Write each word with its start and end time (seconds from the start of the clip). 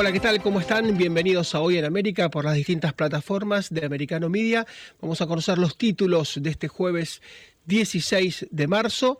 Hola, 0.00 0.12
¿qué 0.12 0.20
tal? 0.20 0.40
¿Cómo 0.40 0.60
están? 0.60 0.96
Bienvenidos 0.96 1.54
a 1.54 1.60
Hoy 1.60 1.76
en 1.76 1.84
América 1.84 2.30
por 2.30 2.46
las 2.46 2.54
distintas 2.54 2.94
plataformas 2.94 3.68
de 3.68 3.84
Americano 3.84 4.30
Media. 4.30 4.66
Vamos 4.98 5.20
a 5.20 5.26
conocer 5.26 5.58
los 5.58 5.76
títulos 5.76 6.38
de 6.40 6.48
este 6.48 6.68
jueves 6.68 7.20
16 7.66 8.46
de 8.50 8.66
marzo 8.66 9.18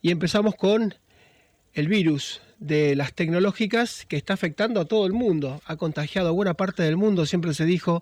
y 0.00 0.12
empezamos 0.12 0.54
con 0.54 0.94
el 1.72 1.88
virus 1.88 2.42
de 2.60 2.94
las 2.94 3.12
tecnológicas 3.12 4.06
que 4.06 4.16
está 4.16 4.34
afectando 4.34 4.80
a 4.80 4.84
todo 4.84 5.04
el 5.04 5.12
mundo, 5.14 5.62
ha 5.64 5.74
contagiado 5.74 6.28
a 6.28 6.30
buena 6.30 6.54
parte 6.54 6.84
del 6.84 6.96
mundo, 6.96 7.26
siempre 7.26 7.52
se 7.52 7.64
dijo 7.64 8.00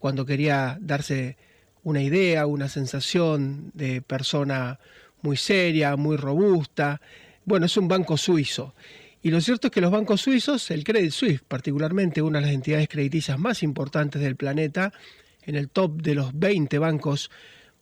cuando 0.00 0.26
quería 0.26 0.78
darse 0.80 1.36
una 1.84 2.02
idea, 2.02 2.44
una 2.46 2.68
sensación 2.68 3.70
de 3.72 4.02
persona 4.02 4.80
muy 5.22 5.36
seria, 5.36 5.94
muy 5.94 6.16
robusta. 6.16 7.00
Bueno, 7.44 7.66
es 7.66 7.76
un 7.76 7.86
banco 7.86 8.16
suizo. 8.16 8.74
Y 9.24 9.30
lo 9.30 9.40
cierto 9.40 9.68
es 9.68 9.70
que 9.72 9.80
los 9.80 9.90
bancos 9.90 10.20
suizos, 10.20 10.70
el 10.70 10.84
Credit 10.84 11.10
Suisse 11.10 11.40
particularmente, 11.40 12.20
una 12.20 12.40
de 12.40 12.44
las 12.44 12.54
entidades 12.54 12.88
crediticias 12.88 13.38
más 13.38 13.62
importantes 13.62 14.20
del 14.20 14.36
planeta, 14.36 14.92
en 15.44 15.56
el 15.56 15.70
top 15.70 16.02
de 16.02 16.14
los 16.14 16.38
20 16.38 16.78
bancos 16.78 17.30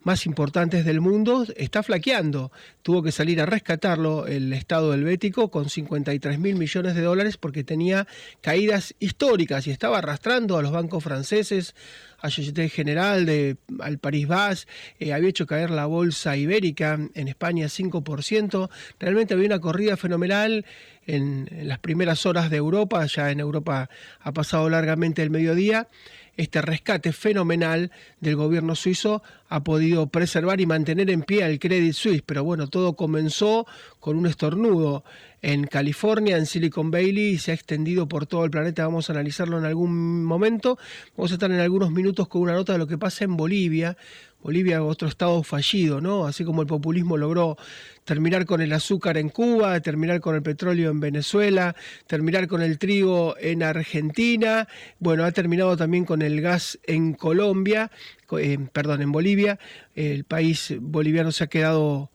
más 0.04 0.24
importantes 0.26 0.84
del 0.84 1.00
mundo, 1.00 1.44
está 1.56 1.82
flaqueando. 1.82 2.52
Tuvo 2.82 3.02
que 3.02 3.10
salir 3.10 3.40
a 3.40 3.46
rescatarlo 3.46 4.28
el 4.28 4.52
Estado 4.52 4.94
helvético 4.94 5.50
con 5.50 5.68
53 5.68 6.38
mil 6.38 6.54
millones 6.54 6.94
de 6.94 7.02
dólares 7.02 7.38
porque 7.38 7.64
tenía 7.64 8.06
caídas 8.40 8.94
históricas 9.00 9.66
y 9.66 9.72
estaba 9.72 9.98
arrastrando 9.98 10.58
a 10.58 10.62
los 10.62 10.70
bancos 10.70 11.02
franceses, 11.02 11.74
a 12.22 12.30
General, 12.30 13.26
de, 13.26 13.56
al 13.80 13.98
París 13.98 14.28
Bas, 14.28 14.68
eh, 14.98 15.12
había 15.12 15.28
hecho 15.28 15.46
caer 15.46 15.70
la 15.70 15.86
bolsa 15.86 16.36
ibérica 16.36 16.98
en 17.14 17.28
España 17.28 17.66
5%. 17.66 18.70
Realmente 18.98 19.34
había 19.34 19.46
una 19.46 19.60
corrida 19.60 19.96
fenomenal 19.96 20.64
en, 21.06 21.48
en 21.50 21.68
las 21.68 21.80
primeras 21.80 22.24
horas 22.26 22.48
de 22.48 22.56
Europa, 22.58 23.04
ya 23.06 23.30
en 23.30 23.40
Europa 23.40 23.90
ha 24.20 24.32
pasado 24.32 24.70
largamente 24.70 25.22
el 25.22 25.30
mediodía 25.30 25.88
este 26.36 26.62
rescate 26.62 27.12
fenomenal 27.12 27.90
del 28.20 28.36
gobierno 28.36 28.74
suizo 28.74 29.22
ha 29.48 29.62
podido 29.62 30.06
preservar 30.06 30.60
y 30.60 30.66
mantener 30.66 31.10
en 31.10 31.22
pie 31.22 31.44
al 31.44 31.58
Credit 31.58 31.92
Suisse. 31.92 32.22
Pero 32.24 32.42
bueno, 32.42 32.68
todo 32.68 32.94
comenzó 32.94 33.66
con 34.00 34.16
un 34.16 34.26
estornudo 34.26 35.04
en 35.42 35.66
California, 35.66 36.36
en 36.36 36.46
Silicon 36.46 36.90
Valley, 36.90 37.30
y 37.30 37.38
se 37.38 37.50
ha 37.50 37.54
extendido 37.54 38.08
por 38.08 38.26
todo 38.26 38.44
el 38.44 38.50
planeta. 38.50 38.86
Vamos 38.86 39.10
a 39.10 39.12
analizarlo 39.12 39.58
en 39.58 39.64
algún 39.64 40.24
momento. 40.24 40.78
Vamos 41.16 41.32
a 41.32 41.34
estar 41.34 41.50
en 41.50 41.60
algunos 41.60 41.90
minutos 41.90 42.28
con 42.28 42.42
una 42.42 42.52
nota 42.52 42.72
de 42.72 42.78
lo 42.78 42.86
que 42.86 42.96
pasa 42.96 43.24
en 43.24 43.36
Bolivia, 43.36 43.96
Bolivia 44.42 44.82
otro 44.82 45.06
estado 45.06 45.42
fallido, 45.44 46.00
¿no? 46.00 46.26
Así 46.26 46.44
como 46.44 46.62
el 46.62 46.66
populismo 46.66 47.16
logró 47.16 47.56
terminar 48.04 48.44
con 48.44 48.60
el 48.60 48.72
azúcar 48.72 49.16
en 49.16 49.28
Cuba, 49.28 49.78
terminar 49.80 50.20
con 50.20 50.34
el 50.34 50.42
petróleo 50.42 50.90
en 50.90 50.98
Venezuela, 50.98 51.76
terminar 52.08 52.48
con 52.48 52.60
el 52.60 52.78
trigo 52.78 53.36
en 53.38 53.62
Argentina, 53.62 54.66
bueno, 54.98 55.24
ha 55.24 55.30
terminado 55.30 55.76
también 55.76 56.04
con 56.04 56.22
el 56.22 56.40
gas 56.40 56.78
en 56.84 57.14
Colombia, 57.14 57.92
eh, 58.38 58.58
perdón, 58.72 59.02
en 59.02 59.12
Bolivia. 59.12 59.60
El 59.94 60.24
país 60.24 60.74
boliviano 60.80 61.30
se 61.30 61.44
ha 61.44 61.46
quedado 61.46 62.10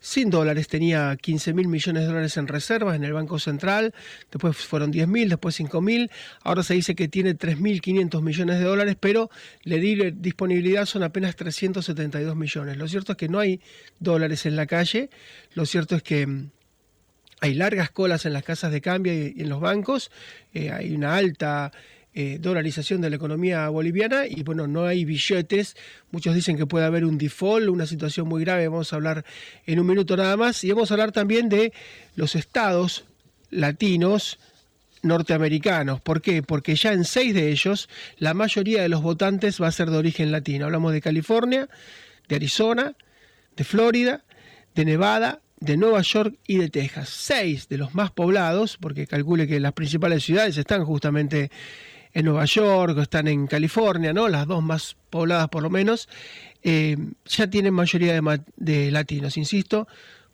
sin 0.00 0.30
dólares, 0.30 0.68
tenía 0.68 1.16
15 1.16 1.54
mil 1.54 1.68
millones 1.68 2.02
de 2.02 2.06
dólares 2.06 2.36
en 2.36 2.46
reservas 2.46 2.96
en 2.96 3.04
el 3.04 3.12
Banco 3.12 3.38
Central, 3.38 3.94
después 4.30 4.56
fueron 4.56 4.90
10 4.90 5.08
mil, 5.08 5.28
después 5.28 5.54
5 5.56 5.80
mil, 5.80 6.10
ahora 6.42 6.62
se 6.62 6.74
dice 6.74 6.94
que 6.94 7.08
tiene 7.08 7.36
3.500 7.36 8.22
millones 8.22 8.58
de 8.58 8.64
dólares, 8.64 8.96
pero 8.98 9.30
le 9.62 9.78
di 9.78 10.10
disponibilidad 10.12 10.86
son 10.86 11.02
apenas 11.02 11.34
372 11.36 12.36
millones. 12.36 12.76
Lo 12.76 12.86
cierto 12.88 13.12
es 13.12 13.18
que 13.18 13.28
no 13.28 13.40
hay 13.40 13.60
dólares 13.98 14.46
en 14.46 14.56
la 14.56 14.66
calle, 14.66 15.10
lo 15.54 15.66
cierto 15.66 15.96
es 15.96 16.02
que 16.02 16.26
mm, 16.26 16.50
hay 17.40 17.54
largas 17.54 17.90
colas 17.90 18.26
en 18.26 18.32
las 18.32 18.42
casas 18.42 18.72
de 18.72 18.80
cambio 18.80 19.12
y 19.12 19.34
en 19.36 19.48
los 19.48 19.60
bancos, 19.60 20.10
eh, 20.54 20.70
hay 20.70 20.94
una 20.94 21.16
alta 21.16 21.72
eh, 22.20 22.40
dolarización 22.40 23.00
de 23.00 23.10
la 23.10 23.14
economía 23.14 23.68
boliviana 23.68 24.26
y 24.26 24.42
bueno, 24.42 24.66
no 24.66 24.84
hay 24.86 25.04
billetes. 25.04 25.76
Muchos 26.10 26.34
dicen 26.34 26.56
que 26.56 26.66
puede 26.66 26.84
haber 26.84 27.04
un 27.04 27.16
default, 27.16 27.68
una 27.68 27.86
situación 27.86 28.26
muy 28.26 28.42
grave. 28.42 28.66
Vamos 28.66 28.92
a 28.92 28.96
hablar 28.96 29.24
en 29.66 29.78
un 29.78 29.86
minuto 29.86 30.16
nada 30.16 30.36
más. 30.36 30.64
Y 30.64 30.72
vamos 30.72 30.90
a 30.90 30.94
hablar 30.94 31.12
también 31.12 31.48
de 31.48 31.72
los 32.16 32.34
estados 32.34 33.04
latinos 33.50 34.40
norteamericanos. 35.02 36.00
¿Por 36.00 36.20
qué? 36.20 36.42
Porque 36.42 36.74
ya 36.74 36.92
en 36.92 37.04
seis 37.04 37.34
de 37.34 37.52
ellos 37.52 37.88
la 38.18 38.34
mayoría 38.34 38.82
de 38.82 38.88
los 38.88 39.00
votantes 39.00 39.62
va 39.62 39.68
a 39.68 39.70
ser 39.70 39.88
de 39.88 39.98
origen 39.98 40.32
latino. 40.32 40.64
Hablamos 40.64 40.92
de 40.92 41.00
California, 41.00 41.68
de 42.28 42.34
Arizona, 42.34 42.94
de 43.56 43.62
Florida, 43.62 44.24
de 44.74 44.84
Nevada, 44.84 45.40
de 45.60 45.76
Nueva 45.76 46.02
York 46.02 46.34
y 46.48 46.56
de 46.56 46.68
Texas. 46.68 47.10
Seis 47.10 47.68
de 47.68 47.78
los 47.78 47.94
más 47.94 48.10
poblados, 48.10 48.76
porque 48.76 49.06
calcule 49.06 49.46
que 49.46 49.60
las 49.60 49.72
principales 49.72 50.24
ciudades 50.24 50.56
están 50.56 50.84
justamente 50.84 51.52
en 52.12 52.24
Nueva 52.24 52.44
York, 52.44 52.98
están 52.98 53.28
en 53.28 53.46
California, 53.46 54.12
¿no? 54.12 54.28
Las 54.28 54.46
dos 54.46 54.62
más 54.62 54.96
pobladas 55.10 55.48
por 55.48 55.62
lo 55.62 55.70
menos, 55.70 56.08
eh, 56.62 56.96
ya 57.26 57.48
tienen 57.48 57.74
mayoría 57.74 58.12
de, 58.12 58.40
de 58.56 58.90
latinos, 58.90 59.36
insisto, 59.36 59.86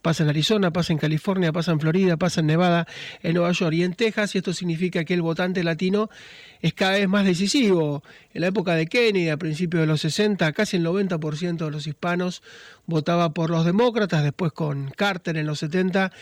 pasa 0.05 0.23
en 0.23 0.29
Arizona, 0.29 0.71
pasa 0.71 0.93
en 0.93 0.99
California, 0.99 1.51
pasa 1.51 1.73
en 1.73 1.81
Florida, 1.81 2.19
pasa 2.19 2.41
en 2.41 2.49
Nevada, 2.49 2.87
en 3.23 3.33
Nueva 3.33 3.53
York 3.53 3.73
y 3.73 3.85
en 3.85 3.95
Texas, 3.95 4.35
y 4.35 4.39
esto 4.39 4.53
significa 4.53 5.03
que 5.03 5.15
el 5.15 5.23
votante 5.23 5.65
latino 5.65 6.11
es 6.61 6.75
cada 6.75 6.93
vez 6.93 7.09
más 7.09 7.25
decisivo. 7.25 8.05
En 8.35 8.43
la 8.43 8.49
época 8.49 8.75
de 8.75 8.87
Kennedy, 8.87 9.31
a 9.31 9.39
principios 9.39 9.81
de 9.81 9.87
los 9.87 10.03
60, 10.03 10.53
casi 10.53 10.77
el 10.77 10.85
90% 10.85 11.65
de 11.65 11.71
los 11.71 11.87
hispanos 11.87 12.43
votaba 12.85 13.33
por 13.33 13.49
los 13.49 13.65
demócratas, 13.65 14.23
después 14.23 14.53
con 14.53 14.91
Carter 14.91 15.39
en 15.39 15.47
los 15.47 15.61
70 15.61 16.13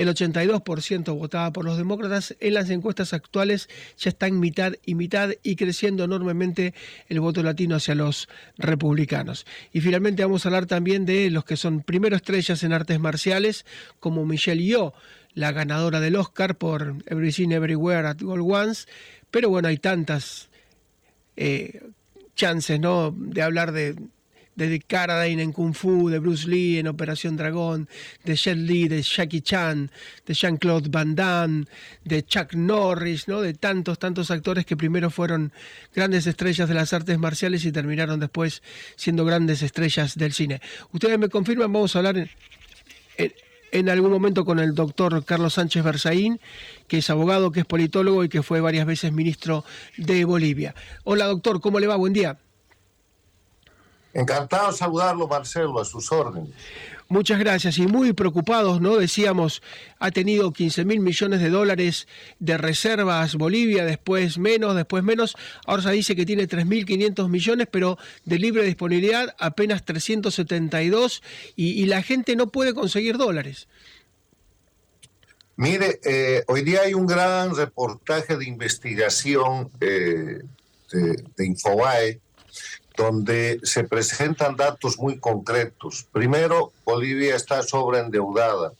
el 0.00 0.08
82% 0.08 1.14
votaba 1.14 1.52
por 1.52 1.66
los 1.66 1.76
demócratas. 1.76 2.34
En 2.40 2.54
las 2.54 2.70
encuestas 2.70 3.12
actuales 3.12 3.68
ya 3.98 4.08
está 4.08 4.26
en 4.26 4.40
mitad 4.40 4.72
y 4.86 4.94
mitad 4.94 5.30
y 5.42 5.56
creciendo 5.56 6.04
enormemente 6.04 6.72
el 7.10 7.20
voto 7.20 7.42
latino 7.42 7.76
hacia 7.76 7.94
los 7.94 8.26
republicanos. 8.56 9.44
Y 9.74 9.82
finalmente 9.82 10.24
vamos 10.24 10.46
a 10.46 10.48
hablar 10.48 10.64
también 10.64 11.04
de 11.04 11.28
los 11.28 11.44
que 11.44 11.58
son 11.58 11.82
primero 11.82 12.16
estrellas 12.16 12.62
en 12.62 12.72
artes 12.72 12.98
marciales, 12.98 13.29
como 13.98 14.24
Michelle 14.24 14.62
Yeoh, 14.62 14.92
la 15.34 15.52
ganadora 15.52 16.00
del 16.00 16.16
Oscar 16.16 16.56
por 16.56 16.96
Everything 17.06 17.50
Everywhere 17.50 18.08
at 18.08 18.22
All 18.22 18.40
Once. 18.40 18.86
Pero 19.30 19.48
bueno, 19.48 19.68
hay 19.68 19.78
tantas 19.78 20.48
eh, 21.36 21.82
chances 22.34 22.80
¿no? 22.80 23.14
de 23.16 23.42
hablar 23.42 23.72
de 23.72 23.96
de 24.68 24.80
Carradine 24.80 25.42
en 25.42 25.52
Kung 25.52 25.74
Fu, 25.74 26.08
de 26.08 26.18
Bruce 26.18 26.48
Lee 26.48 26.78
en 26.78 26.88
Operación 26.88 27.36
Dragón, 27.36 27.88
de 28.24 28.36
Jet 28.36 28.56
Li, 28.56 28.88
de 28.88 29.02
Jackie 29.02 29.40
Chan, 29.40 29.90
de 30.26 30.34
Jean-Claude 30.34 30.88
Van 30.90 31.14
Damme, 31.14 31.64
de 32.04 32.24
Chuck 32.24 32.54
Norris, 32.54 33.28
¿no? 33.28 33.40
de 33.40 33.54
tantos, 33.54 33.98
tantos 33.98 34.30
actores 34.30 34.66
que 34.66 34.76
primero 34.76 35.10
fueron 35.10 35.52
grandes 35.94 36.26
estrellas 36.26 36.68
de 36.68 36.74
las 36.74 36.92
artes 36.92 37.18
marciales 37.18 37.64
y 37.64 37.72
terminaron 37.72 38.20
después 38.20 38.62
siendo 38.96 39.24
grandes 39.24 39.62
estrellas 39.62 40.16
del 40.16 40.32
cine. 40.32 40.60
Ustedes 40.92 41.18
me 41.18 41.28
confirman, 41.28 41.72
vamos 41.72 41.94
a 41.96 42.00
hablar 42.00 42.28
en, 43.16 43.88
algún 43.88 44.10
momento 44.10 44.44
con 44.44 44.58
el 44.58 44.74
doctor 44.74 45.24
Carlos 45.24 45.54
Sánchez 45.54 45.84
Berzaín, 45.84 46.40
que 46.88 46.98
es 46.98 47.10
abogado, 47.10 47.52
que 47.52 47.60
es 47.60 47.66
politólogo 47.66 48.24
y 48.24 48.28
que 48.28 48.42
fue 48.42 48.60
varias 48.60 48.86
veces 48.86 49.12
ministro 49.12 49.64
de 49.96 50.24
Bolivia. 50.24 50.74
Hola 51.04 51.26
doctor, 51.26 51.60
¿cómo 51.60 51.80
le 51.80 51.86
va? 51.86 51.96
Buen 51.96 52.12
día. 52.12 52.38
Encantado 54.12 54.72
de 54.72 54.76
saludarlo, 54.76 55.28
Marcelo, 55.28 55.80
a 55.80 55.84
sus 55.84 56.10
órdenes. 56.10 56.50
Muchas 57.10 57.40
gracias 57.40 57.76
y 57.78 57.88
muy 57.88 58.12
preocupados, 58.12 58.80
¿no? 58.80 58.96
Decíamos, 58.96 59.62
ha 59.98 60.12
tenido 60.12 60.52
15 60.52 60.84
mil 60.84 61.00
millones 61.00 61.40
de 61.40 61.50
dólares 61.50 62.06
de 62.38 62.56
reservas 62.56 63.34
Bolivia, 63.34 63.84
después 63.84 64.38
menos, 64.38 64.76
después 64.76 65.02
menos. 65.02 65.34
Ahora 65.66 65.82
se 65.82 65.90
dice 65.90 66.14
que 66.14 66.24
tiene 66.24 66.46
3.500 66.48 67.28
millones, 67.28 67.66
pero 67.68 67.98
de 68.24 68.38
libre 68.38 68.62
disponibilidad 68.62 69.34
apenas 69.40 69.84
372 69.84 71.20
y, 71.56 71.82
y 71.82 71.86
la 71.86 72.04
gente 72.04 72.36
no 72.36 72.46
puede 72.46 72.74
conseguir 72.74 73.16
dólares. 73.16 73.66
Mire, 75.56 75.98
eh, 76.04 76.44
hoy 76.46 76.62
día 76.62 76.82
hay 76.82 76.94
un 76.94 77.08
gran 77.08 77.56
reportaje 77.56 78.36
de 78.36 78.44
investigación 78.44 79.68
eh, 79.80 80.42
de, 80.92 81.24
de 81.36 81.46
Infobae 81.46 82.20
donde 83.00 83.60
se 83.62 83.84
presentan 83.84 84.56
datos 84.56 84.98
muy 84.98 85.18
concretos. 85.18 86.06
Primero, 86.12 86.70
Bolivia 86.84 87.34
está 87.34 87.62
sobreendeudada, 87.62 88.74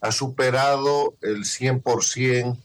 ha 0.00 0.12
superado 0.12 1.12
el 1.20 1.44
100% 1.44 2.56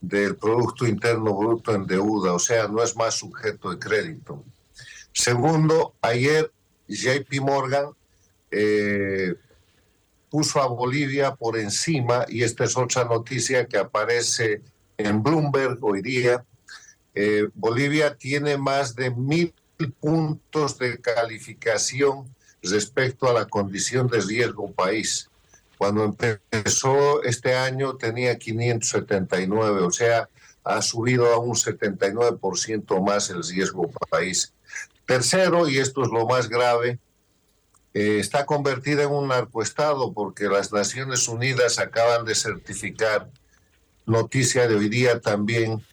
del 0.00 0.34
Producto 0.34 0.84
Interno 0.84 1.32
Bruto 1.32 1.72
en 1.72 1.86
deuda, 1.86 2.32
o 2.32 2.40
sea, 2.40 2.66
no 2.66 2.82
es 2.82 2.96
más 2.96 3.14
sujeto 3.14 3.70
de 3.70 3.78
crédito. 3.78 4.42
Segundo, 5.12 5.94
ayer 6.00 6.50
JP 6.88 7.40
Morgan 7.40 7.90
eh, 8.50 9.36
puso 10.28 10.60
a 10.60 10.66
Bolivia 10.66 11.36
por 11.36 11.56
encima, 11.56 12.26
y 12.28 12.42
esta 12.42 12.64
es 12.64 12.76
otra 12.76 13.04
noticia 13.04 13.66
que 13.66 13.78
aparece 13.78 14.60
en 14.98 15.22
Bloomberg 15.22 15.78
hoy 15.82 16.02
día, 16.02 16.44
eh, 17.14 17.48
Bolivia 17.54 18.16
tiene 18.16 18.56
más 18.56 18.96
de 18.96 19.12
mil 19.12 19.54
puntos 19.88 20.78
de 20.78 21.00
calificación 21.00 22.34
respecto 22.62 23.28
a 23.28 23.32
la 23.32 23.46
condición 23.46 24.06
de 24.06 24.20
riesgo 24.20 24.70
país. 24.72 25.28
Cuando 25.78 26.04
empezó 26.04 27.22
este 27.24 27.56
año 27.56 27.96
tenía 27.96 28.38
579, 28.38 29.80
o 29.80 29.90
sea, 29.90 30.28
ha 30.64 30.80
subido 30.80 31.32
a 31.32 31.38
un 31.38 31.56
79% 31.56 33.04
más 33.04 33.30
el 33.30 33.42
riesgo 33.42 33.90
país. 34.08 34.52
Tercero, 35.06 35.68
y 35.68 35.78
esto 35.78 36.02
es 36.02 36.08
lo 36.08 36.26
más 36.26 36.48
grave, 36.48 36.98
eh, 37.94 38.18
está 38.20 38.46
convertida 38.46 39.02
en 39.02 39.10
un 39.10 39.28
narcoestado 39.28 40.12
porque 40.12 40.44
las 40.44 40.72
Naciones 40.72 41.28
Unidas 41.28 41.78
acaban 41.78 42.24
de 42.24 42.34
certificar, 42.34 43.28
noticia 44.06 44.68
de 44.68 44.76
hoy 44.76 44.88
día 44.88 45.20
también, 45.20 45.84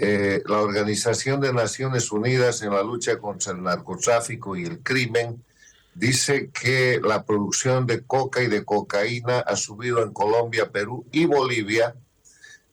eh, 0.00 0.42
la 0.46 0.60
Organización 0.60 1.40
de 1.40 1.52
Naciones 1.52 2.12
Unidas 2.12 2.62
en 2.62 2.70
la 2.70 2.82
lucha 2.82 3.18
contra 3.18 3.52
el 3.52 3.62
narcotráfico 3.62 4.56
y 4.56 4.64
el 4.64 4.80
crimen 4.80 5.42
dice 5.94 6.50
que 6.50 7.00
la 7.02 7.24
producción 7.24 7.86
de 7.86 8.04
coca 8.04 8.42
y 8.42 8.46
de 8.46 8.64
cocaína 8.64 9.40
ha 9.40 9.56
subido 9.56 10.02
en 10.02 10.12
Colombia, 10.12 10.70
Perú 10.70 11.04
y 11.10 11.26
Bolivia 11.26 11.94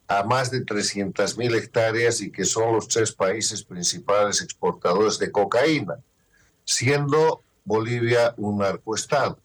a 0.07 0.23
más 0.23 0.51
de 0.51 0.63
300 0.63 1.37
mil 1.37 1.55
hectáreas 1.55 2.21
y 2.21 2.31
que 2.31 2.45
son 2.45 2.75
los 2.75 2.87
tres 2.87 3.11
países 3.11 3.63
principales 3.63 4.41
exportadores 4.41 5.17
de 5.17 5.31
cocaína, 5.31 5.95
siendo 6.63 7.41
Bolivia 7.63 8.35
un 8.37 8.59
narcoestado. 8.59 9.39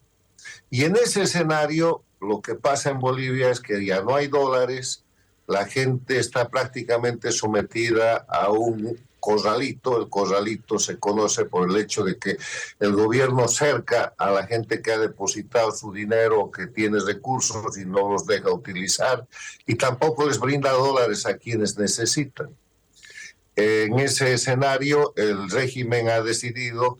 Y 0.69 0.83
en 0.83 0.95
ese 0.95 1.23
escenario, 1.23 2.03
lo 2.19 2.41
que 2.41 2.55
pasa 2.55 2.91
en 2.91 2.99
Bolivia 2.99 3.49
es 3.49 3.59
que 3.59 3.83
ya 3.83 4.01
no 4.01 4.15
hay 4.15 4.27
dólares, 4.27 5.03
la 5.51 5.65
gente 5.65 6.17
está 6.17 6.49
prácticamente 6.49 7.31
sometida 7.31 8.25
a 8.29 8.49
un 8.51 8.97
corralito. 9.19 10.01
El 10.01 10.09
corralito 10.09 10.79
se 10.79 10.97
conoce 10.97 11.45
por 11.45 11.69
el 11.69 11.77
hecho 11.77 12.03
de 12.03 12.17
que 12.17 12.37
el 12.79 12.93
gobierno 12.93 13.47
cerca 13.47 14.13
a 14.17 14.31
la 14.31 14.47
gente 14.47 14.81
que 14.81 14.93
ha 14.93 14.97
depositado 14.97 15.71
su 15.71 15.91
dinero, 15.91 16.49
que 16.51 16.67
tiene 16.67 16.99
recursos 16.99 17.77
y 17.77 17.85
no 17.85 18.11
los 18.11 18.25
deja 18.25 18.51
utilizar, 18.51 19.27
y 19.65 19.75
tampoco 19.75 20.25
les 20.25 20.39
brinda 20.39 20.71
dólares 20.71 21.25
a 21.25 21.37
quienes 21.37 21.77
necesitan. 21.77 22.49
En 23.55 23.99
ese 23.99 24.33
escenario, 24.33 25.13
el 25.17 25.49
régimen 25.51 26.07
ha 26.07 26.21
decidido 26.21 26.99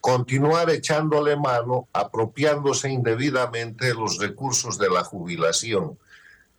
continuar 0.00 0.70
echándole 0.70 1.36
mano, 1.36 1.88
apropiándose 1.92 2.88
indebidamente 2.88 3.86
de 3.86 3.94
los 3.94 4.18
recursos 4.18 4.78
de 4.78 4.88
la 4.88 5.04
jubilación 5.04 5.98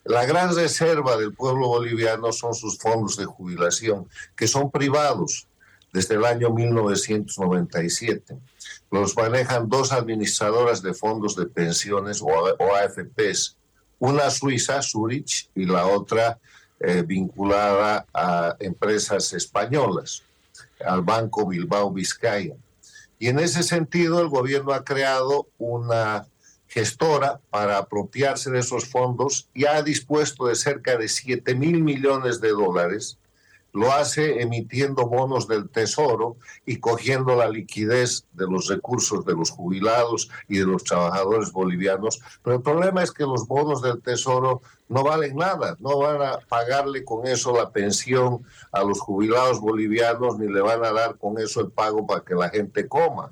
la 0.05 0.25
gran 0.25 0.55
reserva 0.55 1.17
del 1.17 1.33
pueblo 1.33 1.67
boliviano 1.67 2.31
son 2.31 2.53
sus 2.53 2.77
fondos 2.77 3.15
de 3.17 3.25
jubilación, 3.25 4.07
que 4.35 4.47
son 4.47 4.69
privados 4.69 5.47
desde 5.93 6.15
el 6.15 6.25
año 6.25 6.49
1997. 6.49 8.37
Los 8.91 9.15
manejan 9.15 9.69
dos 9.69 9.91
administradoras 9.91 10.81
de 10.81 10.93
fondos 10.93 11.35
de 11.35 11.45
pensiones 11.45 12.21
o 12.21 12.29
AFPs, 12.75 13.55
una 13.99 14.29
suiza, 14.29 14.81
Zurich, 14.81 15.49
y 15.55 15.65
la 15.65 15.85
otra 15.85 16.37
eh, 16.79 17.03
vinculada 17.05 18.05
a 18.13 18.57
empresas 18.59 19.31
españolas, 19.31 20.23
al 20.85 21.01
Banco 21.01 21.47
Bilbao 21.47 21.91
Vizcaya. 21.91 22.55
Y 23.19 23.29
en 23.29 23.39
ese 23.39 23.63
sentido, 23.63 24.19
el 24.19 24.27
gobierno 24.27 24.73
ha 24.73 24.83
creado 24.83 25.47
una 25.57 26.27
gestora 26.73 27.39
para 27.51 27.77
apropiarse 27.77 28.49
de 28.49 28.59
esos 28.59 28.85
fondos 28.85 29.47
y 29.53 29.65
ha 29.65 29.83
dispuesto 29.83 30.47
de 30.47 30.55
cerca 30.55 30.97
de 30.97 31.07
7 31.07 31.53
mil 31.53 31.83
millones 31.83 32.41
de 32.41 32.49
dólares. 32.49 33.19
Lo 33.73 33.91
hace 33.91 34.41
emitiendo 34.41 35.05
bonos 35.05 35.47
del 35.47 35.69
Tesoro 35.69 36.37
y 36.65 36.77
cogiendo 36.77 37.35
la 37.35 37.47
liquidez 37.47 38.25
de 38.33 38.47
los 38.47 38.67
recursos 38.69 39.23
de 39.23 39.33
los 39.33 39.51
jubilados 39.51 40.29
y 40.47 40.57
de 40.57 40.65
los 40.65 40.83
trabajadores 40.83 41.51
bolivianos. 41.51 42.19
Pero 42.43 42.55
el 42.55 42.63
problema 42.63 43.03
es 43.03 43.11
que 43.11 43.23
los 43.23 43.47
bonos 43.47 43.83
del 43.83 44.01
Tesoro 44.01 44.63
no 44.89 45.03
valen 45.03 45.35
nada, 45.35 45.77
no 45.79 45.99
van 45.99 46.23
a 46.23 46.39
pagarle 46.39 47.05
con 47.05 47.27
eso 47.27 47.55
la 47.55 47.69
pensión 47.69 48.43
a 48.71 48.83
los 48.83 48.99
jubilados 48.99 49.59
bolivianos 49.59 50.39
ni 50.39 50.51
le 50.51 50.61
van 50.61 50.83
a 50.83 50.91
dar 50.91 51.19
con 51.19 51.37
eso 51.37 51.61
el 51.61 51.69
pago 51.69 52.07
para 52.07 52.23
que 52.23 52.33
la 52.33 52.49
gente 52.49 52.87
coma 52.87 53.31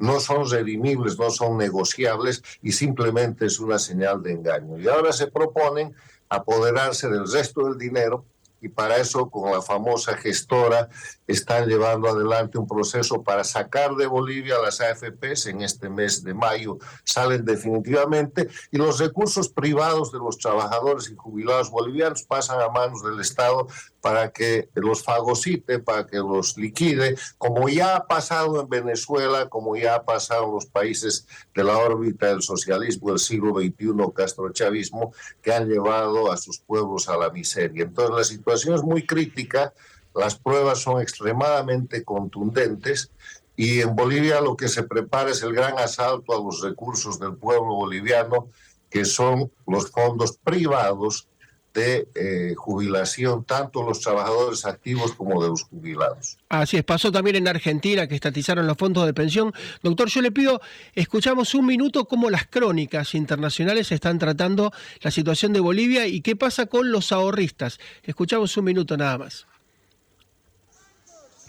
no 0.00 0.18
son 0.18 0.50
redimibles, 0.50 1.18
no 1.18 1.30
son 1.30 1.58
negociables 1.58 2.42
y 2.62 2.72
simplemente 2.72 3.46
es 3.46 3.60
una 3.60 3.78
señal 3.78 4.22
de 4.22 4.32
engaño. 4.32 4.78
Y 4.78 4.88
ahora 4.88 5.12
se 5.12 5.28
proponen 5.28 5.94
apoderarse 6.28 7.08
del 7.08 7.30
resto 7.30 7.66
del 7.66 7.78
dinero 7.78 8.24
y 8.62 8.68
para 8.68 8.96
eso 8.98 9.30
con 9.30 9.50
la 9.52 9.62
famosa 9.62 10.16
gestora 10.16 10.88
están 11.26 11.66
llevando 11.66 12.08
adelante 12.08 12.58
un 12.58 12.66
proceso 12.66 13.22
para 13.22 13.44
sacar 13.44 13.94
de 13.94 14.06
Bolivia 14.06 14.56
las 14.62 14.80
AFPs 14.80 15.46
en 15.46 15.62
este 15.62 15.88
mes 15.88 16.22
de 16.22 16.34
mayo, 16.34 16.78
salen 17.04 17.44
definitivamente 17.44 18.48
y 18.70 18.76
los 18.76 18.98
recursos 18.98 19.48
privados 19.48 20.12
de 20.12 20.18
los 20.18 20.38
trabajadores 20.38 21.10
y 21.10 21.16
jubilados 21.16 21.70
bolivianos 21.70 22.22
pasan 22.22 22.60
a 22.60 22.68
manos 22.68 23.02
del 23.02 23.20
Estado 23.20 23.66
para 24.00 24.30
que 24.32 24.68
los 24.74 25.04
fagocite, 25.04 25.78
para 25.78 26.06
que 26.06 26.16
los 26.16 26.56
liquide, 26.56 27.16
como 27.38 27.68
ya 27.68 27.96
ha 27.96 28.06
pasado 28.06 28.60
en 28.60 28.68
Venezuela, 28.68 29.48
como 29.48 29.76
ya 29.76 29.96
ha 29.96 30.04
pasado 30.04 30.46
en 30.46 30.54
los 30.54 30.66
países 30.66 31.26
de 31.54 31.64
la 31.64 31.78
órbita 31.78 32.28
del 32.28 32.42
socialismo 32.42 33.10
del 33.10 33.18
siglo 33.18 33.54
XXI, 33.54 33.92
castrochavismo, 34.14 35.12
que 35.42 35.52
han 35.52 35.68
llevado 35.68 36.32
a 36.32 36.36
sus 36.36 36.58
pueblos 36.58 37.08
a 37.08 37.16
la 37.16 37.30
miseria. 37.30 37.84
Entonces 37.84 38.16
la 38.16 38.24
situación 38.24 38.74
es 38.74 38.82
muy 38.82 39.06
crítica, 39.06 39.72
las 40.14 40.36
pruebas 40.36 40.80
son 40.80 41.00
extremadamente 41.00 42.02
contundentes 42.04 43.12
y 43.56 43.80
en 43.80 43.94
Bolivia 43.94 44.40
lo 44.40 44.56
que 44.56 44.68
se 44.68 44.82
prepara 44.82 45.30
es 45.30 45.42
el 45.42 45.52
gran 45.52 45.78
asalto 45.78 46.32
a 46.32 46.42
los 46.42 46.62
recursos 46.62 47.20
del 47.20 47.36
pueblo 47.36 47.74
boliviano, 47.74 48.48
que 48.88 49.04
son 49.04 49.52
los 49.66 49.90
fondos 49.90 50.38
privados 50.38 51.28
de 51.74 52.08
eh, 52.14 52.54
jubilación, 52.56 53.44
tanto 53.44 53.82
los 53.82 54.00
trabajadores 54.00 54.64
activos 54.64 55.12
como 55.12 55.42
de 55.42 55.48
los 55.48 55.62
jubilados. 55.64 56.38
Así 56.48 56.76
es, 56.76 56.84
pasó 56.84 57.12
también 57.12 57.36
en 57.36 57.48
Argentina 57.48 58.06
que 58.06 58.14
estatizaron 58.14 58.66
los 58.66 58.76
fondos 58.76 59.06
de 59.06 59.14
pensión. 59.14 59.52
Doctor, 59.82 60.08
yo 60.08 60.20
le 60.20 60.32
pido, 60.32 60.60
escuchamos 60.94 61.54
un 61.54 61.66
minuto 61.66 62.06
cómo 62.06 62.30
las 62.30 62.46
crónicas 62.46 63.14
internacionales 63.14 63.92
están 63.92 64.18
tratando 64.18 64.72
la 65.00 65.10
situación 65.10 65.52
de 65.52 65.60
Bolivia 65.60 66.06
y 66.06 66.20
qué 66.22 66.36
pasa 66.36 66.66
con 66.66 66.90
los 66.90 67.12
ahorristas. 67.12 67.78
Escuchamos 68.02 68.56
un 68.56 68.64
minuto 68.64 68.96
nada 68.96 69.18
más. 69.18 69.46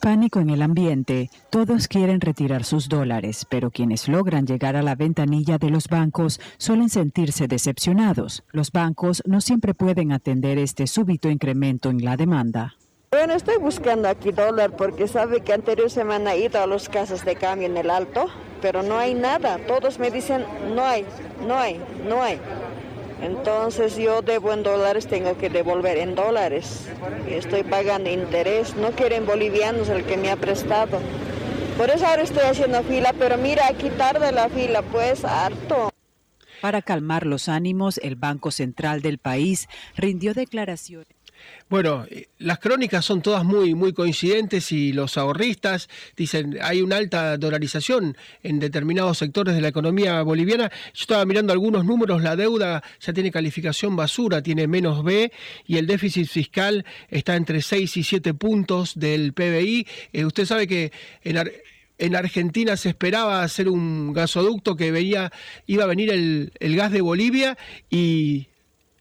Pánico 0.01 0.39
en 0.39 0.49
el 0.49 0.63
ambiente. 0.63 1.29
Todos 1.51 1.87
quieren 1.87 2.21
retirar 2.21 2.63
sus 2.63 2.89
dólares, 2.89 3.45
pero 3.47 3.69
quienes 3.69 4.07
logran 4.07 4.47
llegar 4.47 4.75
a 4.75 4.81
la 4.81 4.95
ventanilla 4.95 5.59
de 5.59 5.69
los 5.69 5.87
bancos 5.87 6.39
suelen 6.57 6.89
sentirse 6.89 7.47
decepcionados. 7.47 8.43
Los 8.49 8.71
bancos 8.71 9.21
no 9.27 9.41
siempre 9.41 9.75
pueden 9.75 10.11
atender 10.11 10.57
este 10.57 10.87
súbito 10.87 11.29
incremento 11.29 11.91
en 11.91 12.03
la 12.03 12.17
demanda. 12.17 12.73
Bueno, 13.11 13.35
estoy 13.35 13.57
buscando 13.57 14.09
aquí 14.09 14.31
dólar 14.31 14.75
porque 14.75 15.07
sabe 15.07 15.41
que 15.41 15.53
anterior 15.53 15.91
semana 15.91 16.33
he 16.33 16.45
ido 16.45 16.59
a 16.59 16.65
los 16.65 16.89
casas 16.89 17.23
de 17.23 17.35
cambio 17.35 17.67
en 17.67 17.77
el 17.77 17.91
alto, 17.91 18.25
pero 18.59 18.81
no 18.81 18.97
hay 18.97 19.13
nada. 19.13 19.59
Todos 19.67 19.99
me 19.99 20.09
dicen 20.09 20.45
no 20.73 20.83
hay, 20.83 21.05
no 21.47 21.55
hay, 21.55 21.79
no 22.07 22.23
hay. 22.23 22.39
Entonces 23.21 23.95
yo 23.97 24.21
debo 24.21 24.51
en 24.51 24.63
dólares, 24.63 25.07
tengo 25.07 25.37
que 25.37 25.49
devolver 25.49 25.97
en 25.97 26.15
dólares. 26.15 26.87
Y 27.29 27.33
estoy 27.33 27.63
pagando 27.63 28.09
interés. 28.09 28.75
No 28.75 28.91
quieren 28.91 29.25
bolivianos 29.25 29.89
el 29.89 30.03
que 30.05 30.17
me 30.17 30.31
ha 30.31 30.35
prestado. 30.35 30.99
Por 31.77 31.89
eso 31.89 32.05
ahora 32.05 32.23
estoy 32.23 32.43
haciendo 32.43 32.83
fila, 32.83 33.13
pero 33.17 33.37
mira, 33.37 33.67
aquí 33.67 33.89
tarde 33.91 34.31
la 34.31 34.49
fila, 34.49 34.81
pues 34.81 35.23
harto. 35.23 35.89
Para 36.61 36.81
calmar 36.81 37.25
los 37.25 37.49
ánimos, 37.49 37.99
el 38.03 38.15
Banco 38.15 38.51
Central 38.51 39.01
del 39.01 39.17
país 39.17 39.67
rindió 39.95 40.33
declaraciones. 40.35 41.20
Bueno, 41.71 42.05
eh, 42.09 42.27
las 42.37 42.59
crónicas 42.59 43.05
son 43.05 43.21
todas 43.21 43.45
muy, 43.45 43.75
muy 43.75 43.93
coincidentes 43.93 44.73
y 44.73 44.91
los 44.91 45.17
ahorristas 45.17 45.87
dicen 46.17 46.57
hay 46.61 46.81
una 46.81 46.97
alta 46.97 47.37
dolarización 47.37 48.17
en 48.43 48.59
determinados 48.59 49.19
sectores 49.19 49.55
de 49.55 49.61
la 49.61 49.69
economía 49.69 50.21
boliviana. 50.21 50.69
Yo 50.93 51.01
estaba 51.03 51.23
mirando 51.23 51.53
algunos 51.53 51.85
números, 51.85 52.21
la 52.23 52.35
deuda 52.35 52.83
ya 52.99 53.13
tiene 53.13 53.31
calificación 53.31 53.95
basura, 53.95 54.43
tiene 54.43 54.67
menos 54.67 55.01
B 55.05 55.31
y 55.65 55.77
el 55.77 55.87
déficit 55.87 56.27
fiscal 56.27 56.83
está 57.07 57.37
entre 57.37 57.61
6 57.61 57.95
y 57.95 58.03
7 58.03 58.33
puntos 58.33 58.99
del 58.99 59.31
PBI. 59.31 59.87
Eh, 60.11 60.25
usted 60.25 60.43
sabe 60.43 60.67
que 60.67 60.91
en, 61.23 61.37
en 61.99 62.15
Argentina 62.17 62.75
se 62.75 62.89
esperaba 62.89 63.43
hacer 63.43 63.69
un 63.69 64.11
gasoducto 64.11 64.75
que 64.75 64.91
veía, 64.91 65.31
iba 65.67 65.85
a 65.85 65.87
venir 65.87 66.09
el, 66.09 66.51
el 66.59 66.75
gas 66.75 66.91
de 66.91 66.99
Bolivia 66.99 67.57
y 67.89 68.49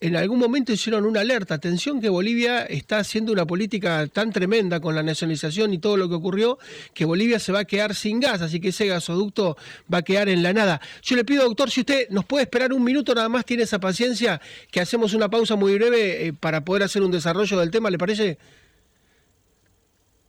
en 0.00 0.16
algún 0.16 0.38
momento 0.38 0.72
hicieron 0.72 1.04
una 1.04 1.20
alerta, 1.20 1.54
atención 1.54 2.00
que 2.00 2.08
Bolivia 2.08 2.62
está 2.62 2.98
haciendo 2.98 3.32
una 3.32 3.44
política 3.46 4.06
tan 4.06 4.32
tremenda 4.32 4.80
con 4.80 4.94
la 4.94 5.02
nacionalización 5.02 5.74
y 5.74 5.78
todo 5.78 5.98
lo 5.98 6.08
que 6.08 6.14
ocurrió, 6.14 6.58
que 6.94 7.04
Bolivia 7.04 7.38
se 7.38 7.52
va 7.52 7.60
a 7.60 7.64
quedar 7.66 7.94
sin 7.94 8.18
gas, 8.18 8.40
así 8.40 8.60
que 8.60 8.68
ese 8.68 8.86
gasoducto 8.86 9.58
va 9.92 9.98
a 9.98 10.02
quedar 10.02 10.30
en 10.30 10.42
la 10.42 10.54
nada. 10.54 10.80
Yo 11.02 11.16
le 11.16 11.24
pido, 11.24 11.44
doctor, 11.44 11.70
si 11.70 11.80
usted 11.80 12.08
nos 12.08 12.24
puede 12.24 12.44
esperar 12.44 12.72
un 12.72 12.82
minuto, 12.82 13.14
nada 13.14 13.28
más 13.28 13.44
tiene 13.44 13.64
esa 13.64 13.78
paciencia, 13.78 14.40
que 14.70 14.80
hacemos 14.80 15.12
una 15.12 15.28
pausa 15.28 15.54
muy 15.54 15.74
breve 15.74 16.28
eh, 16.28 16.32
para 16.32 16.64
poder 16.64 16.84
hacer 16.84 17.02
un 17.02 17.10
desarrollo 17.10 17.58
del 17.58 17.70
tema, 17.70 17.90
¿le 17.90 17.98
parece? 17.98 18.38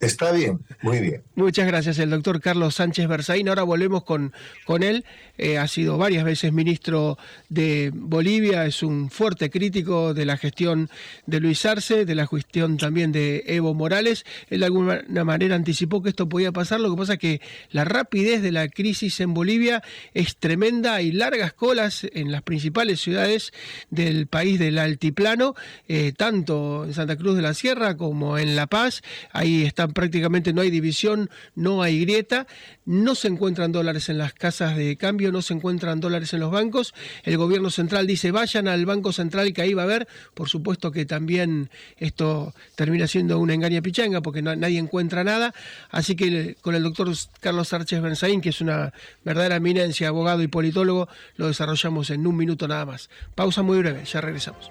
Está 0.02 0.32
bien, 0.32 0.58
muy 0.82 0.98
bien. 0.98 1.22
Muchas 1.36 1.64
gracias, 1.64 1.96
el 2.00 2.10
doctor 2.10 2.40
Carlos 2.40 2.74
Sánchez 2.74 3.06
Berzaín. 3.06 3.48
Ahora 3.48 3.62
volvemos 3.62 4.02
con, 4.02 4.32
con 4.64 4.82
él. 4.82 5.04
Eh, 5.38 5.58
ha 5.58 5.68
sido 5.68 5.96
varias 5.96 6.24
veces 6.24 6.52
ministro 6.52 7.18
de 7.48 7.92
Bolivia, 7.94 8.66
es 8.66 8.82
un 8.82 9.10
fuerte 9.10 9.48
crítico 9.48 10.12
de 10.12 10.26
la 10.26 10.36
gestión 10.36 10.90
de 11.26 11.38
Luis 11.38 11.64
Arce, 11.66 12.04
de 12.04 12.14
la 12.16 12.26
gestión 12.26 12.78
también 12.78 13.12
de 13.12 13.44
Evo 13.46 13.74
Morales. 13.74 14.24
Él 14.50 14.60
de 14.60 14.66
alguna 14.66 15.24
manera 15.24 15.54
anticipó 15.54 16.02
que 16.02 16.08
esto 16.08 16.28
podía 16.28 16.50
pasar. 16.50 16.80
Lo 16.80 16.90
que 16.90 16.96
pasa 16.96 17.12
es 17.12 17.18
que 17.20 17.40
la 17.70 17.84
rapidez 17.84 18.42
de 18.42 18.50
la 18.50 18.66
crisis 18.66 19.20
en 19.20 19.34
Bolivia 19.34 19.84
es 20.14 20.36
tremenda. 20.36 20.96
Hay 20.96 21.12
largas 21.12 21.52
colas 21.52 22.08
en 22.12 22.32
las 22.32 22.42
principales 22.42 23.00
ciudades 23.00 23.52
del 23.90 24.26
país 24.26 24.58
del 24.58 24.78
altiplano, 24.78 25.54
eh, 25.86 26.12
tanto 26.16 26.86
en 26.86 26.92
Santa 26.92 27.16
Cruz 27.16 27.36
de 27.36 27.42
la 27.42 27.54
Sierra 27.54 27.96
como 27.96 28.36
en 28.36 28.56
La 28.56 28.66
Paz. 28.66 29.02
Ahí 29.30 29.62
están 29.62 29.91
prácticamente 29.92 30.52
no 30.52 30.60
hay 30.60 30.70
división, 30.70 31.30
no 31.54 31.82
hay 31.82 32.00
grieta, 32.00 32.46
no 32.84 33.14
se 33.14 33.28
encuentran 33.28 33.72
dólares 33.72 34.08
en 34.08 34.18
las 34.18 34.32
casas 34.32 34.76
de 34.76 34.96
cambio, 34.96 35.32
no 35.32 35.42
se 35.42 35.54
encuentran 35.54 36.00
dólares 36.00 36.32
en 36.34 36.40
los 36.40 36.50
bancos. 36.50 36.94
El 37.22 37.36
gobierno 37.36 37.70
central 37.70 38.06
dice 38.06 38.30
vayan 38.30 38.68
al 38.68 38.86
Banco 38.86 39.12
Central 39.12 39.52
que 39.52 39.62
ahí 39.62 39.74
va 39.74 39.82
a 39.82 39.84
haber. 39.84 40.08
Por 40.34 40.48
supuesto 40.48 40.90
que 40.92 41.04
también 41.04 41.70
esto 41.98 42.54
termina 42.74 43.06
siendo 43.06 43.38
una 43.38 43.54
engaña 43.54 43.82
pichanga 43.82 44.20
porque 44.20 44.42
nadie 44.42 44.78
encuentra 44.78 45.24
nada. 45.24 45.54
Así 45.90 46.16
que 46.16 46.56
con 46.60 46.74
el 46.74 46.82
doctor 46.82 47.12
Carlos 47.40 47.68
Sánchez 47.68 48.00
Benzaín, 48.00 48.40
que 48.40 48.50
es 48.50 48.60
una 48.60 48.92
verdadera 49.24 49.56
eminencia, 49.56 50.08
abogado 50.08 50.42
y 50.42 50.48
politólogo, 50.48 51.08
lo 51.36 51.48
desarrollamos 51.48 52.10
en 52.10 52.26
un 52.26 52.36
minuto 52.36 52.68
nada 52.68 52.86
más. 52.86 53.10
Pausa 53.34 53.62
muy 53.62 53.78
breve, 53.78 54.04
ya 54.04 54.20
regresamos. 54.20 54.70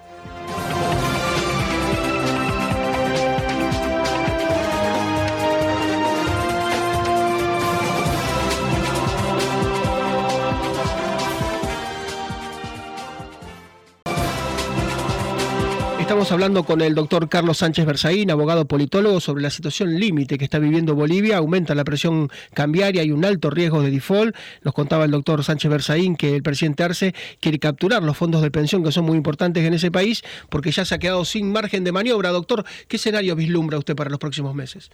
Estamos 16.22 16.34
hablando 16.34 16.64
con 16.66 16.82
el 16.82 16.94
doctor 16.94 17.30
Carlos 17.30 17.58
Sánchez 17.58 17.84
Berzaín, 17.84 18.30
abogado 18.30 18.66
politólogo, 18.66 19.20
sobre 19.20 19.42
la 19.42 19.50
situación 19.50 20.00
límite 20.00 20.38
que 20.38 20.44
está 20.44 20.60
viviendo 20.60 20.94
Bolivia. 20.94 21.38
Aumenta 21.38 21.74
la 21.74 21.84
presión 21.84 22.30
cambiaria, 22.54 23.02
hay 23.02 23.10
un 23.10 23.26
alto 23.26 23.50
riesgo 23.50 23.82
de 23.82 23.90
default. 23.90 24.36
Nos 24.62 24.76
contaba 24.76 25.06
el 25.06 25.10
doctor 25.10 25.44
Sánchez 25.44 25.72
Berzaín 25.72 26.16
que 26.16 26.36
el 26.36 26.44
presidente 26.44 26.84
Arce 26.84 27.16
quiere 27.40 27.58
capturar 27.58 28.04
los 28.04 28.18
fondos 28.18 28.44
de 28.44 28.52
pensión 28.52 28.84
que 28.84 28.92
son 28.92 29.06
muy 29.06 29.18
importantes 29.18 29.66
en 29.66 29.74
ese 29.74 29.90
país 29.90 30.22
porque 30.50 30.70
ya 30.70 30.86
se 30.86 30.94
ha 30.94 31.00
quedado 31.00 31.26
sin 31.26 31.52
margen 31.52 31.84
de 31.84 31.92
maniobra. 31.92 32.30
Doctor, 32.30 32.66
¿qué 32.88 32.98
escenario 32.98 33.36
vislumbra 33.36 33.80
usted 33.80 33.96
para 33.96 34.12
los 34.12 34.20
próximos 34.20 34.54
meses? 34.54 34.92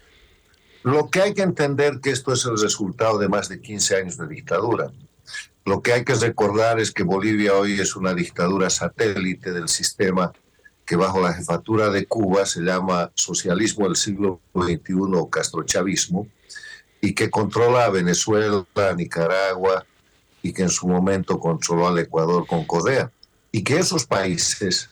Lo 0.83 1.09
que 1.09 1.23
hay 1.23 1.33
que 1.33 1.41
entender 1.41 1.99
que 1.99 2.11
esto 2.11 2.31
es 2.31 2.45
el 2.45 2.57
resultado 2.57 3.17
de 3.17 3.27
más 3.27 3.49
de 3.49 3.59
15 3.59 3.97
años 3.97 4.17
de 4.17 4.29
dictadura. 4.29 4.93
Lo 5.65 5.81
que 5.81 5.91
hay 5.91 6.05
que 6.05 6.15
recordar 6.15 6.79
es 6.79 6.93
que 6.93 7.03
Bolivia 7.03 7.53
hoy 7.53 7.81
es 7.81 7.97
una 7.97 8.13
dictadura 8.13 8.69
satélite 8.69 9.51
del 9.51 9.67
sistema 9.67 10.31
que 10.87 10.95
bajo 10.95 11.19
la 11.19 11.33
jefatura 11.33 11.89
de 11.89 12.05
Cuba 12.05 12.45
se 12.45 12.61
llama 12.61 13.11
socialismo 13.13 13.85
del 13.85 13.97
siglo 13.97 14.39
XXI 14.55 14.93
o 15.15 15.29
castrochavismo, 15.29 16.27
y 17.01 17.13
que 17.13 17.29
controla 17.29 17.85
a 17.85 17.89
Venezuela, 17.89 18.65
a 18.73 18.93
Nicaragua, 18.93 19.85
y 20.41 20.53
que 20.53 20.63
en 20.63 20.69
su 20.69 20.87
momento 20.87 21.39
controló 21.39 21.89
al 21.89 21.99
Ecuador 21.99 22.47
con 22.47 22.63
Corea. 22.65 23.11
Y 23.51 23.65
que 23.65 23.77
esos 23.77 24.05
países, 24.05 24.89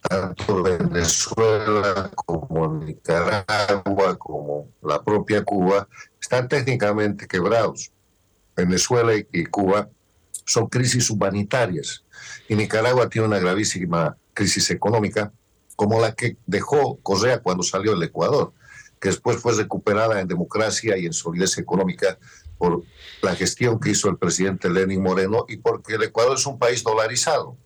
tanto 0.00 0.64
Venezuela 0.64 2.10
como 2.16 2.74
Nicaragua, 2.74 4.18
como 4.18 4.68
la 4.82 5.00
propia 5.02 5.44
Cuba, 5.44 5.86
están 6.20 6.48
técnicamente 6.48 7.28
quebrados. 7.28 7.92
Venezuela 8.56 9.12
y 9.14 9.46
Cuba 9.46 9.88
son 10.44 10.66
crisis 10.66 11.10
humanitarias. 11.10 12.02
Y 12.48 12.56
Nicaragua 12.56 13.08
tiene 13.08 13.28
una 13.28 13.38
gravísima 13.38 14.16
crisis 14.36 14.70
económica 14.70 15.32
como 15.74 16.00
la 16.00 16.14
que 16.14 16.36
dejó 16.46 16.98
Correa 17.02 17.40
cuando 17.40 17.62
salió 17.62 17.92
del 17.92 18.02
Ecuador, 18.04 18.52
que 19.00 19.08
después 19.08 19.38
fue 19.38 19.54
recuperada 19.54 20.20
en 20.20 20.28
democracia 20.28 20.96
y 20.96 21.06
en 21.06 21.12
solidez 21.12 21.58
económica 21.58 22.18
por 22.58 22.82
la 23.22 23.34
gestión 23.34 23.80
que 23.80 23.90
hizo 23.90 24.08
el 24.08 24.16
presidente 24.16 24.70
Lenin 24.70 25.02
Moreno 25.02 25.44
y 25.48 25.56
porque 25.58 25.94
el 25.94 26.04
Ecuador 26.04 26.36
es 26.36 26.46
un 26.46 26.58
país 26.58 26.82
dolarizado. 26.82 27.56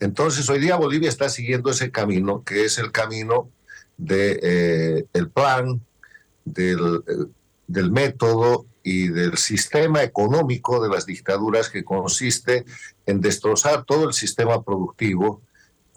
Entonces 0.00 0.48
hoy 0.48 0.60
día 0.60 0.76
Bolivia 0.76 1.08
está 1.08 1.28
siguiendo 1.28 1.70
ese 1.70 1.90
camino, 1.90 2.44
que 2.44 2.64
es 2.64 2.78
el 2.78 2.92
camino 2.92 3.50
del 3.96 4.40
de, 4.40 5.06
eh, 5.12 5.26
plan, 5.34 5.80
del, 6.44 7.02
eh, 7.06 7.26
del 7.66 7.90
método 7.90 8.64
y 8.82 9.08
del 9.08 9.36
sistema 9.36 10.02
económico 10.02 10.82
de 10.82 10.88
las 10.88 11.04
dictaduras 11.04 11.68
que 11.68 11.84
consiste 11.84 12.64
en 13.04 13.20
destrozar 13.20 13.84
todo 13.84 14.08
el 14.08 14.14
sistema 14.14 14.62
productivo, 14.62 15.42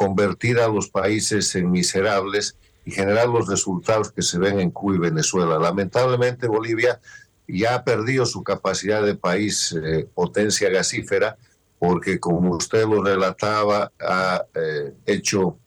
convertir 0.02 0.58
a 0.58 0.68
los 0.68 0.90
países 0.90 1.54
en 1.54 1.70
miserables 1.70 2.58
y 2.86 2.92
generar 2.92 3.28
los 3.28 3.48
resultados 3.48 4.12
que 4.12 4.24
se 4.24 4.40
ven 4.40 4.60
en 4.60 4.72
Cuba 4.72 4.96
y 4.96 4.98
Venezuela. 4.98 5.60
Lamentablemente 5.60 6.48
Bolivia 6.48 7.00
ya 7.48 7.76
ha 7.76 7.84
perdido 7.84 8.26
su 8.26 8.42
capacidad 8.42 9.04
de 9.04 9.14
país 9.14 9.74
eh, 9.74 10.08
potencia 10.12 10.72
gasífera 10.72 11.38
porque 11.78 12.20
como 12.20 12.56
usted 12.56 12.88
lo 12.88 13.04
relataba, 13.04 13.92
ha 14.00 14.44
eh, 14.56 14.92
hecho, 15.06 15.60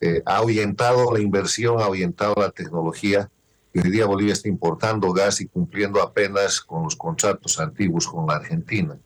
eh, 0.00 0.22
ha 0.24 0.36
ahuyentado 0.36 1.12
la 1.12 1.20
inversión, 1.20 1.78
ha 1.78 1.84
ahuyentado 1.84 2.36
la 2.38 2.50
tecnología. 2.50 3.30
Y 3.74 3.80
hoy 3.80 3.90
día 3.90 4.06
Bolivia 4.06 4.32
está 4.32 4.48
importando 4.48 5.12
gas 5.12 5.42
y 5.42 5.46
cumpliendo 5.46 6.00
apenas 6.00 6.62
con 6.62 6.84
los 6.84 6.96
contratos 6.96 7.60
antiguos 7.60 8.08
con 8.08 8.26
la 8.26 8.36
Argentina. 8.36 8.98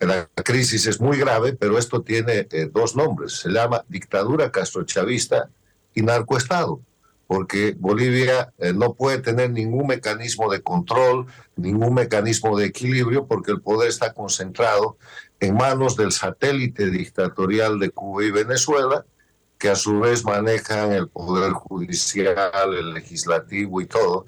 La 0.00 0.28
crisis 0.44 0.86
es 0.86 1.00
muy 1.00 1.18
grave, 1.18 1.54
pero 1.54 1.78
esto 1.78 2.02
tiene 2.02 2.46
eh, 2.50 2.68
dos 2.72 2.96
nombres. 2.96 3.38
Se 3.38 3.50
llama 3.50 3.84
dictadura 3.88 4.50
castrochavista 4.50 5.48
y 5.94 6.02
narcoestado, 6.02 6.80
porque 7.26 7.74
Bolivia 7.78 8.52
eh, 8.58 8.72
no 8.72 8.94
puede 8.94 9.18
tener 9.18 9.50
ningún 9.50 9.86
mecanismo 9.86 10.50
de 10.50 10.60
control, 10.62 11.26
ningún 11.56 11.94
mecanismo 11.94 12.56
de 12.56 12.66
equilibrio, 12.66 13.26
porque 13.26 13.52
el 13.52 13.60
poder 13.60 13.88
está 13.88 14.12
concentrado 14.12 14.98
en 15.40 15.54
manos 15.54 15.96
del 15.96 16.12
satélite 16.12 16.90
dictatorial 16.90 17.78
de 17.78 17.90
Cuba 17.90 18.24
y 18.24 18.30
Venezuela, 18.30 19.04
que 19.58 19.70
a 19.70 19.76
su 19.76 20.00
vez 20.00 20.24
manejan 20.24 20.92
el 20.92 21.08
poder 21.08 21.52
judicial, 21.52 22.74
el 22.74 22.92
legislativo 22.92 23.80
y 23.80 23.86
todo, 23.86 24.26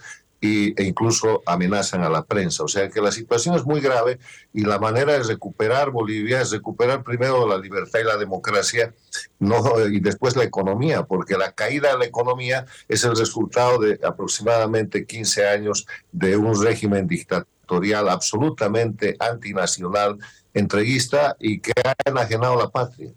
e 0.77 0.85
incluso 0.85 1.43
amenazan 1.47 2.03
a 2.03 2.09
la 2.09 2.25
prensa. 2.25 2.65
O 2.65 2.69
sea 2.69 2.89
que 2.89 3.01
la 3.01 3.13
situación 3.13 3.55
es 3.55 3.65
muy 3.65 3.81
grave 3.81 4.19
y 4.53 4.63
la 4.63 4.79
manera 4.79 5.13
de 5.13 5.23
recuperar 5.23 5.91
Bolivia 5.91 6.41
es 6.41 6.51
recuperar 6.51 7.03
primero 7.03 7.47
la 7.47 7.59
libertad 7.59 8.01
y 8.01 8.05
la 8.05 8.17
democracia 8.17 8.95
no, 9.39 9.63
y 9.89 10.01
después 10.01 10.37
la 10.37 10.45
economía, 10.45 11.05
porque 11.05 11.37
la 11.37 11.53
caída 11.53 11.93
de 11.93 11.99
la 11.99 12.05
economía 12.07 12.67
es 12.89 13.05
el 13.05 13.17
resultado 13.17 13.79
de 13.79 13.99
aproximadamente 14.03 15.07
15 15.07 15.49
años 15.49 15.87
de 16.13 16.37
un 16.37 16.63
régimen 16.63 17.07
dictatorial 17.07 18.09
absolutamente 18.09 19.17
antinacional, 19.19 20.19
entreguista 20.55 21.37
y 21.39 21.61
que 21.61 21.73
ha 21.85 21.95
enajenado 22.05 22.57
la 22.57 22.71
patria. 22.71 23.11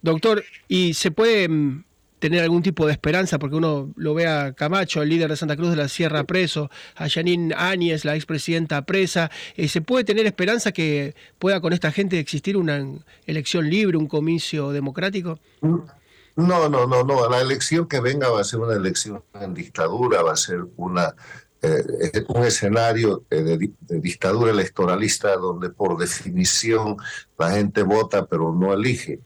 Doctor, 0.00 0.42
¿y 0.66 0.94
se 0.94 1.12
puede 1.12 1.48
mm, 1.48 1.84
tener 2.22 2.40
algún 2.40 2.62
tipo 2.62 2.86
de 2.86 2.92
esperanza, 2.92 3.40
porque 3.40 3.56
uno 3.56 3.92
lo 3.96 4.14
ve 4.14 4.28
a 4.28 4.52
Camacho, 4.52 5.02
el 5.02 5.08
líder 5.08 5.28
de 5.28 5.36
Santa 5.36 5.56
Cruz 5.56 5.70
de 5.70 5.76
la 5.76 5.88
Sierra 5.88 6.22
preso, 6.22 6.70
a 6.94 7.08
Janine 7.08 7.52
Áñez, 7.52 8.04
la 8.04 8.14
expresidenta 8.14 8.82
presa, 8.82 9.28
eh, 9.56 9.66
¿se 9.66 9.80
puede 9.80 10.04
tener 10.04 10.24
esperanza 10.24 10.70
que 10.70 11.16
pueda 11.40 11.60
con 11.60 11.72
esta 11.72 11.90
gente 11.90 12.20
existir 12.20 12.56
una 12.56 12.80
elección 13.26 13.68
libre, 13.68 13.96
un 13.96 14.06
comicio 14.06 14.70
democrático? 14.70 15.40
No, 15.62 16.68
no, 16.68 16.86
no, 16.86 17.02
no. 17.02 17.28
La 17.28 17.40
elección 17.40 17.88
que 17.88 17.98
venga 17.98 18.28
va 18.28 18.40
a 18.40 18.44
ser 18.44 18.60
una 18.60 18.76
elección 18.76 19.24
en 19.40 19.52
dictadura, 19.52 20.22
va 20.22 20.34
a 20.34 20.36
ser 20.36 20.60
una 20.76 21.16
eh, 21.60 22.24
un 22.28 22.44
escenario 22.44 23.24
eh, 23.30 23.42
de, 23.42 23.98
dictadura 24.00 24.52
electoralista 24.52 25.36
donde 25.36 25.70
por 25.70 25.96
definición 25.98 26.96
la 27.36 27.50
gente 27.50 27.82
vota 27.82 28.26
pero 28.26 28.52
no 28.52 28.72
elige. 28.72 29.18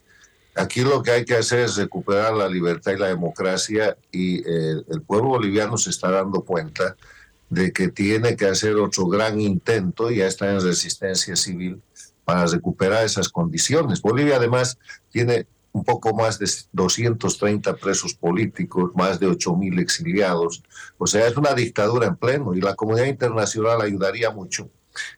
Aquí 0.57 0.81
lo 0.81 1.03
que 1.03 1.11
hay 1.11 1.25
que 1.25 1.37
hacer 1.37 1.61
es 1.61 1.77
recuperar 1.77 2.33
la 2.33 2.49
libertad 2.49 2.93
y 2.93 2.99
la 2.99 3.09
democracia 3.09 3.97
y 4.11 4.39
eh, 4.39 4.83
el 4.89 5.03
pueblo 5.03 5.29
boliviano 5.31 5.77
se 5.77 5.91
está 5.91 6.11
dando 6.11 6.41
cuenta 6.43 6.97
de 7.51 7.73
que 7.73 7.89
tiene 7.89 8.37
que 8.37 8.47
hacer 8.47 8.75
otro 8.77 9.07
gran 9.07 9.39
intento, 9.41 10.11
ya 10.11 10.27
está 10.27 10.51
en 10.51 10.63
resistencia 10.63 11.37
civil, 11.37 11.83
para 12.25 12.47
recuperar 12.47 13.05
esas 13.05 13.29
condiciones. 13.29 14.01
Bolivia 14.01 14.37
además 14.37 14.79
tiene 15.11 15.47
un 15.73 15.85
poco 15.85 16.15
más 16.15 16.39
de 16.39 16.51
230 16.73 17.77
presos 17.77 18.15
políticos, 18.15 18.93
más 18.95 19.21
de 19.21 19.29
8.000 19.29 19.79
exiliados. 19.79 20.63
O 20.97 21.07
sea, 21.07 21.27
es 21.27 21.37
una 21.37 21.53
dictadura 21.53 22.07
en 22.07 22.17
pleno 22.17 22.55
y 22.55 22.63
la 22.63 22.75
comunidad 22.75 23.07
internacional 23.07 23.83
ayudaría 23.83 24.31
mucho, 24.31 24.71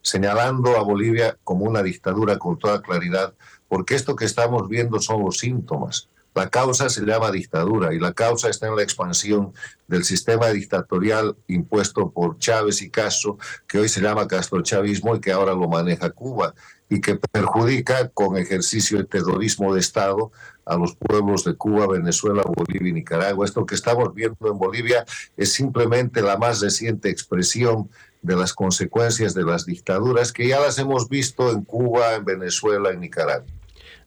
señalando 0.03 0.77
a 0.77 0.83
Bolivia 0.83 1.39
como 1.45 1.65
una 1.65 1.81
dictadura 1.81 2.39
con 2.39 2.59
toda 2.59 2.83
claridad 2.83 3.35
porque 3.69 3.95
esto 3.95 4.17
que 4.17 4.25
estamos 4.25 4.69
viendo 4.69 5.01
son 5.01 5.25
los 5.25 5.39
síntomas. 5.39 6.09
La 6.35 6.51
causa 6.51 6.89
se 6.89 7.05
llama 7.05 7.33
dictadura 7.33 7.93
y 7.93 7.99
la 7.99 8.13
causa 8.13 8.49
está 8.49 8.69
en 8.69 8.77
la 8.77 8.83
expansión 8.83 9.53
del 9.89 10.05
sistema 10.05 10.49
dictatorial 10.51 11.37
impuesto 11.49 12.11
por 12.11 12.39
Chávez 12.39 12.81
y 12.83 12.91
Castro, 12.91 13.39
que 13.67 13.79
hoy 13.79 13.89
se 13.89 14.01
llama 14.01 14.29
castrochavismo 14.29 15.17
y 15.17 15.21
que 15.21 15.33
ahora 15.33 15.53
lo 15.55 15.69
maneja 15.69 16.11
Cuba 16.11 16.55
y 16.89 17.01
que 17.01 17.17
perjudica 17.17 18.09
con 18.11 18.37
ejercicio 18.37 18.99
de 18.99 19.05
terrorismo 19.05 19.75
de 19.75 19.81
Estado 19.81 20.31
a 20.65 20.77
los 20.77 20.95
pueblos 20.95 21.45
de 21.45 21.55
Cuba, 21.55 21.89
Venezuela, 21.89 22.43
Bolivia 22.45 22.91
y 22.91 22.93
Nicaragua. 22.93 23.45
Esto 23.45 23.67
que 23.67 23.75
estamos 23.75 24.15
viendo 24.15 24.51
en 24.51 24.59
Bolivia 24.59 25.05
es 25.37 25.53
simplemente 25.53 26.23
la 26.23 26.37
más 26.37 26.61
reciente 26.61 27.09
expresión 27.11 27.91
de 28.23 28.37
las 28.37 28.53
consecuencias 28.53 29.35
de 29.35 29.45
las 29.45 29.67
dictaduras 29.67 30.33
que 30.33 30.47
ya 30.47 30.61
las 30.61 30.79
hemos 30.79 31.09
visto 31.09 31.51
en 31.51 31.65
Cuba, 31.65 32.15
en 32.15 32.25
Venezuela, 32.25 32.91
en 32.91 33.01
Nicaragua. 33.01 33.58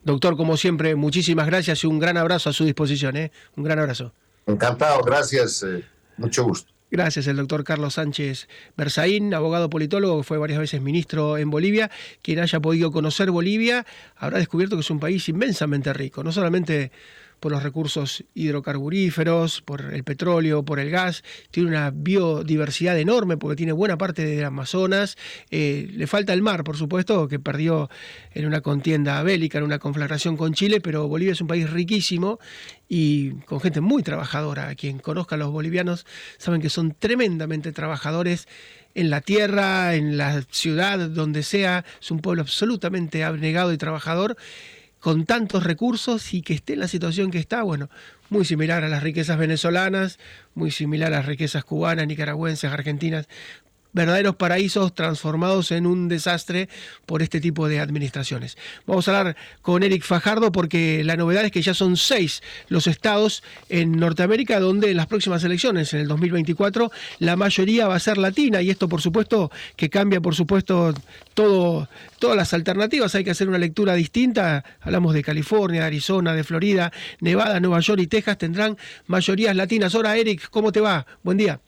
Doctor, 0.04 0.36
como 0.36 0.56
siempre, 0.56 0.96
muchísimas 0.96 1.46
gracias 1.46 1.84
y 1.84 1.86
un 1.86 1.98
gran 1.98 2.16
abrazo 2.16 2.50
a 2.50 2.52
su 2.52 2.64
disposición. 2.64 3.16
¿eh? 3.16 3.30
Un 3.56 3.64
gran 3.64 3.78
abrazo. 3.78 4.12
Encantado, 4.46 5.02
gracias. 5.02 5.62
Eh, 5.62 5.84
mucho 6.16 6.44
gusto. 6.44 6.72
Gracias, 6.90 7.26
el 7.26 7.36
doctor 7.36 7.64
Carlos 7.64 7.94
Sánchez 7.94 8.48
Berzaín, 8.76 9.32
abogado 9.32 9.70
politólogo, 9.70 10.22
fue 10.22 10.36
varias 10.36 10.58
veces 10.58 10.82
ministro 10.82 11.38
en 11.38 11.48
Bolivia. 11.48 11.90
Quien 12.20 12.38
haya 12.38 12.60
podido 12.60 12.92
conocer 12.92 13.30
Bolivia 13.30 13.86
habrá 14.14 14.36
descubierto 14.36 14.76
que 14.76 14.80
es 14.80 14.90
un 14.90 15.00
país 15.00 15.26
inmensamente 15.30 15.94
rico, 15.94 16.22
no 16.22 16.32
solamente 16.32 16.92
por 17.42 17.50
los 17.50 17.64
recursos 17.64 18.24
hidrocarburíferos, 18.34 19.62
por 19.62 19.92
el 19.92 20.04
petróleo, 20.04 20.64
por 20.64 20.78
el 20.78 20.90
gas. 20.90 21.24
Tiene 21.50 21.70
una 21.70 21.90
biodiversidad 21.90 22.96
enorme 22.96 23.36
porque 23.36 23.56
tiene 23.56 23.72
buena 23.72 23.98
parte 23.98 24.24
del 24.24 24.44
Amazonas. 24.44 25.18
Eh, 25.50 25.90
le 25.92 26.06
falta 26.06 26.32
el 26.34 26.40
mar, 26.40 26.62
por 26.62 26.76
supuesto, 26.76 27.26
que 27.26 27.40
perdió 27.40 27.90
en 28.32 28.46
una 28.46 28.60
contienda 28.60 29.20
bélica, 29.24 29.58
en 29.58 29.64
una 29.64 29.80
conflagración 29.80 30.36
con 30.36 30.54
Chile, 30.54 30.80
pero 30.80 31.08
Bolivia 31.08 31.32
es 31.32 31.40
un 31.40 31.48
país 31.48 31.68
riquísimo 31.68 32.38
y 32.88 33.32
con 33.40 33.60
gente 33.60 33.80
muy 33.80 34.04
trabajadora. 34.04 34.72
Quien 34.76 35.00
conozca 35.00 35.34
a 35.34 35.38
los 35.38 35.50
bolivianos 35.50 36.06
saben 36.38 36.62
que 36.62 36.70
son 36.70 36.94
tremendamente 36.96 37.72
trabajadores 37.72 38.46
en 38.94 39.10
la 39.10 39.20
tierra, 39.20 39.96
en 39.96 40.16
la 40.16 40.42
ciudad, 40.48 41.10
donde 41.10 41.42
sea. 41.42 41.84
Es 42.00 42.12
un 42.12 42.20
pueblo 42.20 42.42
absolutamente 42.42 43.24
abnegado 43.24 43.72
y 43.72 43.78
trabajador 43.78 44.36
con 45.02 45.26
tantos 45.26 45.64
recursos 45.64 46.32
y 46.32 46.42
que 46.42 46.54
esté 46.54 46.74
en 46.74 46.78
la 46.78 46.86
situación 46.86 47.32
que 47.32 47.40
está, 47.40 47.64
bueno, 47.64 47.90
muy 48.30 48.44
similar 48.44 48.84
a 48.84 48.88
las 48.88 49.02
riquezas 49.02 49.36
venezolanas, 49.36 50.20
muy 50.54 50.70
similar 50.70 51.12
a 51.12 51.16
las 51.16 51.26
riquezas 51.26 51.64
cubanas, 51.64 52.06
nicaragüenses, 52.06 52.70
argentinas, 52.70 53.26
verdaderos 53.92 54.36
paraísos 54.36 54.94
transformados 54.94 55.70
en 55.70 55.86
un 55.86 56.08
desastre 56.08 56.68
por 57.06 57.22
este 57.22 57.40
tipo 57.40 57.68
de 57.68 57.80
administraciones. 57.80 58.56
Vamos 58.86 59.06
a 59.08 59.18
hablar 59.18 59.36
con 59.60 59.82
Eric 59.82 60.04
Fajardo 60.04 60.52
porque 60.52 61.04
la 61.04 61.16
novedad 61.16 61.44
es 61.44 61.52
que 61.52 61.62
ya 61.62 61.74
son 61.74 61.96
seis 61.96 62.42
los 62.68 62.86
estados 62.86 63.42
en 63.68 63.92
Norteamérica 63.92 64.60
donde 64.60 64.90
en 64.90 64.96
las 64.96 65.06
próximas 65.06 65.44
elecciones, 65.44 65.92
en 65.94 66.00
el 66.00 66.08
2024, 66.08 66.90
la 67.18 67.36
mayoría 67.36 67.88
va 67.88 67.96
a 67.96 68.00
ser 68.00 68.18
latina 68.18 68.62
y 68.62 68.70
esto 68.70 68.88
por 68.88 69.00
supuesto 69.00 69.50
que 69.76 69.90
cambia 69.90 70.20
por 70.20 70.34
supuesto 70.34 70.94
todo, 71.34 71.88
todas 72.18 72.36
las 72.36 72.54
alternativas. 72.54 73.14
Hay 73.14 73.24
que 73.24 73.30
hacer 73.30 73.48
una 73.48 73.58
lectura 73.58 73.94
distinta. 73.94 74.64
Hablamos 74.80 75.14
de 75.14 75.22
California, 75.22 75.82
de 75.82 75.86
Arizona, 75.86 76.34
de 76.34 76.44
Florida, 76.44 76.92
Nevada, 77.20 77.60
Nueva 77.60 77.80
York 77.80 78.00
y 78.00 78.06
Texas 78.06 78.38
tendrán 78.38 78.76
mayorías 79.06 79.54
latinas. 79.54 79.94
Ahora 79.94 80.16
Eric, 80.16 80.48
¿cómo 80.50 80.72
te 80.72 80.80
va? 80.80 81.06
Buen 81.22 81.38
día. 81.38 81.60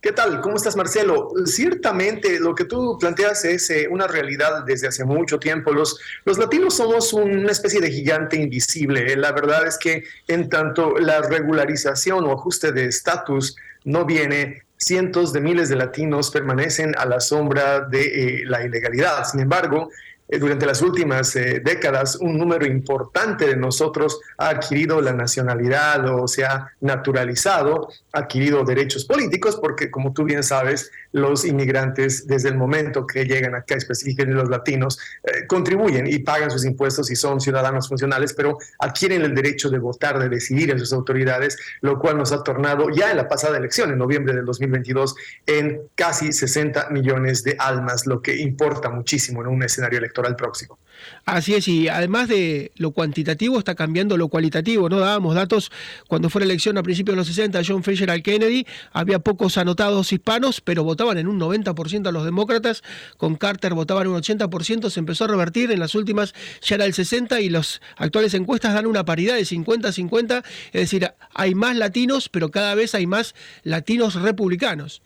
¿Qué 0.00 0.12
tal? 0.12 0.40
¿Cómo 0.42 0.54
estás, 0.54 0.76
Marcelo? 0.76 1.32
Ciertamente 1.44 2.38
lo 2.38 2.54
que 2.54 2.64
tú 2.64 2.96
planteas 3.00 3.44
es 3.44 3.68
eh, 3.70 3.88
una 3.90 4.06
realidad 4.06 4.62
desde 4.64 4.86
hace 4.86 5.04
mucho 5.04 5.40
tiempo. 5.40 5.72
Los, 5.72 5.98
los 6.24 6.38
latinos 6.38 6.76
somos 6.76 7.12
una 7.12 7.50
especie 7.50 7.80
de 7.80 7.90
gigante 7.90 8.36
invisible. 8.36 9.16
La 9.16 9.32
verdad 9.32 9.66
es 9.66 9.76
que 9.76 10.04
en 10.28 10.48
tanto 10.48 10.98
la 10.98 11.20
regularización 11.22 12.24
o 12.26 12.32
ajuste 12.32 12.70
de 12.70 12.84
estatus 12.84 13.56
no 13.84 14.04
viene, 14.04 14.62
cientos 14.76 15.32
de 15.32 15.40
miles 15.40 15.68
de 15.68 15.74
latinos 15.74 16.30
permanecen 16.30 16.94
a 16.96 17.04
la 17.04 17.18
sombra 17.18 17.80
de 17.80 18.02
eh, 18.02 18.44
la 18.44 18.64
ilegalidad. 18.64 19.24
Sin 19.24 19.40
embargo, 19.40 19.90
eh, 19.90 20.07
durante 20.36 20.66
las 20.66 20.82
últimas 20.82 21.34
eh, 21.36 21.62
décadas 21.64 22.16
un 22.16 22.36
número 22.36 22.66
importante 22.66 23.46
de 23.46 23.56
nosotros 23.56 24.20
ha 24.36 24.50
adquirido 24.50 25.00
la 25.00 25.14
nacionalidad 25.14 26.06
o 26.14 26.28
se 26.28 26.44
ha 26.44 26.70
naturalizado, 26.82 27.88
ha 28.12 28.20
adquirido 28.20 28.62
derechos 28.62 29.06
políticos, 29.06 29.58
porque 29.60 29.90
como 29.90 30.12
tú 30.12 30.24
bien 30.24 30.42
sabes, 30.42 30.90
los 31.12 31.46
inmigrantes 31.46 32.26
desde 32.26 32.50
el 32.50 32.56
momento 32.56 33.06
que 33.06 33.24
llegan 33.24 33.54
acá, 33.54 33.76
específicamente 33.76 34.38
los 34.38 34.50
latinos, 34.50 34.98
eh, 35.24 35.46
contribuyen 35.46 36.06
y 36.06 36.18
pagan 36.18 36.50
sus 36.50 36.66
impuestos 36.66 37.10
y 37.10 37.16
son 37.16 37.40
ciudadanos 37.40 37.88
funcionales, 37.88 38.34
pero 38.34 38.58
adquieren 38.80 39.22
el 39.22 39.34
derecho 39.34 39.70
de 39.70 39.78
votar, 39.78 40.18
de 40.18 40.28
decidir 40.28 40.70
en 40.70 40.78
sus 40.78 40.92
autoridades, 40.92 41.56
lo 41.80 41.98
cual 41.98 42.18
nos 42.18 42.32
ha 42.32 42.42
tornado 42.42 42.90
ya 42.90 43.10
en 43.10 43.16
la 43.16 43.28
pasada 43.28 43.56
elección, 43.56 43.90
en 43.90 43.98
noviembre 43.98 44.34
del 44.34 44.44
2022, 44.44 45.14
en 45.46 45.80
casi 45.94 46.32
60 46.32 46.90
millones 46.90 47.42
de 47.44 47.56
almas, 47.58 48.06
lo 48.06 48.20
que 48.20 48.36
importa 48.36 48.90
muchísimo 48.90 49.40
en 49.40 49.48
un 49.48 49.62
escenario 49.62 49.98
electoral 49.98 50.17
próximo. 50.36 50.78
Así 51.24 51.54
es, 51.54 51.68
y 51.68 51.88
además 51.88 52.28
de 52.28 52.72
lo 52.76 52.90
cuantitativo, 52.90 53.58
está 53.58 53.74
cambiando 53.74 54.16
lo 54.16 54.28
cualitativo. 54.28 54.88
No 54.88 54.98
dábamos 54.98 55.34
datos 55.34 55.70
cuando 56.08 56.30
fue 56.30 56.40
la 56.40 56.46
elección 56.46 56.78
a 56.78 56.82
principios 56.82 57.14
de 57.14 57.18
los 57.18 57.28
60, 57.28 57.60
John 57.66 57.84
Fisher 57.84 58.10
al 58.10 58.22
Kennedy, 58.22 58.66
había 58.92 59.18
pocos 59.18 59.58
anotados 59.58 60.12
hispanos, 60.12 60.60
pero 60.60 60.84
votaban 60.84 61.18
en 61.18 61.28
un 61.28 61.38
90% 61.38 62.08
a 62.08 62.12
los 62.12 62.24
demócratas, 62.24 62.82
con 63.16 63.36
Carter 63.36 63.74
votaban 63.74 64.08
un 64.08 64.20
80%, 64.20 64.90
se 64.90 65.00
empezó 65.00 65.24
a 65.24 65.28
revertir, 65.28 65.70
en 65.70 65.80
las 65.80 65.94
últimas 65.94 66.34
ya 66.62 66.76
era 66.76 66.84
el 66.84 66.94
60% 66.94 67.42
y 67.42 67.50
las 67.50 67.80
actuales 67.96 68.34
encuestas 68.34 68.74
dan 68.74 68.86
una 68.86 69.04
paridad 69.04 69.34
de 69.34 69.42
50-50, 69.42 70.44
es 70.72 70.80
decir, 70.80 71.12
hay 71.34 71.54
más 71.54 71.76
latinos, 71.76 72.28
pero 72.28 72.50
cada 72.50 72.74
vez 72.74 72.94
hay 72.94 73.06
más 73.06 73.34
latinos 73.62 74.14
republicanos. 74.14 75.02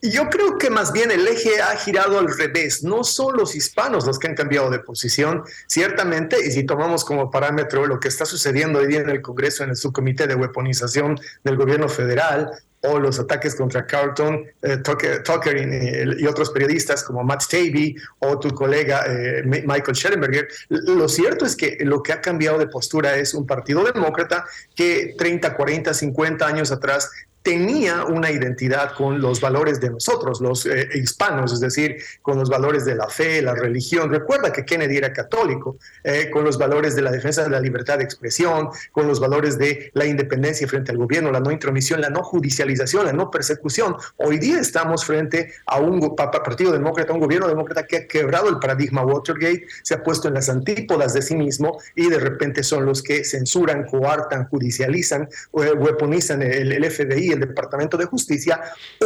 Yo 0.00 0.30
creo 0.30 0.58
que 0.58 0.70
más 0.70 0.92
bien 0.92 1.10
el 1.10 1.26
eje 1.26 1.60
ha 1.60 1.76
girado 1.76 2.20
al 2.20 2.28
revés. 2.36 2.84
No 2.84 3.02
son 3.02 3.36
los 3.36 3.56
hispanos 3.56 4.06
los 4.06 4.18
que 4.18 4.28
han 4.28 4.36
cambiado 4.36 4.70
de 4.70 4.78
posición, 4.78 5.42
ciertamente, 5.66 6.36
y 6.46 6.52
si 6.52 6.64
tomamos 6.64 7.04
como 7.04 7.32
parámetro 7.32 7.84
lo 7.84 7.98
que 7.98 8.06
está 8.06 8.24
sucediendo 8.24 8.78
hoy 8.78 8.86
día 8.86 9.00
en 9.00 9.10
el 9.10 9.20
Congreso, 9.20 9.64
en 9.64 9.70
el 9.70 9.76
subcomité 9.76 10.28
de 10.28 10.36
weaponización 10.36 11.18
del 11.42 11.56
gobierno 11.56 11.88
federal, 11.88 12.48
o 12.82 12.98
los 12.98 13.18
ataques 13.18 13.56
contra 13.56 13.86
Carlton, 13.86 14.44
eh, 14.62 14.76
Tucker, 14.78 16.16
y, 16.20 16.26
otros 16.26 16.50
periodistas 16.50 17.02
como 17.02 17.24
Matt 17.24 17.42
Stavey 17.42 17.96
o 18.20 18.38
tu 18.38 18.50
colega 18.50 19.04
eh, 19.06 19.42
Michael 19.44 19.96
Schellenberger, 19.96 20.48
lo 20.68 21.08
cierto 21.08 21.44
es 21.44 21.56
que 21.56 21.78
lo 21.80 22.02
que 22.02 22.12
ha 22.12 22.20
cambiado 22.20 22.58
de 22.58 22.68
postura 22.68 23.16
es 23.16 23.34
un 23.34 23.46
partido 23.46 23.82
demócrata 23.84 24.44
que 24.76 25.14
30, 25.18 25.56
40, 25.56 25.92
50 25.92 26.46
años 26.46 26.70
atrás 26.70 27.10
tenía 27.48 28.04
una 28.04 28.30
identidad 28.30 28.92
con 28.92 29.22
los 29.22 29.40
valores 29.40 29.80
de 29.80 29.88
nosotros, 29.88 30.42
los 30.42 30.66
eh, 30.66 30.86
hispanos, 30.94 31.50
es 31.54 31.60
decir, 31.60 31.96
con 32.20 32.36
los 32.38 32.50
valores 32.50 32.84
de 32.84 32.94
la 32.94 33.08
fe, 33.08 33.40
la 33.40 33.54
religión. 33.54 34.10
Recuerda 34.10 34.52
que 34.52 34.66
Kennedy 34.66 34.98
era 34.98 35.14
católico, 35.14 35.78
eh, 36.04 36.28
con 36.30 36.44
los 36.44 36.58
valores 36.58 36.94
de 36.94 37.00
la 37.00 37.10
defensa 37.10 37.42
de 37.42 37.48
la 37.48 37.58
libertad 37.58 37.96
de 37.96 38.04
expresión, 38.04 38.68
con 38.92 39.08
los 39.08 39.18
valores 39.18 39.56
de 39.56 39.90
la 39.94 40.04
independencia 40.04 40.68
frente 40.68 40.90
al 40.90 40.98
gobierno, 40.98 41.32
la 41.32 41.40
no 41.40 41.50
intromisión, 41.50 42.02
la 42.02 42.10
no 42.10 42.22
judicialización, 42.22 43.06
la 43.06 43.14
no 43.14 43.30
persecución. 43.30 43.96
Hoy 44.16 44.36
día 44.36 44.60
estamos 44.60 45.06
frente 45.06 45.54
a 45.64 45.80
un 45.80 46.14
partido 46.16 46.70
demócrata, 46.70 47.14
un 47.14 47.20
gobierno 47.20 47.48
demócrata 47.48 47.86
que 47.86 47.96
ha 47.96 48.06
quebrado 48.06 48.50
el 48.50 48.58
paradigma 48.58 49.06
Watergate, 49.06 49.64
se 49.82 49.94
ha 49.94 50.02
puesto 50.02 50.28
en 50.28 50.34
las 50.34 50.50
antípodas 50.50 51.14
de 51.14 51.22
sí 51.22 51.34
mismo 51.34 51.80
y 51.96 52.10
de 52.10 52.18
repente 52.18 52.62
son 52.62 52.84
los 52.84 53.02
que 53.02 53.24
censuran, 53.24 53.86
coartan, 53.86 54.48
judicializan, 54.48 55.22
eh, 55.22 55.72
weaponizan 55.72 56.42
el, 56.42 56.72
el 56.72 56.90
FBI, 56.90 57.37
Departamento 57.40 57.96
de 57.96 58.06
Justicia, 58.06 58.60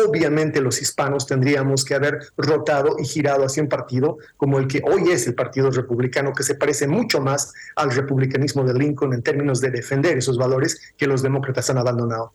obviamente 0.06 0.60
los 0.60 0.80
hispanos 0.80 1.26
tendríamos 1.26 1.84
que 1.84 1.94
haber 1.94 2.18
rotado 2.36 2.96
y 2.98 3.04
girado 3.04 3.44
hacia 3.44 3.62
un 3.62 3.68
partido 3.68 4.18
como 4.36 4.58
el 4.58 4.66
que 4.66 4.82
hoy 4.84 5.10
es 5.10 5.26
el 5.26 5.34
Partido 5.34 5.70
Republicano, 5.70 6.32
que 6.32 6.42
se 6.42 6.54
parece 6.54 6.86
mucho 6.86 7.20
más 7.20 7.52
al 7.76 7.92
republicanismo 7.92 8.64
de 8.64 8.74
Lincoln 8.74 9.14
en 9.14 9.22
términos 9.22 9.60
de 9.60 9.70
defender 9.70 10.18
esos 10.18 10.38
valores 10.38 10.92
que 10.96 11.06
los 11.06 11.22
demócratas 11.22 11.70
han 11.70 11.78
abandonado. 11.78 12.32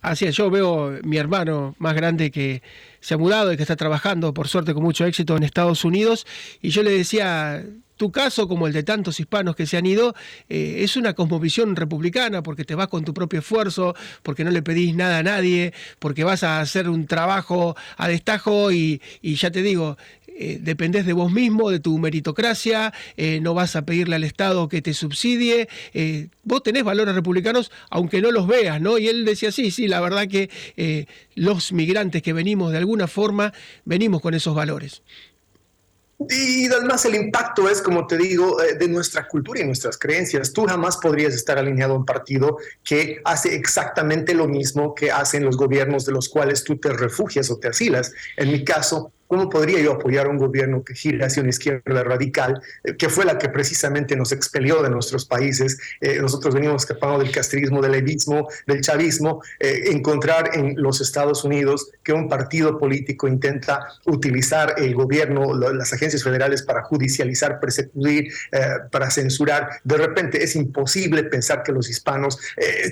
Así 0.00 0.24
es, 0.24 0.34
yo 0.34 0.50
veo 0.50 0.98
mi 1.02 1.18
hermano 1.18 1.74
más 1.78 1.94
grande 1.94 2.30
que 2.30 2.62
se 3.00 3.14
ha 3.14 3.18
mudado 3.18 3.52
y 3.52 3.56
que 3.56 3.62
está 3.62 3.76
trabajando, 3.76 4.32
por 4.32 4.48
suerte, 4.48 4.72
con 4.72 4.82
mucho 4.82 5.04
éxito 5.04 5.36
en 5.36 5.42
Estados 5.42 5.84
Unidos, 5.84 6.26
y 6.62 6.70
yo 6.70 6.82
le 6.82 6.90
decía, 6.90 7.62
tu 8.00 8.10
caso, 8.10 8.48
como 8.48 8.66
el 8.66 8.72
de 8.72 8.82
tantos 8.82 9.20
hispanos 9.20 9.54
que 9.54 9.66
se 9.66 9.76
han 9.76 9.84
ido, 9.84 10.14
eh, 10.48 10.76
es 10.78 10.96
una 10.96 11.12
cosmovisión 11.12 11.76
republicana 11.76 12.42
porque 12.42 12.64
te 12.64 12.74
vas 12.74 12.88
con 12.88 13.04
tu 13.04 13.12
propio 13.12 13.40
esfuerzo, 13.40 13.94
porque 14.22 14.42
no 14.42 14.50
le 14.50 14.62
pedís 14.62 14.94
nada 14.94 15.18
a 15.18 15.22
nadie, 15.22 15.74
porque 15.98 16.24
vas 16.24 16.42
a 16.42 16.62
hacer 16.62 16.88
un 16.88 17.06
trabajo 17.06 17.76
a 17.98 18.08
destajo 18.08 18.72
y, 18.72 19.02
ya 19.22 19.50
te 19.50 19.60
digo, 19.60 19.98
eh, 20.28 20.56
dependés 20.62 21.04
de 21.04 21.12
vos 21.12 21.30
mismo, 21.30 21.68
de 21.68 21.78
tu 21.78 21.98
meritocracia, 21.98 22.94
eh, 23.18 23.38
no 23.42 23.52
vas 23.52 23.76
a 23.76 23.84
pedirle 23.84 24.16
al 24.16 24.24
Estado 24.24 24.66
que 24.70 24.80
te 24.80 24.94
subsidie, 24.94 25.68
vos 26.42 26.62
tenés 26.62 26.84
valores 26.84 27.14
republicanos 27.14 27.70
aunque 27.90 28.22
no 28.22 28.30
los 28.30 28.46
veas, 28.46 28.80
¿no? 28.80 28.96
Y 28.96 29.08
él 29.08 29.26
decía, 29.26 29.52
sí, 29.52 29.70
sí, 29.70 29.88
la 29.88 30.00
verdad 30.00 30.26
que 30.26 30.48
los 31.34 31.74
migrantes 31.74 32.22
que 32.22 32.32
venimos 32.32 32.72
de 32.72 32.78
alguna 32.78 33.08
forma, 33.08 33.52
venimos 33.84 34.22
con 34.22 34.32
esos 34.32 34.54
valores. 34.54 35.02
Y 36.28 36.66
además 36.66 37.04
el 37.06 37.14
impacto 37.14 37.68
es, 37.68 37.80
como 37.80 38.06
te 38.06 38.18
digo, 38.18 38.62
eh, 38.62 38.74
de 38.74 38.88
nuestra 38.88 39.26
cultura 39.26 39.60
y 39.60 39.64
nuestras 39.64 39.96
creencias. 39.96 40.52
Tú 40.52 40.66
jamás 40.66 40.98
podrías 40.98 41.34
estar 41.34 41.58
alineado 41.58 41.94
a 41.94 41.96
un 41.96 42.04
partido 42.04 42.58
que 42.84 43.20
hace 43.24 43.54
exactamente 43.54 44.34
lo 44.34 44.46
mismo 44.46 44.94
que 44.94 45.10
hacen 45.10 45.44
los 45.44 45.56
gobiernos 45.56 46.04
de 46.04 46.12
los 46.12 46.28
cuales 46.28 46.62
tú 46.62 46.76
te 46.76 46.92
refugias 46.92 47.50
o 47.50 47.58
te 47.58 47.68
asilas. 47.68 48.12
En 48.36 48.52
mi 48.52 48.64
caso, 48.64 49.12
¿Cómo 49.30 49.48
podría 49.48 49.78
yo 49.78 49.92
apoyar 49.92 50.26
un 50.26 50.38
gobierno 50.38 50.82
que 50.82 50.92
gire 50.92 51.24
hacia 51.24 51.40
una 51.40 51.50
izquierda 51.50 52.02
radical, 52.02 52.60
eh, 52.82 52.96
que 52.96 53.08
fue 53.08 53.24
la 53.24 53.38
que 53.38 53.48
precisamente 53.48 54.16
nos 54.16 54.32
expelió 54.32 54.82
de 54.82 54.90
nuestros 54.90 55.24
países? 55.24 55.78
Eh, 56.00 56.18
nosotros 56.20 56.52
venimos 56.52 56.82
escapando 56.82 57.20
del 57.20 57.30
castrismo, 57.30 57.80
del 57.80 57.92
levismo, 57.92 58.48
del 58.66 58.80
chavismo. 58.80 59.40
Eh, 59.60 59.92
encontrar 59.92 60.50
en 60.54 60.74
los 60.82 61.00
Estados 61.00 61.44
Unidos 61.44 61.92
que 62.02 62.12
un 62.12 62.28
partido 62.28 62.76
político 62.76 63.28
intenta 63.28 63.86
utilizar 64.06 64.74
el 64.78 64.96
gobierno, 64.96 65.54
las 65.54 65.92
agencias 65.92 66.24
federales 66.24 66.62
para 66.62 66.82
judicializar, 66.82 67.60
perseguir, 67.60 68.32
para 68.90 69.12
censurar. 69.12 69.68
De 69.84 69.96
repente 69.96 70.42
es 70.42 70.56
imposible 70.56 71.22
pensar 71.22 71.62
que 71.62 71.70
los 71.70 71.88
hispanos, 71.88 72.36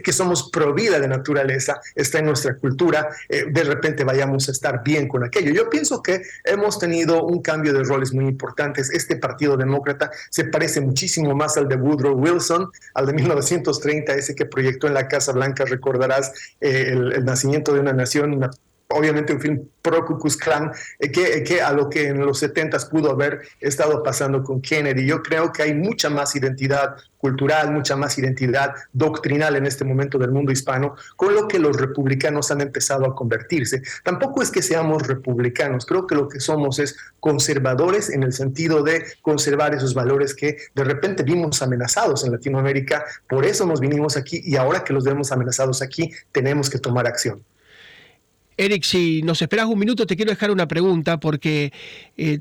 que 0.05 0.13
somos 0.13 0.51
pro 0.51 0.73
vida 0.73 1.01
de 1.01 1.09
naturaleza, 1.09 1.81
está 1.97 2.21
en 2.21 2.27
nuestra 2.27 2.55
cultura, 2.55 3.09
de 3.29 3.65
repente 3.65 4.05
vayamos 4.05 4.49
a 4.49 4.53
estar 4.53 4.85
bien 4.85 5.09
con 5.09 5.25
aquello. 5.25 5.53
Yo 5.53 5.69
pienso 5.69 6.03
que 6.03 6.28
hemos 6.45 6.79
tenido 6.79 7.25
un 7.25 7.43
cambio 7.43 7.73
de 7.73 7.85
roles 7.85 8.13
muy 8.13 8.27
importantes. 8.27 8.91
Este 8.91 9.17
Partido 9.17 9.57
Demócrata 9.57 10.11
se 10.31 10.45
parece 10.45 10.81
muchísimo 10.81 11.35
más 11.35 11.57
al 11.57 11.69
de 11.69 11.77
Woodrow 11.77 12.15
Wilson, 12.15 12.71
al 12.95 13.07
de 13.07 13.13
1930, 13.13 14.15
ese 14.15 14.35
que 14.35 14.47
proyectó 14.47 14.87
en 14.87 14.95
la 14.95 15.09
Casa 15.09 15.33
Blanca, 15.33 15.65
recordarás 15.65 16.33
eh, 16.61 16.91
el, 16.93 17.25
nacimiento 17.25 17.73
de 17.73 17.81
una 17.81 17.93
nación, 17.93 18.41
obviamente 18.89 19.35
un 19.35 19.41
film 19.41 19.69
pro 19.83 20.05
Ku 20.05 20.19
Klux 20.19 20.39
eh, 20.99 21.13
que, 21.13 21.43
que, 21.43 21.61
a 21.61 21.73
lo 21.73 21.89
que 21.91 22.09
en 22.09 22.25
los 22.25 22.39
70 22.39 22.79
pudo 22.91 23.11
haber 23.11 23.43
estado 23.61 24.03
pasando 24.03 24.43
con 24.43 24.63
Kennedy. 24.63 25.07
Yo 25.07 25.23
creo 25.23 25.53
que 25.53 25.63
hay 25.63 25.75
mucha 25.75 26.09
más 26.09 26.35
identidad 26.35 26.97
cultural, 27.19 27.73
mucha 27.73 27.97
más 27.97 28.17
identidad 28.17 28.75
doctrinal 28.93 29.57
en 29.57 29.67
este 29.67 29.85
momento 29.85 30.19
del 30.19 30.31
mundo 30.31 30.53
hispano, 30.53 30.95
con 31.17 31.35
lo 31.35 31.49
que 31.49 31.59
los 31.59 31.77
republicanos 31.77 32.51
han 32.51 32.61
empezado 32.61 33.05
a 33.05 33.15
convertirse. 33.15 33.83
Tampoco 34.05 34.41
es 34.41 34.51
que 34.51 34.63
seamos 34.63 35.07
republicanos, 35.07 35.85
creo 35.85 36.07
que 36.07 36.15
lo 36.15 36.29
que 36.29 36.41
somos 36.41 36.79
es 36.79 36.97
conservadores 37.21 38.09
en 38.09 38.23
el 38.23 38.33
sentido 38.33 38.83
de 38.83 39.05
conservar 39.21 39.75
esos 39.75 39.95
valores 39.95 40.35
que 40.35 40.57
de 40.75 40.85
repente 40.85 41.25
vimos 41.25 41.61
amenazados 41.61 42.25
en 42.25 42.33
Latinoamérica, 42.33 43.05
por 43.29 43.45
eso 43.45 43.67
nos 43.67 43.81
vinimos 43.81 44.17
aquí 44.17 44.41
y 44.45 44.57
ahora 44.57 44.85
que 44.85 44.93
los 44.93 45.05
vemos 45.05 45.33
amenazados 45.33 45.83
aquí, 45.83 46.13
tenemos 46.33 46.71
que 46.71 46.79
tomar 46.79 47.07
acción. 47.07 47.43
Eric, 48.59 48.83
si 48.83 49.23
nos 49.23 49.41
esperas 49.41 49.67
un 49.67 49.79
minuto, 49.79 50.05
te 50.05 50.17
quiero 50.17 50.33
dejar 50.33 50.51
una 50.51 50.67
pregunta 50.67 51.21
porque 51.21 51.73
eh, 52.17 52.41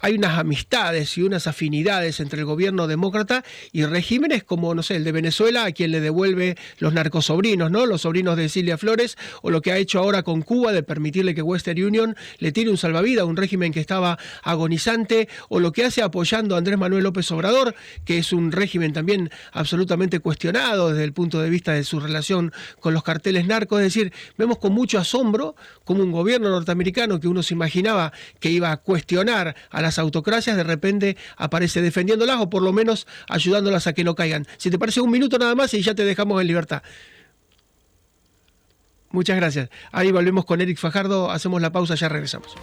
hay 0.00 0.14
unas 0.14 0.38
amistades 0.38 1.16
y 1.16 1.22
unas 1.22 1.46
afinidades 1.46 2.20
entre 2.20 2.40
el 2.40 2.46
gobierno 2.46 2.86
demócrata 2.86 3.44
y 3.72 3.84
regímenes 3.84 4.44
como, 4.44 4.74
no 4.74 4.82
sé, 4.82 4.96
el 4.96 5.04
de 5.04 5.12
Venezuela, 5.12 5.64
a 5.64 5.72
quien 5.72 5.90
le 5.90 6.00
devuelve 6.00 6.56
los 6.78 6.92
narcosobrinos, 6.92 7.70
¿no? 7.70 7.86
Los 7.86 8.02
sobrinos 8.02 8.36
de 8.36 8.48
Cilia 8.48 8.78
Flores, 8.78 9.16
o 9.42 9.50
lo 9.50 9.62
que 9.62 9.72
ha 9.72 9.76
hecho 9.76 9.98
ahora 9.98 10.22
con 10.22 10.42
Cuba 10.42 10.72
de 10.72 10.82
permitirle 10.82 11.34
que 11.34 11.42
Western 11.42 11.82
Union 11.82 12.16
le 12.38 12.52
tire 12.52 12.70
un 12.70 12.78
salvavidas 12.78 13.22
a 13.22 13.26
un 13.26 13.36
régimen 13.36 13.72
que 13.72 13.80
estaba 13.80 14.18
agonizante, 14.42 15.28
o 15.48 15.60
lo 15.60 15.72
que 15.72 15.84
hace 15.84 16.02
apoyando 16.02 16.54
a 16.54 16.58
Andrés 16.58 16.78
Manuel 16.78 17.04
López 17.04 17.30
Obrador, 17.30 17.74
que 18.04 18.18
es 18.18 18.32
un 18.32 18.52
régimen 18.52 18.92
también 18.92 19.30
absolutamente 19.52 20.20
cuestionado 20.20 20.90
desde 20.90 21.04
el 21.04 21.12
punto 21.12 21.40
de 21.40 21.50
vista 21.50 21.72
de 21.72 21.84
su 21.84 22.00
relación 22.00 22.52
con 22.80 22.94
los 22.94 23.02
carteles 23.02 23.46
narcos. 23.46 23.80
Es 23.80 23.94
decir, 23.94 24.12
vemos 24.38 24.58
con 24.58 24.72
mucho 24.72 24.98
asombro 24.98 25.54
como 25.84 26.02
un 26.02 26.12
gobierno 26.12 26.48
norteamericano 26.48 27.20
que 27.20 27.28
uno 27.28 27.42
se 27.42 27.54
imaginaba 27.54 28.12
que 28.38 28.50
iba 28.50 28.72
a 28.72 28.78
cuestionar 28.78 29.54
a 29.70 29.82
la 29.82 29.89
las 29.90 29.98
autocracias 29.98 30.56
de 30.56 30.62
repente 30.62 31.16
aparece 31.36 31.82
defendiéndolas 31.82 32.38
o 32.38 32.48
por 32.48 32.62
lo 32.62 32.72
menos 32.72 33.08
ayudándolas 33.28 33.88
a 33.88 33.92
que 33.92 34.04
no 34.04 34.14
caigan. 34.14 34.46
Si 34.56 34.70
te 34.70 34.78
parece 34.78 35.00
un 35.00 35.10
minuto 35.10 35.36
nada 35.36 35.56
más 35.56 35.74
y 35.74 35.82
ya 35.82 35.96
te 35.96 36.04
dejamos 36.04 36.40
en 36.40 36.46
libertad. 36.46 36.84
Muchas 39.10 39.34
gracias. 39.34 39.68
Ahí 39.90 40.12
volvemos 40.12 40.44
con 40.44 40.60
Eric 40.60 40.78
Fajardo, 40.78 41.32
hacemos 41.32 41.60
la 41.60 41.72
pausa, 41.72 41.96
ya 41.96 42.08
regresamos. 42.08 42.54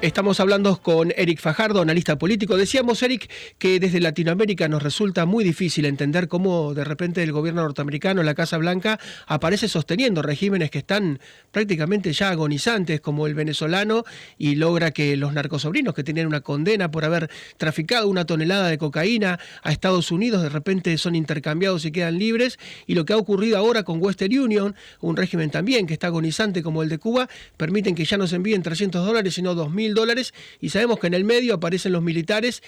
Estamos 0.00 0.38
hablando 0.38 0.80
con 0.80 1.12
Eric 1.16 1.40
Fajardo, 1.40 1.80
analista 1.80 2.16
político. 2.16 2.56
Decíamos, 2.56 3.02
Eric, 3.02 3.28
que 3.58 3.80
desde 3.80 3.98
Latinoamérica 3.98 4.68
nos 4.68 4.80
resulta 4.80 5.26
muy 5.26 5.42
difícil 5.42 5.86
entender 5.86 6.28
cómo 6.28 6.72
de 6.72 6.84
repente 6.84 7.20
el 7.20 7.32
gobierno 7.32 7.62
norteamericano, 7.62 8.22
la 8.22 8.36
Casa 8.36 8.58
Blanca, 8.58 9.00
aparece 9.26 9.66
sosteniendo 9.66 10.22
regímenes 10.22 10.70
que 10.70 10.78
están 10.78 11.18
prácticamente 11.50 12.12
ya 12.12 12.30
agonizantes, 12.30 13.00
como 13.00 13.26
el 13.26 13.34
venezolano, 13.34 14.04
y 14.38 14.54
logra 14.54 14.92
que 14.92 15.16
los 15.16 15.32
narcosobrinos, 15.32 15.94
que 15.94 16.04
tenían 16.04 16.28
una 16.28 16.42
condena 16.42 16.92
por 16.92 17.04
haber 17.04 17.28
traficado 17.56 18.08
una 18.08 18.24
tonelada 18.24 18.68
de 18.68 18.78
cocaína 18.78 19.40
a 19.64 19.72
Estados 19.72 20.12
Unidos, 20.12 20.44
de 20.44 20.48
repente 20.48 20.96
son 20.96 21.16
intercambiados 21.16 21.84
y 21.84 21.90
quedan 21.90 22.20
libres. 22.20 22.60
Y 22.86 22.94
lo 22.94 23.04
que 23.04 23.14
ha 23.14 23.16
ocurrido 23.16 23.58
ahora 23.58 23.82
con 23.82 24.00
Western 24.00 24.38
Union, 24.38 24.76
un 25.00 25.16
régimen 25.16 25.50
también 25.50 25.88
que 25.88 25.94
está 25.94 26.06
agonizante 26.06 26.62
como 26.62 26.84
el 26.84 26.88
de 26.88 26.98
Cuba, 26.98 27.28
permiten 27.56 27.96
que 27.96 28.04
ya 28.04 28.16
no 28.16 28.28
se 28.28 28.36
envíen 28.36 28.62
300 28.62 29.04
dólares, 29.04 29.34
sino 29.34 29.56
2.000 29.56 29.88
dólares 29.98 30.32
y 30.60 30.70
sabemos 30.70 30.98
que 30.98 31.08
en 31.08 31.14
el 31.14 31.24
medio 31.24 31.54
aparecen 31.54 31.92
los 31.92 32.02
militares 32.02 32.62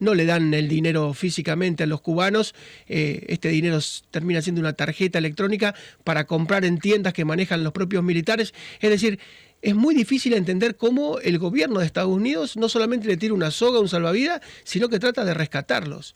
no 0.00 0.14
le 0.14 0.24
dan 0.24 0.52
el 0.54 0.66
dinero 0.66 1.12
físicamente 1.14 1.84
a 1.84 1.86
los 1.86 2.00
cubanos, 2.00 2.54
eh, 2.88 3.26
este 3.28 3.50
dinero 3.50 3.78
termina 4.10 4.42
siendo 4.42 4.60
una 4.60 4.72
tarjeta 4.72 5.18
electrónica 5.18 5.74
para 6.04 6.26
comprar 6.26 6.64
en 6.64 6.78
tiendas 6.78 7.12
que 7.12 7.24
manejan 7.24 7.62
los 7.62 7.74
propios 7.74 8.02
militares. 8.02 8.54
Es 8.80 8.90
decir, 8.90 9.20
es 9.62 9.74
muy 9.74 9.94
difícil 9.94 10.32
entender 10.32 10.76
cómo 10.76 11.18
el 11.18 11.38
gobierno 11.38 11.80
de 11.80 11.86
Estados 11.86 12.10
Unidos 12.10 12.56
no 12.56 12.68
solamente 12.68 13.06
le 13.06 13.18
tira 13.18 13.34
una 13.34 13.50
soga 13.50 13.78
un 13.78 13.88
salvavidas, 13.88 14.40
sino 14.64 14.88
que 14.88 14.98
trata 14.98 15.24
de 15.24 15.34
rescatarlos. 15.34 16.14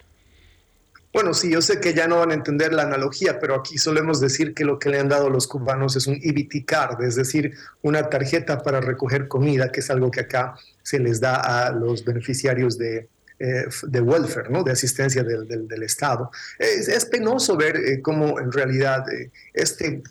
Bueno, 1.15 1.33
sí, 1.33 1.49
yo 1.49 1.63
sé 1.63 1.79
que 1.79 1.95
ya 1.95 2.09
no 2.09 2.19
van 2.19 2.33
a 2.33 2.35
entender 2.35 2.73
la 2.75 2.83
analogía, 2.83 3.39
pero 3.39 3.55
aquí 3.55 3.79
solemos 3.79 4.21
decir 4.21 4.53
que 4.53 4.65
lo 4.65 4.81
que 4.81 4.89
le 4.89 4.99
han 4.99 5.09
dado 5.09 5.31
los 5.31 5.47
cubanos 5.47 5.95
es 5.95 6.09
un 6.09 6.19
EBT 6.21 6.67
card, 6.67 7.01
es 7.05 7.15
decir, 7.15 7.55
una 7.83 8.11
tarjeta 8.11 8.61
para 8.65 8.81
recoger 8.81 9.29
comida, 9.29 9.71
que 9.71 9.79
es 9.79 9.91
algo 9.91 10.11
que 10.11 10.23
acá 10.23 10.57
se 10.83 10.99
les 10.99 11.21
da 11.21 11.37
a 11.37 11.71
los 11.71 12.05
beneficiarios 12.05 12.77
de, 12.79 13.09
eh, 13.39 13.65
de 13.85 14.01
welfare, 14.01 14.51
¿no? 14.51 14.65
de 14.65 14.73
asistencia 14.73 15.23
del, 15.23 15.47
del, 15.47 15.83
Estado. 15.85 16.33
Es, 16.59 17.05
penoso 17.05 17.57
ver 17.57 17.77
eh, 17.77 18.03
cómo 18.03 18.41
en 18.41 18.51
realidad 18.51 19.09
eh, 19.13 19.31
este 19.53 20.03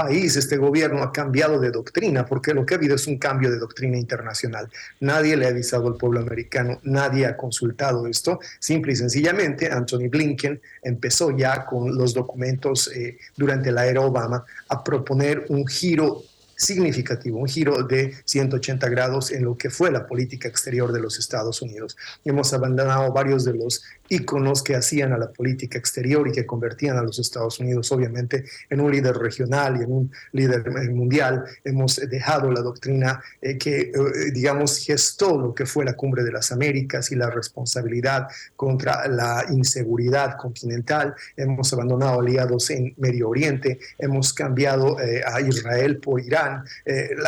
país, 0.00 0.34
este 0.36 0.56
gobierno 0.56 1.02
ha 1.02 1.12
cambiado 1.12 1.60
de 1.60 1.70
doctrina, 1.70 2.24
porque 2.24 2.54
lo 2.54 2.64
que 2.64 2.72
ha 2.72 2.78
habido 2.78 2.94
es 2.94 3.06
un 3.06 3.18
cambio 3.18 3.50
de 3.50 3.58
doctrina 3.58 3.98
internacional. 3.98 4.66
Nadie 5.00 5.36
le 5.36 5.44
ha 5.44 5.50
avisado 5.50 5.88
al 5.88 5.96
pueblo 5.96 6.20
americano, 6.20 6.80
nadie 6.84 7.26
ha 7.26 7.36
consultado 7.36 8.06
esto. 8.06 8.40
Simple 8.58 8.92
y 8.92 8.96
sencillamente, 8.96 9.70
Anthony 9.70 10.08
Blinken 10.08 10.58
empezó 10.82 11.36
ya 11.36 11.66
con 11.66 11.98
los 11.98 12.14
documentos 12.14 12.90
eh, 12.94 13.18
durante 13.36 13.70
la 13.72 13.86
era 13.86 14.00
Obama 14.00 14.42
a 14.68 14.82
proponer 14.82 15.44
un 15.50 15.66
giro 15.66 16.22
significativo, 16.56 17.38
un 17.38 17.48
giro 17.48 17.82
de 17.82 18.14
180 18.24 18.88
grados 18.88 19.30
en 19.32 19.44
lo 19.44 19.56
que 19.56 19.68
fue 19.68 19.90
la 19.90 20.06
política 20.06 20.48
exterior 20.48 20.92
de 20.92 21.00
los 21.00 21.18
Estados 21.18 21.60
Unidos. 21.60 21.96
Hemos 22.24 22.52
abandonado 22.54 23.12
varios 23.12 23.44
de 23.44 23.54
los 23.54 23.82
íconos 24.10 24.62
que 24.62 24.74
hacían 24.74 25.12
a 25.12 25.18
la 25.18 25.32
política 25.32 25.78
exterior 25.78 26.28
y 26.28 26.32
que 26.32 26.44
convertían 26.44 26.98
a 26.98 27.02
los 27.02 27.18
Estados 27.18 27.60
Unidos 27.60 27.90
obviamente 27.92 28.44
en 28.68 28.80
un 28.80 28.90
líder 28.90 29.16
regional 29.16 29.78
y 29.80 29.84
en 29.84 29.92
un 29.92 30.12
líder 30.32 30.64
eh, 30.66 30.90
mundial. 30.90 31.44
Hemos 31.64 31.96
dejado 31.96 32.50
la 32.50 32.60
doctrina 32.60 33.22
eh, 33.40 33.56
que, 33.56 33.80
eh, 33.80 33.92
digamos, 34.34 34.78
gestó 34.78 35.40
lo 35.40 35.54
que 35.54 35.64
fue 35.64 35.84
la 35.84 35.94
cumbre 35.94 36.24
de 36.24 36.32
las 36.32 36.50
Américas 36.50 37.12
y 37.12 37.16
la 37.16 37.30
responsabilidad 37.30 38.26
contra 38.56 39.06
la 39.06 39.44
inseguridad 39.48 40.36
continental. 40.36 41.14
Hemos 41.36 41.72
abandonado 41.72 42.20
aliados 42.20 42.68
en 42.70 42.92
Medio 42.98 43.28
Oriente, 43.28 43.78
hemos 43.98 44.34
cambiado 44.34 44.96
a 44.98 45.40
Israel 45.40 45.98
por 45.98 46.20
Irán, 46.20 46.64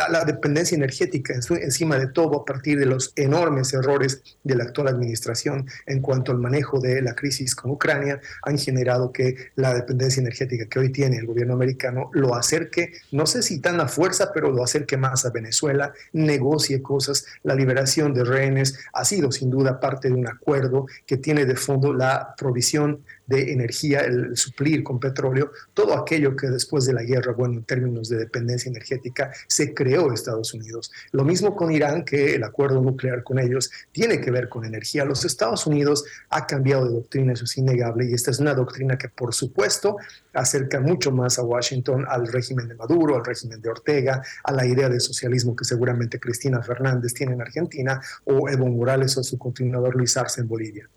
la, 0.09 0.25
dependencia 0.25 0.75
energética 0.75 1.33
encima 1.33 1.97
de 1.97 2.07
todo 2.07 2.41
a 2.41 2.45
partir 2.45 2.79
de 2.79 2.85
los 2.85 3.13
enormes 3.15 3.73
errores 3.73 4.21
de 4.43 4.55
la 4.55 4.65
actual 4.65 4.89
administración 4.89 5.65
en 5.85 6.01
cuanto 6.01 6.31
al 6.31 6.39
manejo 6.39 6.72
de 6.79 7.01
la 7.01 7.15
crisis 7.15 7.55
con 7.55 7.71
Ucrania 7.71 8.19
han 8.43 8.57
generado 8.57 9.11
que 9.11 9.51
la 9.55 9.73
dependencia 9.73 10.21
energética 10.21 10.65
que 10.65 10.79
hoy 10.79 10.91
tiene 10.91 11.17
el 11.17 11.25
gobierno 11.25 11.53
americano 11.53 12.09
lo 12.13 12.35
acerque, 12.35 12.93
no 13.11 13.25
sé 13.25 13.41
si 13.41 13.59
tan 13.59 13.79
a 13.79 13.87
fuerza, 13.87 14.31
pero 14.33 14.51
lo 14.51 14.63
acerque 14.63 14.97
más 14.97 15.25
a 15.25 15.31
Venezuela, 15.31 15.93
negocie 16.11 16.81
cosas. 16.81 17.25
La 17.43 17.55
liberación 17.55 18.13
de 18.13 18.23
rehenes 18.23 18.77
ha 18.93 19.05
sido 19.05 19.31
sin 19.31 19.49
duda 19.49 19.79
parte 19.79 20.09
de 20.09 20.15
un 20.15 20.27
acuerdo 20.27 20.87
que 21.05 21.17
tiene 21.17 21.45
de 21.45 21.55
fondo 21.55 21.93
la 21.93 22.35
provisión 22.37 23.03
de 23.25 23.51
energía, 23.53 24.01
el 24.01 24.35
suplir 24.35 24.83
con 24.83 24.99
petróleo, 24.99 25.51
todo 25.73 25.93
aquello 25.97 26.35
que 26.35 26.47
después 26.47 26.85
de 26.85 26.93
la 26.93 27.03
guerra, 27.03 27.33
bueno, 27.33 27.55
en 27.55 27.63
términos 27.63 28.09
de 28.09 28.17
dependencia 28.17 28.69
energética, 28.69 29.31
se 29.47 29.73
creó 29.73 30.11
Estados 30.11 30.53
Unidos. 30.53 30.91
Lo 31.11 31.23
mismo 31.23 31.55
con 31.55 31.71
Irán, 31.71 32.03
que 32.03 32.35
el 32.35 32.43
acuerdo 32.43 32.81
nuclear 32.81 33.23
con 33.23 33.39
ellos 33.39 33.71
tiene 33.91 34.19
que 34.19 34.31
ver 34.31 34.49
con 34.49 34.65
energía. 34.65 35.05
Los 35.05 35.25
Estados 35.25 35.65
Unidos 35.65 36.03
ha 36.29 36.45
cambiado 36.45 36.85
de 36.85 36.93
doctrina, 36.93 37.33
eso 37.33 37.45
es 37.45 37.57
innegable, 37.57 38.05
y 38.05 38.13
esta 38.13 38.31
es 38.31 38.39
una 38.39 38.53
doctrina 38.53 38.97
que, 38.97 39.09
por 39.09 39.33
supuesto, 39.33 39.97
acerca 40.33 40.79
mucho 40.79 41.11
más 41.11 41.39
a 41.39 41.43
Washington, 41.43 42.05
al 42.07 42.27
régimen 42.27 42.67
de 42.67 42.75
Maduro, 42.75 43.15
al 43.15 43.25
régimen 43.25 43.61
de 43.61 43.69
Ortega, 43.69 44.21
a 44.43 44.51
la 44.51 44.65
idea 44.65 44.89
de 44.89 44.99
socialismo 44.99 45.55
que 45.55 45.65
seguramente 45.65 46.19
Cristina 46.19 46.61
Fernández 46.61 47.13
tiene 47.13 47.33
en 47.33 47.41
Argentina, 47.41 48.01
o 48.25 48.49
Evo 48.49 48.67
Morales 48.67 49.17
o 49.17 49.23
su 49.23 49.37
continuador 49.37 49.95
Luis 49.95 50.17
Arce 50.17 50.41
en 50.41 50.47
Bolivia. 50.47 50.89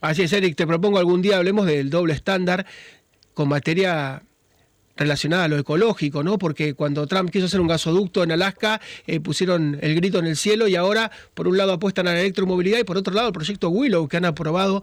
Así 0.00 0.22
es, 0.22 0.32
Eric, 0.32 0.54
te 0.54 0.66
propongo 0.66 0.98
algún 0.98 1.22
día 1.22 1.38
hablemos 1.38 1.66
del 1.66 1.90
doble 1.90 2.14
estándar 2.14 2.66
con 3.34 3.48
materia 3.48 4.22
relacionada 4.96 5.44
a 5.44 5.48
lo 5.48 5.58
ecológico, 5.58 6.22
¿no? 6.22 6.38
Porque 6.38 6.74
cuando 6.74 7.06
Trump 7.06 7.30
quiso 7.30 7.46
hacer 7.46 7.60
un 7.60 7.66
gasoducto 7.66 8.22
en 8.22 8.30
Alaska, 8.30 8.80
eh, 9.06 9.18
pusieron 9.18 9.76
el 9.80 9.96
grito 9.96 10.20
en 10.20 10.26
el 10.26 10.36
cielo 10.36 10.68
y 10.68 10.76
ahora, 10.76 11.10
por 11.34 11.48
un 11.48 11.56
lado, 11.56 11.72
apuestan 11.72 12.06
a 12.06 12.12
la 12.12 12.20
electromovilidad 12.20 12.78
y 12.78 12.84
por 12.84 12.96
otro 12.96 13.12
lado, 13.12 13.28
el 13.28 13.32
proyecto 13.32 13.70
Willow, 13.70 14.06
que 14.06 14.18
han 14.18 14.24
aprobado 14.24 14.82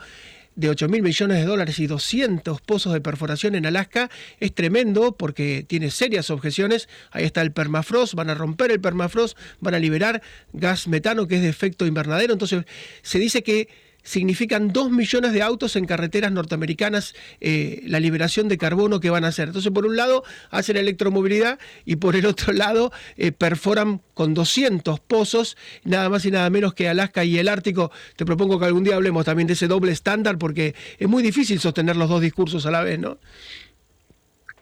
de 0.55 0.69
8 0.69 0.87
mil 0.87 1.01
millones 1.01 1.37
de 1.37 1.45
dólares 1.45 1.79
y 1.79 1.87
200 1.87 2.61
pozos 2.61 2.93
de 2.93 3.01
perforación 3.01 3.55
en 3.55 3.65
Alaska 3.65 4.09
es 4.39 4.53
tremendo 4.53 5.13
porque 5.13 5.65
tiene 5.67 5.91
serias 5.91 6.29
objeciones. 6.29 6.87
Ahí 7.11 7.25
está 7.25 7.41
el 7.41 7.51
permafrost, 7.51 8.15
van 8.15 8.29
a 8.29 8.35
romper 8.35 8.71
el 8.71 8.79
permafrost, 8.79 9.37
van 9.59 9.75
a 9.75 9.79
liberar 9.79 10.21
gas 10.53 10.87
metano 10.87 11.27
que 11.27 11.35
es 11.35 11.41
de 11.41 11.49
efecto 11.49 11.85
invernadero. 11.85 12.33
Entonces 12.33 12.63
se 13.01 13.19
dice 13.19 13.43
que 13.43 13.67
significan 14.05 14.69
dos 14.71 14.91
millones 14.91 15.33
de 15.33 15.41
autos 15.41 15.75
en 15.75 15.85
carreteras 15.85 16.31
norteamericanas 16.31 17.13
eh, 17.41 17.81
la 17.85 17.99
liberación 17.99 18.47
de 18.47 18.57
carbono 18.57 19.01
que 19.01 19.09
van 19.09 19.25
a 19.25 19.29
hacer. 19.29 19.49
Entonces, 19.49 19.71
por 19.73 19.85
un 19.85 19.97
lado, 19.97 20.23
hacen 20.51 20.77
electromovilidad 20.77 21.59
y 21.83 21.97
por 21.97 22.15
el 22.15 22.25
otro 22.25 22.53
lado, 22.53 22.93
eh, 23.17 23.33
perforan 23.33 24.01
con 24.13 24.33
200 24.33 24.99
pozos, 25.01 25.57
nada 25.83 26.07
más 26.07 26.23
y 26.25 26.31
nada 26.31 26.49
menos 26.49 26.73
que 26.73 26.87
Alaska 26.87 27.25
y 27.25 27.37
el 27.37 27.49
Ártico. 27.49 27.91
Te 28.15 28.25
propongo 28.25 28.59
que 28.59 28.65
algún 28.65 28.83
día 28.83 28.95
hablemos 28.95 29.25
también 29.25 29.47
de 29.47 29.53
ese 29.53 29.67
doble 29.67 29.91
estándar 29.91 30.37
porque 30.37 30.75
es 30.97 31.09
muy 31.09 31.23
difícil 31.23 31.59
sostener 31.59 31.97
los 31.97 32.07
dos 32.07 32.21
discursos 32.21 32.65
a 32.65 32.71
la 32.71 32.83
vez, 32.83 32.99
¿no? 32.99 33.17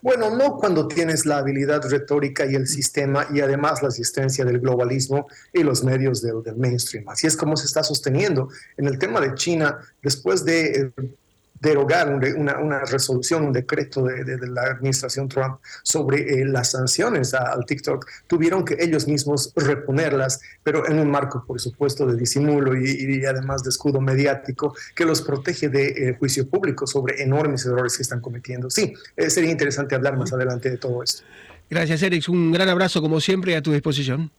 Bueno, 0.04 0.36
no 0.36 0.58
cuando 0.58 0.90
tienes 0.90 1.26
la 1.26 1.38
habilidad 1.38 1.82
retórica 1.90 2.46
y 2.46 2.56
el 2.56 2.68
sistema 2.68 3.26
y 3.34 3.40
además 3.40 3.82
la 3.82 3.88
asistencia 3.88 4.44
del 4.44 4.60
globalismo 4.60 5.28
y 5.54 5.64
los 5.64 5.82
medios 5.82 6.22
del, 6.22 6.44
mainstream. 6.58 7.08
Así 7.08 7.26
es 7.26 7.38
como 7.38 7.56
se 7.56 7.68
está 7.68 7.84
sosteniendo. 7.84 8.50
En 8.76 8.88
el 8.88 9.00
tema 9.00 9.22
de 9.22 9.34
China, 9.36 9.80
después 10.02 10.44
de 10.44 10.92
eh, 10.98 11.16
derogar 11.64 12.14
una, 12.14 12.60
una, 12.60 12.80
resolución, 12.82 13.46
un 13.46 13.54
decreto 13.54 14.04
de, 14.04 14.26
de, 14.26 14.48
la 14.48 14.64
administración 14.64 15.30
Trump 15.30 15.60
sobre 15.82 16.42
eh, 16.42 16.46
las 16.46 16.72
sanciones 16.72 17.34
al 17.34 17.66
TikTok, 17.66 18.06
tuvieron 18.28 18.66
que 18.66 18.76
ellos 18.80 19.08
mismos 19.08 19.54
reponerlas, 19.56 20.42
pero 20.62 20.86
en 20.90 21.00
un 21.00 21.10
marco, 21.10 21.46
por 21.48 21.62
supuesto, 21.62 22.06
de 22.06 22.18
disimulo 22.18 22.76
y, 22.76 23.22
y 23.22 23.26
además 23.26 23.64
de 23.64 23.70
escudo 23.70 24.02
mediático 24.02 24.76
que 24.94 25.06
los 25.06 25.22
protege 25.22 25.70
de 25.70 25.88
eh, 25.88 26.16
juicio 26.20 26.46
público 26.50 26.86
sobre 26.86 27.24
enormes 27.24 27.66
errores 27.66 27.96
que 27.96 28.04
están 28.04 28.20
cometiendo. 28.20 28.70
Sí, 28.70 28.94
eh, 29.16 29.30
sería 29.30 29.50
interesante 29.50 29.96
hablar 29.96 30.18
más 30.18 30.34
adelante 30.34 30.70
de 30.70 30.78
todo 30.78 31.02
esto. 31.02 31.24
Gracias, 31.70 32.04
Eric. 32.04 32.28
Un 32.28 32.52
gran 32.52 32.68
abrazo, 32.68 33.02
como 33.02 33.22
siempre, 33.22 33.56
a 33.56 33.62
tu 33.62 33.72
disposición. 33.72 34.30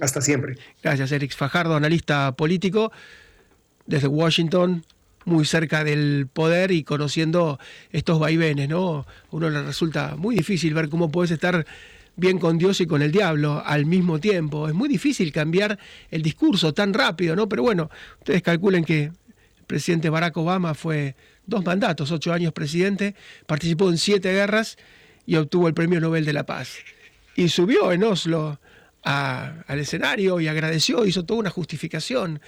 Hasta 0.00 0.20
siempre. 0.20 0.56
Gracias, 0.84 1.10
Eric 1.10 1.34
Fajardo, 1.34 1.74
analista 1.74 2.30
político 2.30 2.92
desde 3.86 4.06
Washington 4.06 4.84
muy 5.26 5.44
cerca 5.44 5.84
del 5.84 6.28
poder 6.32 6.70
y 6.70 6.84
conociendo 6.84 7.58
estos 7.90 8.18
vaivenes, 8.18 8.68
¿no? 8.68 9.06
Uno 9.32 9.50
le 9.50 9.62
resulta 9.62 10.16
muy 10.16 10.36
difícil 10.36 10.72
ver 10.72 10.88
cómo 10.88 11.10
puedes 11.10 11.32
estar 11.32 11.66
bien 12.14 12.38
con 12.38 12.58
Dios 12.58 12.80
y 12.80 12.86
con 12.86 13.02
el 13.02 13.10
diablo 13.10 13.60
al 13.66 13.86
mismo 13.86 14.20
tiempo. 14.20 14.68
Es 14.68 14.74
muy 14.74 14.88
difícil 14.88 15.32
cambiar 15.32 15.78
el 16.10 16.22
discurso 16.22 16.72
tan 16.72 16.94
rápido, 16.94 17.34
¿no? 17.34 17.48
Pero 17.48 17.64
bueno, 17.64 17.90
ustedes 18.20 18.40
calculen 18.40 18.84
que 18.84 19.02
el 19.02 19.64
presidente 19.66 20.08
Barack 20.10 20.36
Obama 20.36 20.74
fue 20.74 21.16
dos 21.44 21.64
mandatos, 21.64 22.12
ocho 22.12 22.32
años 22.32 22.52
presidente, 22.52 23.16
participó 23.46 23.90
en 23.90 23.98
siete 23.98 24.32
guerras 24.32 24.78
y 25.26 25.34
obtuvo 25.34 25.66
el 25.66 25.74
Premio 25.74 26.00
Nobel 26.00 26.24
de 26.24 26.32
la 26.32 26.46
Paz. 26.46 26.78
Y 27.34 27.48
subió 27.48 27.90
en 27.90 28.04
Oslo 28.04 28.60
al 29.02 29.78
escenario 29.78 30.40
y 30.40 30.46
agradeció, 30.46 31.04
hizo 31.04 31.24
toda 31.24 31.40
una 31.40 31.50
justificación 31.50 32.40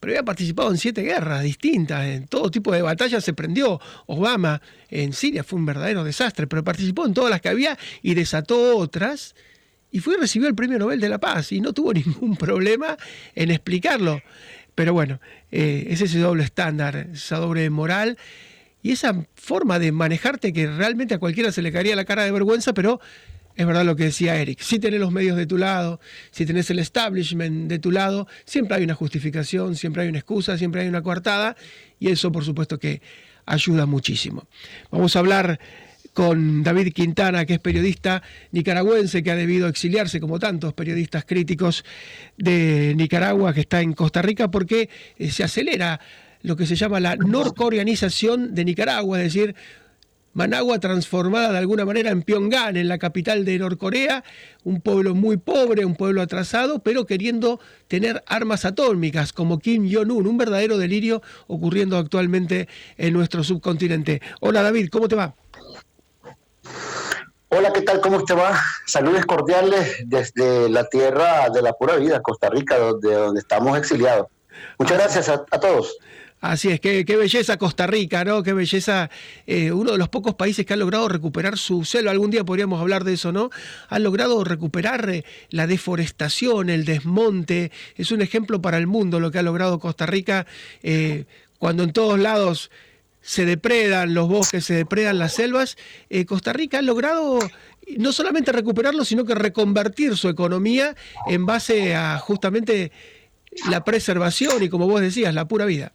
pero 0.00 0.12
había 0.12 0.24
participado 0.24 0.70
en 0.70 0.78
siete 0.78 1.02
guerras 1.02 1.42
distintas, 1.42 2.06
en 2.06 2.26
todo 2.26 2.50
tipo 2.50 2.72
de 2.72 2.80
batallas 2.80 3.22
se 3.22 3.34
prendió. 3.34 3.78
Obama 4.06 4.62
en 4.88 5.12
Siria 5.12 5.44
fue 5.44 5.58
un 5.58 5.66
verdadero 5.66 6.02
desastre, 6.04 6.46
pero 6.46 6.64
participó 6.64 7.06
en 7.06 7.12
todas 7.12 7.30
las 7.30 7.42
que 7.42 7.50
había 7.50 7.78
y 8.02 8.14
desató 8.14 8.78
otras. 8.78 9.34
Y 9.92 10.00
fue 10.00 10.14
y 10.14 10.16
recibió 10.16 10.48
el 10.48 10.54
Premio 10.54 10.78
Nobel 10.78 11.00
de 11.00 11.08
la 11.08 11.18
Paz 11.18 11.52
y 11.52 11.60
no 11.60 11.74
tuvo 11.74 11.92
ningún 11.94 12.36
problema 12.36 12.96
en 13.34 13.50
explicarlo. 13.50 14.22
Pero 14.74 14.94
bueno, 14.94 15.20
eh, 15.52 15.88
es 15.90 16.00
ese 16.00 16.18
doble 16.18 16.44
estándar, 16.44 17.08
esa 17.12 17.36
doble 17.36 17.68
moral 17.68 18.16
y 18.82 18.92
esa 18.92 19.26
forma 19.34 19.78
de 19.78 19.92
manejarte 19.92 20.54
que 20.54 20.66
realmente 20.66 21.14
a 21.14 21.18
cualquiera 21.18 21.52
se 21.52 21.60
le 21.60 21.72
caería 21.72 21.94
la 21.94 22.06
cara 22.06 22.24
de 22.24 22.32
vergüenza, 22.32 22.72
pero 22.72 23.00
es 23.60 23.66
verdad 23.66 23.84
lo 23.84 23.94
que 23.94 24.04
decía 24.04 24.36
Eric, 24.36 24.60
si 24.60 24.78
tenés 24.78 25.00
los 25.00 25.12
medios 25.12 25.36
de 25.36 25.44
tu 25.44 25.58
lado, 25.58 26.00
si 26.30 26.46
tenés 26.46 26.70
el 26.70 26.78
establishment 26.78 27.68
de 27.68 27.78
tu 27.78 27.90
lado, 27.90 28.26
siempre 28.46 28.78
hay 28.78 28.84
una 28.84 28.94
justificación, 28.94 29.76
siempre 29.76 30.02
hay 30.02 30.08
una 30.08 30.16
excusa, 30.16 30.56
siempre 30.56 30.80
hay 30.80 30.88
una 30.88 31.02
coartada 31.02 31.56
y 31.98 32.08
eso 32.08 32.32
por 32.32 32.42
supuesto 32.42 32.78
que 32.78 33.02
ayuda 33.44 33.84
muchísimo. 33.84 34.46
Vamos 34.90 35.14
a 35.14 35.18
hablar 35.18 35.60
con 36.14 36.62
David 36.62 36.94
Quintana, 36.94 37.44
que 37.44 37.52
es 37.52 37.60
periodista 37.60 38.22
nicaragüense 38.50 39.22
que 39.22 39.30
ha 39.30 39.36
debido 39.36 39.68
exiliarse 39.68 40.20
como 40.20 40.38
tantos 40.38 40.72
periodistas 40.72 41.26
críticos 41.26 41.84
de 42.38 42.94
Nicaragua, 42.96 43.52
que 43.52 43.60
está 43.60 43.82
en 43.82 43.92
Costa 43.92 44.22
Rica, 44.22 44.50
porque 44.50 44.88
eh, 45.18 45.30
se 45.30 45.44
acelera 45.44 46.00
lo 46.40 46.56
que 46.56 46.64
se 46.64 46.76
llama 46.76 46.98
la 46.98 47.14
norcoreanización 47.16 48.54
de 48.54 48.64
Nicaragua, 48.64 49.18
es 49.18 49.34
decir, 49.34 49.54
Managua 50.32 50.78
transformada 50.78 51.52
de 51.52 51.58
alguna 51.58 51.84
manera 51.84 52.10
en 52.10 52.22
Pyongyang, 52.22 52.76
en 52.76 52.88
la 52.88 52.98
capital 52.98 53.44
de 53.44 53.58
Norcorea, 53.58 54.22
un 54.62 54.80
pueblo 54.80 55.14
muy 55.14 55.36
pobre, 55.38 55.84
un 55.84 55.96
pueblo 55.96 56.22
atrasado, 56.22 56.78
pero 56.78 57.04
queriendo 57.04 57.58
tener 57.88 58.22
armas 58.26 58.64
atómicas 58.64 59.32
como 59.32 59.58
Kim 59.58 59.90
Jong-un, 59.92 60.28
un 60.28 60.38
verdadero 60.38 60.78
delirio 60.78 61.20
ocurriendo 61.48 61.96
actualmente 61.96 62.68
en 62.96 63.12
nuestro 63.12 63.42
subcontinente. 63.42 64.22
Hola 64.40 64.62
David, 64.62 64.88
¿cómo 64.90 65.08
te 65.08 65.16
va? 65.16 65.34
Hola, 67.48 67.72
¿qué 67.72 67.82
tal? 67.82 68.00
¿Cómo 68.00 68.24
te 68.24 68.34
va? 68.34 68.56
Saludos 68.86 69.26
cordiales 69.26 69.96
desde 70.06 70.68
la 70.68 70.84
tierra 70.84 71.50
de 71.50 71.60
la 71.62 71.72
pura 71.72 71.96
vida, 71.96 72.22
Costa 72.22 72.48
Rica, 72.48 72.78
donde, 72.78 73.12
donde 73.12 73.40
estamos 73.40 73.76
exiliados. 73.76 74.28
Muchas 74.78 74.98
gracias 74.98 75.28
a, 75.28 75.44
a 75.50 75.58
todos. 75.58 75.98
Así 76.40 76.68
es, 76.70 76.80
qué, 76.80 77.04
qué, 77.04 77.16
belleza 77.16 77.58
Costa 77.58 77.86
Rica, 77.86 78.24
¿no? 78.24 78.42
Qué 78.42 78.54
belleza, 78.54 79.10
eh, 79.46 79.72
uno 79.72 79.92
de 79.92 79.98
los 79.98 80.08
pocos 80.08 80.36
países 80.36 80.64
que 80.64 80.72
ha 80.72 80.76
logrado 80.76 81.06
recuperar 81.06 81.58
su 81.58 81.84
selva, 81.84 82.12
algún 82.12 82.30
día 82.30 82.44
podríamos 82.44 82.80
hablar 82.80 83.04
de 83.04 83.12
eso, 83.12 83.30
¿no? 83.30 83.50
Ha 83.88 83.98
logrado 83.98 84.42
recuperar 84.42 85.10
eh, 85.10 85.24
la 85.50 85.66
deforestación, 85.66 86.70
el 86.70 86.86
desmonte, 86.86 87.70
es 87.94 88.10
un 88.10 88.22
ejemplo 88.22 88.62
para 88.62 88.78
el 88.78 88.86
mundo 88.86 89.20
lo 89.20 89.30
que 89.30 89.38
ha 89.38 89.42
logrado 89.42 89.78
Costa 89.78 90.06
Rica, 90.06 90.46
eh, 90.82 91.26
cuando 91.58 91.82
en 91.82 91.92
todos 91.92 92.18
lados 92.18 92.70
se 93.20 93.44
depredan 93.44 94.14
los 94.14 94.26
bosques, 94.26 94.64
se 94.64 94.72
depredan 94.72 95.18
las 95.18 95.34
selvas, 95.34 95.76
Costa 96.26 96.54
Rica 96.54 96.78
ha 96.78 96.82
logrado 96.82 97.38
no 97.98 98.12
solamente 98.12 98.50
recuperarlo, 98.50 99.04
sino 99.04 99.26
que 99.26 99.34
reconvertir 99.34 100.16
su 100.16 100.30
economía 100.30 100.96
en 101.26 101.44
base 101.44 101.94
a 101.94 102.18
justamente 102.18 102.92
la 103.68 103.84
preservación 103.84 104.62
y, 104.62 104.70
como 104.70 104.88
vos 104.88 105.02
decías, 105.02 105.34
la 105.34 105.46
pura 105.46 105.66
vida. 105.66 105.92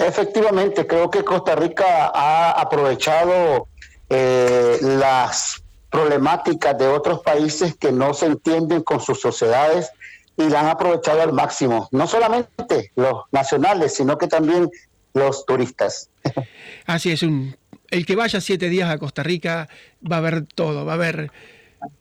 Efectivamente, 0.00 0.86
creo 0.86 1.10
que 1.10 1.22
Costa 1.24 1.54
Rica 1.54 2.10
ha 2.14 2.52
aprovechado 2.52 3.68
eh, 4.08 4.78
las 4.80 5.62
problemáticas 5.90 6.78
de 6.78 6.86
otros 6.86 7.20
países 7.20 7.76
que 7.76 7.92
no 7.92 8.14
se 8.14 8.26
entienden 8.26 8.82
con 8.82 9.00
sus 9.00 9.20
sociedades 9.20 9.90
y 10.36 10.48
la 10.48 10.60
han 10.60 10.68
aprovechado 10.68 11.20
al 11.20 11.32
máximo. 11.32 11.88
No 11.92 12.06
solamente 12.06 12.92
los 12.96 13.24
nacionales, 13.30 13.94
sino 13.94 14.16
que 14.16 14.26
también 14.26 14.70
los 15.12 15.44
turistas. 15.44 16.08
Así 16.86 17.12
es, 17.12 17.22
un, 17.22 17.56
el 17.90 18.06
que 18.06 18.16
vaya 18.16 18.40
siete 18.40 18.68
días 18.68 18.88
a 18.88 18.98
Costa 18.98 19.22
Rica 19.22 19.68
va 20.10 20.18
a 20.18 20.20
ver 20.20 20.46
todo, 20.46 20.86
va 20.86 20.94
a 20.94 20.96
ver 20.96 21.30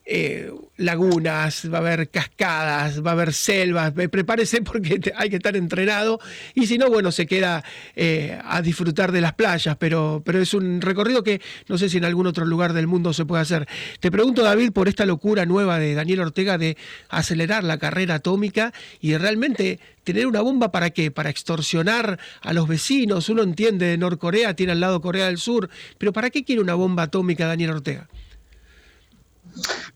eh, 0.05 0.51
lagunas, 0.77 1.71
va 1.71 1.77
a 1.77 1.81
haber 1.81 2.09
cascadas, 2.09 3.05
va 3.05 3.11
a 3.11 3.13
haber 3.13 3.33
selvas. 3.33 3.93
Prepárese 3.93 4.61
porque 4.61 4.99
hay 5.15 5.29
que 5.29 5.35
estar 5.35 5.55
entrenado. 5.55 6.19
Y 6.55 6.67
si 6.67 6.77
no, 6.77 6.89
bueno, 6.89 7.11
se 7.11 7.27
queda 7.27 7.63
eh, 7.95 8.39
a 8.43 8.61
disfrutar 8.61 9.11
de 9.11 9.21
las 9.21 9.33
playas. 9.33 9.77
Pero, 9.77 10.23
pero 10.25 10.41
es 10.41 10.53
un 10.53 10.81
recorrido 10.81 11.23
que 11.23 11.41
no 11.67 11.77
sé 11.77 11.89
si 11.89 11.97
en 11.97 12.05
algún 12.05 12.27
otro 12.27 12.45
lugar 12.45 12.73
del 12.73 12.87
mundo 12.87 13.13
se 13.13 13.25
puede 13.25 13.41
hacer. 13.41 13.67
Te 13.99 14.11
pregunto, 14.11 14.43
David, 14.43 14.71
por 14.71 14.87
esta 14.87 15.05
locura 15.05 15.45
nueva 15.45 15.79
de 15.79 15.93
Daniel 15.93 16.21
Ortega 16.21 16.57
de 16.57 16.77
acelerar 17.09 17.63
la 17.63 17.77
carrera 17.77 18.15
atómica 18.15 18.73
y 18.99 19.15
realmente 19.17 19.79
tener 20.03 20.25
una 20.25 20.41
bomba 20.41 20.71
para 20.71 20.89
qué? 20.89 21.11
Para 21.11 21.29
extorsionar 21.29 22.19
a 22.41 22.53
los 22.53 22.67
vecinos. 22.67 23.29
Uno 23.29 23.43
entiende, 23.43 23.95
Norcorea 23.97 24.55
tiene 24.55 24.71
al 24.71 24.79
lado 24.79 25.01
Corea 25.01 25.27
del 25.27 25.37
Sur. 25.37 25.69
Pero 25.97 26.13
¿para 26.13 26.29
qué 26.31 26.43
quiere 26.43 26.61
una 26.61 26.73
bomba 26.73 27.03
atómica 27.03 27.45
Daniel 27.45 27.71
Ortega? 27.71 28.07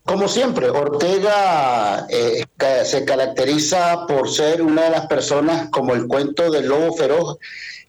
Como 0.04 0.28
siempre, 0.28 0.68
Ortega 0.68 2.06
eh, 2.10 2.44
se 2.84 3.06
caracteriza 3.06 4.06
por 4.06 4.28
ser 4.28 4.60
una 4.60 4.82
de 4.82 4.90
las 4.90 5.06
personas 5.06 5.70
como 5.70 5.94
el 5.94 6.06
cuento 6.06 6.50
del 6.50 6.66
lobo 6.66 6.94
feroz, 6.94 7.38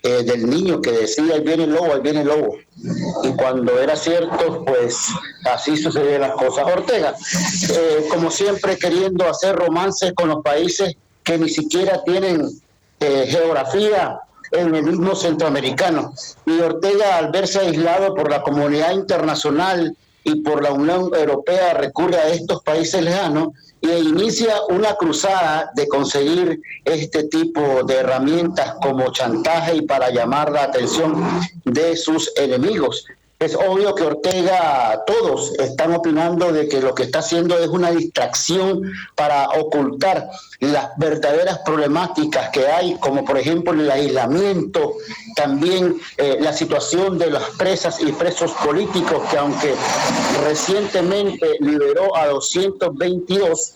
eh, 0.01 0.23
del 0.23 0.49
niño 0.49 0.79
que 0.79 0.91
decía, 0.91 1.33
ahí 1.33 1.41
viene 1.41 1.65
el 1.65 1.73
lobo, 1.73 1.93
ahí 1.93 1.99
viene 1.99 2.21
el 2.21 2.27
lobo. 2.27 2.55
Y 3.23 3.31
cuando 3.35 3.77
era 3.81 3.97
cierto, 3.97 4.63
pues 4.63 5.09
así 5.51 5.75
sucedían 5.75 6.21
las 6.21 6.31
cosas. 6.31 6.65
Ortega, 6.65 7.15
eh, 7.73 8.05
como 8.09 8.31
siempre, 8.31 8.77
queriendo 8.77 9.27
hacer 9.27 9.53
romances 9.53 10.13
con 10.13 10.29
los 10.29 10.41
países 10.41 10.95
que 11.21 11.37
ni 11.37 11.49
siquiera 11.49 12.01
tienen 12.05 12.49
geografía 12.97 14.19
en 14.51 14.73
el 14.73 14.83
mismo 14.83 15.15
centroamericano. 15.15 16.13
Y 16.45 16.61
Ortega, 16.61 17.17
al 17.17 17.29
verse 17.31 17.59
aislado 17.59 18.15
por 18.15 18.31
la 18.31 18.41
comunidad 18.41 18.93
internacional, 18.93 19.97
y 20.25 20.41
por 20.41 20.61
la 20.63 20.73
Unión 20.73 21.11
Europea 21.15 21.75
recurre 21.75 22.17
a 22.17 22.29
estos 22.29 22.63
países 22.63 23.01
lejanos 23.01 23.49
e 23.79 23.99
inicia 23.99 24.55
una 24.69 24.95
cruzada 24.95 25.71
de 25.75 25.87
conseguir 25.87 26.59
este 26.83 27.25
tipo 27.25 27.83
de 27.83 27.97
herramientas 27.97 28.75
como 28.81 29.11
chantaje 29.11 29.75
y 29.75 29.81
para 29.83 30.09
llamar 30.09 30.51
la 30.51 30.63
atención 30.63 31.23
de 31.63 31.95
sus 31.95 32.33
enemigos. 32.35 33.05
Es 33.37 33.53
obvio 33.53 33.93
que 33.95 34.03
Ortega, 34.03 35.03
todos 35.05 35.53
están 35.59 35.93
opinando 35.93 36.53
de 36.53 36.69
que 36.69 36.79
lo 36.79 36.95
que 36.95 37.03
está 37.03 37.19
haciendo 37.19 37.57
es 37.59 37.67
una 37.67 37.91
distracción 37.91 38.93
para 39.15 39.49
ocultar 39.49 40.29
las 40.61 40.97
verdaderas 40.97 41.59
problemáticas 41.59 42.49
que 42.51 42.65
hay, 42.67 42.95
como 42.99 43.25
por 43.25 43.37
ejemplo 43.37 43.73
el 43.73 43.91
aislamiento, 43.91 44.93
también 45.35 45.97
eh, 46.17 46.37
la 46.39 46.53
situación 46.53 47.17
de 47.17 47.29
las 47.31 47.43
presas 47.57 47.99
y 47.99 48.13
presos 48.13 48.53
políticos, 48.53 49.21
que 49.29 49.37
aunque 49.37 49.75
recientemente 50.45 51.57
liberó 51.59 52.15
a 52.15 52.27
222, 52.27 53.75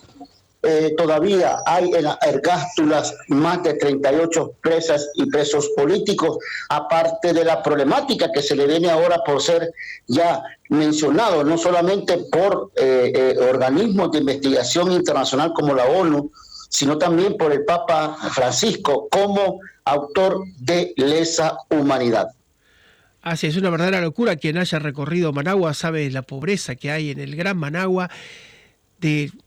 eh, 0.62 0.94
todavía 0.96 1.62
hay 1.64 1.90
en 1.94 2.04
las 2.04 2.18
ergástulas 2.20 3.16
más 3.28 3.62
de 3.62 3.74
38 3.74 4.56
presas 4.60 5.10
y 5.14 5.24
presos 5.26 5.70
políticos, 5.74 6.36
aparte 6.68 7.32
de 7.32 7.44
la 7.44 7.62
problemática 7.62 8.30
que 8.30 8.42
se 8.42 8.54
le 8.54 8.66
viene 8.66 8.90
ahora 8.90 9.22
por 9.24 9.40
ser 9.40 9.72
ya 10.06 10.42
mencionado, 10.68 11.44
no 11.44 11.56
solamente 11.56 12.18
por 12.30 12.72
eh, 12.76 13.10
eh, 13.14 13.38
organismos 13.50 14.12
de 14.12 14.18
investigación 14.18 14.92
internacional 14.92 15.52
como 15.54 15.74
la 15.74 15.86
ONU, 15.86 16.30
sino 16.68 16.98
también 16.98 17.38
por 17.38 17.52
el 17.52 17.64
Papa 17.64 18.16
Francisco 18.32 19.08
como 19.10 19.60
autor 19.84 20.44
de 20.58 20.92
lesa 20.96 21.56
humanidad. 21.70 22.28
Así 23.22 23.46
es 23.46 23.56
una 23.56 23.70
verdadera 23.70 24.00
locura. 24.00 24.36
Quien 24.36 24.58
haya 24.58 24.78
recorrido 24.78 25.32
Managua 25.32 25.74
sabe 25.74 26.10
la 26.10 26.22
pobreza 26.22 26.74
que 26.74 26.90
hay 26.90 27.10
en 27.10 27.18
el 27.18 27.36
Gran 27.36 27.56
Managua 27.56 28.10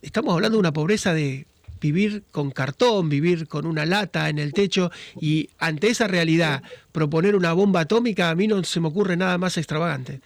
estamos 0.02 0.34
hablando 0.34 0.58
de 0.58 0.60
una 0.60 0.74
pobreza 0.74 1.14
de 1.14 1.46
vivir 1.80 2.24
con 2.32 2.52
cartón, 2.52 3.10
vivir 3.10 3.48
con 3.48 3.66
una 3.66 3.86
lata 3.86 4.30
en 4.30 4.40
el 4.40 4.54
techo 4.54 4.90
y 5.20 5.50
ante 5.60 5.90
esa 5.90 6.08
realidad 6.08 6.64
proponer 6.94 7.36
una 7.36 7.52
bomba 7.52 7.82
atómica 7.82 8.30
a 8.30 8.36
mí 8.36 8.48
no 8.48 8.64
se 8.64 8.80
me 8.80 8.88
ocurre 8.88 9.18
nada 9.18 9.38
más 9.38 9.58
extravagante. 9.58 10.22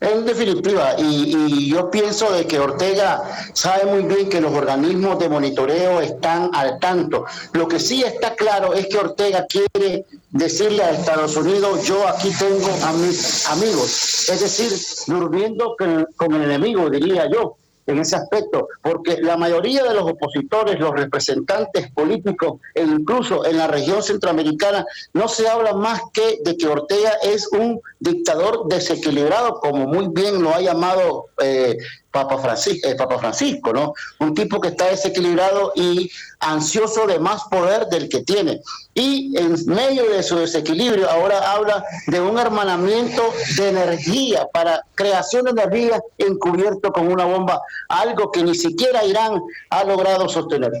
En 0.00 0.24
definitiva, 0.24 0.94
y, 0.96 1.68
yo 1.70 1.90
pienso 1.90 2.30
de 2.32 2.46
que 2.46 2.60
Ortega 2.60 3.22
sabe 3.52 3.86
muy 3.86 4.02
bien 4.02 4.28
que 4.28 4.40
los 4.40 4.52
organismos 4.52 5.18
de 5.18 5.28
monitoreo 5.28 6.00
están 6.00 6.50
al 6.54 6.78
tanto. 6.78 7.24
Lo 7.52 7.66
que 7.66 7.80
sí 7.80 8.04
está 8.04 8.34
claro 8.34 8.74
es 8.74 8.86
que 8.86 8.98
Ortega 8.98 9.46
quiere 9.48 10.04
decirle 10.30 10.84
a 10.84 10.90
Estados 10.90 11.36
Unidos, 11.36 11.84
yo 11.84 12.06
aquí 12.06 12.30
tengo 12.38 12.68
a 12.84 12.92
mis 12.92 13.46
amigos, 13.48 14.28
es 14.28 14.40
decir, 14.40 14.72
durmiendo 15.06 15.74
con 16.16 16.34
el 16.34 16.42
enemigo, 16.42 16.88
diría 16.90 17.28
yo 17.32 17.56
en 17.88 17.98
ese 17.98 18.16
aspecto, 18.16 18.68
porque 18.82 19.16
la 19.20 19.36
mayoría 19.36 19.82
de 19.82 19.94
los 19.94 20.04
opositores, 20.04 20.78
los 20.78 20.92
representantes 20.92 21.90
políticos 21.92 22.60
e 22.74 22.82
incluso 22.82 23.44
en 23.46 23.56
la 23.56 23.66
región 23.66 24.02
centroamericana, 24.02 24.86
no 25.14 25.26
se 25.26 25.48
habla 25.48 25.72
más 25.72 26.00
que 26.12 26.38
de 26.44 26.56
que 26.56 26.68
Ortega 26.68 27.12
es 27.22 27.48
un 27.52 27.80
dictador 27.98 28.68
desequilibrado, 28.68 29.58
como 29.60 29.86
muy 29.86 30.08
bien 30.08 30.42
lo 30.42 30.54
ha 30.54 30.60
llamado 30.60 31.26
eh, 31.42 31.78
Papa 32.10 32.38
Francisco, 32.38 32.88
eh, 32.88 32.94
Papa 32.94 33.18
Francisco, 33.18 33.72
¿no? 33.72 33.92
Un 34.18 34.34
tipo 34.34 34.60
que 34.60 34.68
está 34.68 34.86
desequilibrado 34.86 35.72
y 35.74 36.10
ansioso 36.40 37.06
de 37.06 37.18
más 37.18 37.44
poder 37.44 37.86
del 37.88 38.08
que 38.08 38.22
tiene. 38.22 38.60
Y 38.94 39.36
en 39.36 39.54
medio 39.66 40.08
de 40.10 40.22
su 40.22 40.38
desequilibrio 40.38 41.08
ahora 41.08 41.52
habla 41.52 41.84
de 42.06 42.20
un 42.20 42.38
hermanamiento 42.38 43.22
de 43.56 43.68
energía 43.68 44.46
para 44.52 44.82
creación 44.94 45.44
de 45.44 45.50
energía 45.50 46.00
encubierto 46.16 46.90
con 46.92 47.08
una 47.08 47.24
bomba, 47.24 47.60
algo 47.88 48.30
que 48.30 48.42
ni 48.42 48.54
siquiera 48.54 49.04
Irán 49.04 49.40
ha 49.70 49.84
logrado 49.84 50.28
sostener. 50.28 50.72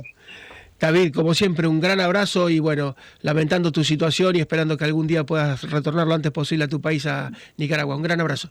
David, 0.80 1.12
como 1.12 1.34
siempre, 1.34 1.66
un 1.66 1.80
gran 1.80 2.00
abrazo 2.00 2.48
y 2.48 2.60
bueno, 2.60 2.94
lamentando 3.20 3.72
tu 3.72 3.82
situación 3.82 4.36
y 4.36 4.40
esperando 4.40 4.76
que 4.76 4.84
algún 4.84 5.08
día 5.08 5.24
puedas 5.24 5.68
retornar 5.68 6.06
lo 6.06 6.14
antes 6.14 6.30
posible 6.30 6.64
a 6.64 6.68
tu 6.68 6.80
país, 6.80 7.04
a 7.06 7.32
Nicaragua. 7.56 7.96
Un 7.96 8.02
gran 8.02 8.20
abrazo. 8.20 8.50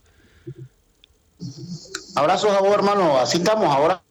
Abrazos 2.16 2.52
a 2.52 2.60
vos, 2.60 2.74
hermano. 2.74 3.18
Así 3.18 3.38
estamos 3.38 3.68
ahora. 3.68 4.02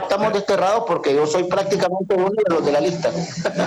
Estamos 0.00 0.32
desterrados 0.32 0.84
porque 0.88 1.14
yo 1.14 1.24
soy 1.24 1.44
prácticamente 1.44 2.14
uno 2.14 2.30
de 2.30 2.42
los 2.54 2.66
de 2.66 2.72
la 2.72 2.80
lista. 2.80 3.10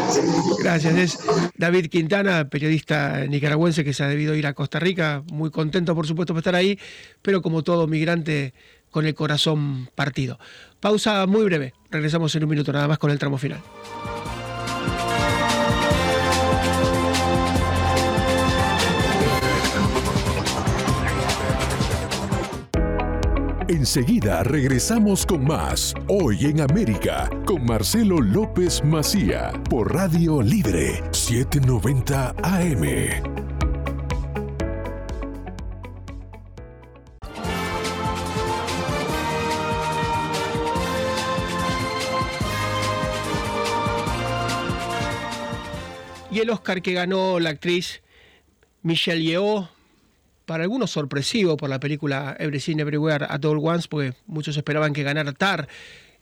Gracias. 0.59 0.95
Es 0.97 1.19
David 1.55 1.87
Quintana, 1.89 2.49
periodista 2.49 3.25
nicaragüense 3.27 3.85
que 3.85 3.93
se 3.93 4.03
ha 4.03 4.07
debido 4.07 4.35
ir 4.35 4.45
a 4.45 4.53
Costa 4.53 4.79
Rica. 4.79 5.23
Muy 5.31 5.51
contento, 5.51 5.95
por 5.95 6.05
supuesto, 6.05 6.33
por 6.33 6.39
estar 6.39 6.55
ahí, 6.55 6.77
pero 7.21 7.41
como 7.41 7.63
todo 7.63 7.87
migrante, 7.87 8.53
con 8.91 9.05
el 9.05 9.15
corazón 9.15 9.89
partido. 9.95 10.37
Pausa 10.81 11.25
muy 11.27 11.43
breve. 11.43 11.73
Regresamos 11.89 12.35
en 12.35 12.43
un 12.43 12.49
minuto 12.49 12.73
nada 12.73 12.87
más 12.87 12.97
con 12.97 13.11
el 13.11 13.19
tramo 13.19 13.37
final. 13.37 13.61
Enseguida 23.69 24.43
regresamos 24.43 25.25
con 25.25 25.43
más 25.43 25.93
Hoy 26.07 26.45
en 26.45 26.61
América 26.61 27.29
con 27.45 27.65
Marcelo 27.65 28.21
López 28.21 28.81
Macía 28.81 29.51
por 29.69 29.93
Radio 29.93 30.41
Libre 30.41 31.03
790 31.11 32.33
AM. 32.43 32.83
Y 46.31 46.39
el 46.39 46.49
Oscar 46.51 46.81
que 46.81 46.93
ganó 46.93 47.41
la 47.41 47.49
actriz 47.49 48.01
Michelle 48.81 49.21
Yeoh 49.21 49.76
para 50.47 50.63
algunos 50.63 50.89
sorpresivo 50.89 51.57
por 51.57 51.69
la 51.69 51.79
película 51.79 52.35
Everything 52.39 52.77
Everywhere 52.77 53.25
at 53.29 53.43
All 53.43 53.59
Once, 53.61 53.85
porque 53.89 54.13
muchos 54.27 54.55
esperaban 54.55 54.93
que 54.93 55.03
ganara 55.03 55.33
Tar, 55.33 55.67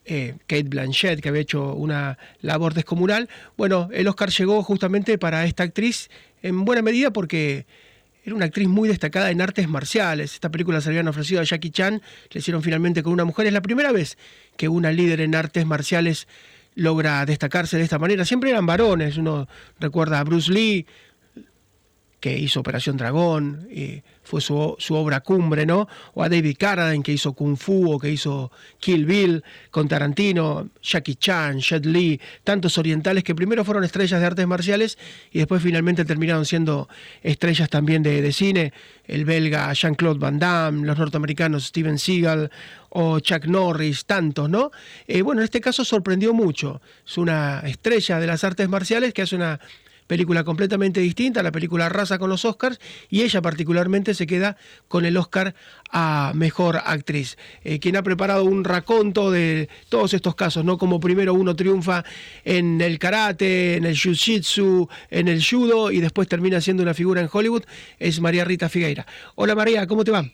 eh, 0.04 0.34
Kate 0.48 0.64
Blanchett, 0.64 1.22
que 1.22 1.30
había 1.30 1.42
hecho 1.42 1.74
una 1.76 2.18
labor 2.42 2.74
descomunal. 2.74 3.30
Bueno, 3.56 3.88
el 3.94 4.08
Oscar 4.08 4.32
llegó 4.32 4.64
justamente 4.64 5.20
para 5.20 5.46
esta 5.46 5.62
actriz 5.62 6.10
en 6.42 6.66
buena 6.66 6.82
medida 6.82 7.12
porque 7.12 7.68
era 8.24 8.36
una 8.36 8.46
actriz 8.46 8.68
muy 8.68 8.90
destacada 8.90 9.30
en 9.30 9.42
artes 9.42 9.70
marciales. 9.70 10.34
Esta 10.34 10.50
película 10.50 10.82
se 10.82 10.90
habían 10.90 11.08
ofrecido 11.08 11.42
a 11.42 11.44
Jackie 11.44 11.70
Chan, 11.70 12.02
le 12.32 12.40
hicieron 12.40 12.64
finalmente 12.64 13.04
con 13.04 13.14
una 13.14 13.26
mujer. 13.26 13.46
Es 13.46 13.54
la 13.54 13.62
primera 13.62 13.92
vez 13.92 14.18
que 14.58 14.68
una 14.70 14.92
líder 14.92 15.22
en 15.22 15.36
artes 15.36 15.68
marciales 15.68 16.28
logra 16.74 17.24
destacarse 17.28 17.78
de 17.78 17.84
esta 17.84 18.00
manera. 18.00 18.26
Siempre 18.26 18.50
eran 18.50 18.66
varones, 18.66 19.18
uno 19.18 19.48
recuerda 19.80 20.20
a 20.20 20.24
Bruce 20.24 20.52
Lee, 20.52 20.88
que 22.20 22.38
hizo 22.38 22.60
Operación 22.60 22.98
Dragón, 22.98 23.68
eh, 23.70 24.02
fue 24.24 24.42
su, 24.42 24.76
obra 24.90 25.20
cumbre, 25.22 25.66
¿no? 25.66 25.88
O 26.16 26.24
a 26.24 26.30
David 26.30 26.56
Carradine, 26.58 27.04
que 27.04 27.14
hizo 27.14 27.34
Kung 27.34 27.56
Fu, 27.58 27.92
o 27.92 28.00
que 28.00 28.10
hizo 28.10 28.52
Kill 28.80 29.06
Bill, 29.06 29.44
con 29.70 29.88
Tarantino, 29.88 30.70
Jackie 30.82 31.16
Chan, 31.16 31.60
Jet 31.60 31.86
Li, 31.86 32.20
tantos 32.44 32.78
orientales 32.78 33.24
que 33.24 33.36
primero 33.36 33.64
fueron 33.64 33.84
estrellas 33.84 34.20
de 34.20 34.26
artes 34.26 34.48
marciales 34.48 34.98
y 35.32 35.40
después 35.40 35.62
finalmente 35.62 36.04
terminaron 36.06 36.46
siendo 36.46 36.90
estrellas 37.22 37.70
también 37.70 38.02
de, 38.02 38.32
cine, 38.32 38.74
el 39.06 39.26
belga 39.26 39.72
Jean-Claude 39.74 40.20
Van 40.20 40.40
Damme, 40.40 40.86
los 40.86 40.98
norteamericanos 40.98 41.66
Steven 41.66 42.00
Seagal 42.00 42.50
o 42.90 43.20
Chuck 43.20 43.46
Norris, 43.46 44.06
tantos, 44.06 44.50
¿no? 44.50 44.72
Eh, 45.08 45.22
bueno, 45.22 45.42
en 45.42 45.46
este 45.46 45.62
caso 45.62 45.86
sorprendió 45.86 46.34
mucho, 46.34 46.82
es 47.06 47.18
una 47.18 47.60
estrella 47.60 48.20
de 48.20 48.28
las 48.28 48.44
artes 48.44 48.68
marciales 48.68 49.14
que 49.14 49.22
hace 49.22 49.36
una 49.36 49.60
película 50.08 50.44
completamente 50.44 51.00
distinta, 51.00 51.44
la 51.44 51.52
película 51.52 51.90
Raza 51.90 52.20
con 52.20 52.30
los 52.30 52.46
Oscars, 52.46 52.80
y 53.10 53.24
ella 53.24 53.42
particularmente 53.42 54.14
se 54.14 54.28
queda 54.28 54.58
con 54.88 55.06
el 55.06 55.18
Oscar 55.18 55.56
a 55.92 56.32
Mejor 56.36 56.78
Actriz. 56.84 57.38
Eh, 57.64 57.80
quien 57.80 57.96
ha 57.96 58.04
preparado 58.04 58.46
un 58.46 58.64
raconto 58.64 59.32
de 59.32 59.70
todos 59.90 60.14
estos 60.14 60.36
casos, 60.36 60.64
¿no? 60.64 60.78
Como 60.78 61.00
primero 61.00 61.34
uno 61.34 61.56
triunfa 61.56 62.04
en 62.44 62.82
el 62.82 63.00
karate, 63.00 63.76
en 63.76 63.86
el 63.86 63.96
jiu-jitsu, 63.96 64.90
en 65.10 65.28
el 65.28 65.44
judo, 65.44 65.92
y 65.92 66.02
después 66.02 66.28
termina 66.28 66.62
siendo 66.62 66.84
una 66.84 66.94
figura 66.94 67.22
en 67.22 67.30
Hollywood, 67.32 67.64
es 68.00 68.20
María 68.20 68.46
Rita 68.46 68.70
Figueira. 68.70 69.06
Hola 69.36 69.56
María, 69.56 69.88
¿cómo 69.88 70.04
te 70.04 70.12
va? 70.12 70.26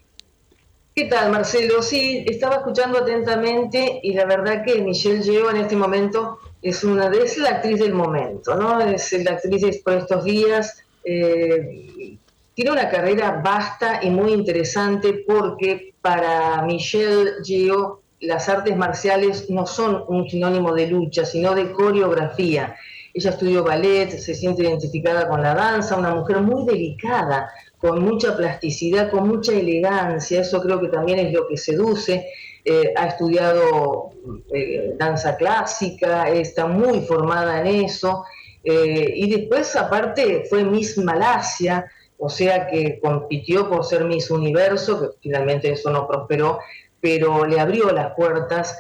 ¿Qué 0.94 1.06
tal, 1.06 1.32
Marcelo? 1.32 1.82
Sí, 1.82 2.26
estaba 2.28 2.58
escuchando 2.58 3.00
atentamente 3.00 4.02
y 4.04 4.14
la 4.14 4.26
verdad 4.26 4.66
que 4.66 4.82
Michelle 4.82 5.24
Yeoh 5.24 5.50
en 5.50 5.58
este 5.58 5.78
momento 5.78 6.40
es 6.62 6.84
una 6.84 7.10
de 7.10 7.24
es 7.24 7.38
la 7.38 7.50
actriz 7.50 7.80
del 7.80 7.94
momento, 7.94 8.56
¿no? 8.56 8.80
Es 8.82 9.12
la 9.14 9.32
actriz 9.32 9.82
por 9.84 9.94
estos 9.94 10.24
días. 10.24 10.84
Eh, 11.04 12.18
tiene 12.54 12.72
una 12.72 12.90
carrera 12.90 13.42
vasta 13.44 14.00
y 14.04 14.10
muy 14.10 14.34
interesante 14.34 15.24
porque 15.26 15.94
para 16.02 16.62
Michelle 16.64 17.44
Gio 17.44 18.02
las 18.20 18.48
artes 18.50 18.78
marciales 18.78 19.50
no 19.50 19.66
son 19.66 20.04
un 20.08 20.30
sinónimo 20.30 20.74
de 20.74 20.88
lucha, 20.88 21.26
sino 21.26 21.56
de 21.56 21.72
coreografía. 21.72 22.76
Ella 23.14 23.32
estudió 23.32 23.64
ballet, 23.64 24.12
se 24.12 24.36
siente 24.36 24.62
identificada 24.62 25.28
con 25.28 25.42
la 25.42 25.56
danza, 25.56 25.98
una 25.98 26.14
mujer 26.14 26.42
muy 26.42 26.66
delicada, 26.66 27.50
con 27.80 28.04
mucha 28.04 28.38
plasticidad, 28.38 29.10
con 29.10 29.28
mucha 29.28 29.54
elegancia, 29.54 30.42
eso 30.42 30.62
creo 30.62 30.80
que 30.80 30.88
también 30.88 31.18
es 31.18 31.34
lo 31.34 31.48
que 31.48 31.58
seduce 31.58 32.28
eh, 32.64 32.94
ha 32.96 33.08
estudiado 33.08 34.12
eh, 34.54 34.94
danza 34.98 35.36
clásica, 35.36 36.30
está 36.30 36.68
muy 36.68 37.02
formada 37.02 37.60
en 37.62 37.86
eso, 37.86 38.24
eh, 38.64 39.14
y 39.16 39.32
después 39.32 39.76
aparte 39.76 40.44
fue 40.48 40.64
Miss 40.64 40.96
Malasia, 41.00 41.90
o 42.20 42.30
sea 42.30 42.68
que 42.68 43.00
compitió 43.00 43.68
por 43.68 43.84
ser 43.84 44.06
Miss 44.06 44.30
Universo, 44.30 45.02
que 45.02 45.08
finalmente 45.22 45.72
eso 45.72 45.90
no 45.90 46.08
prosperó, 46.08 46.60
pero 47.00 47.46
le 47.46 47.60
abrió 47.60 47.92
las 47.92 48.14
puertas 48.14 48.78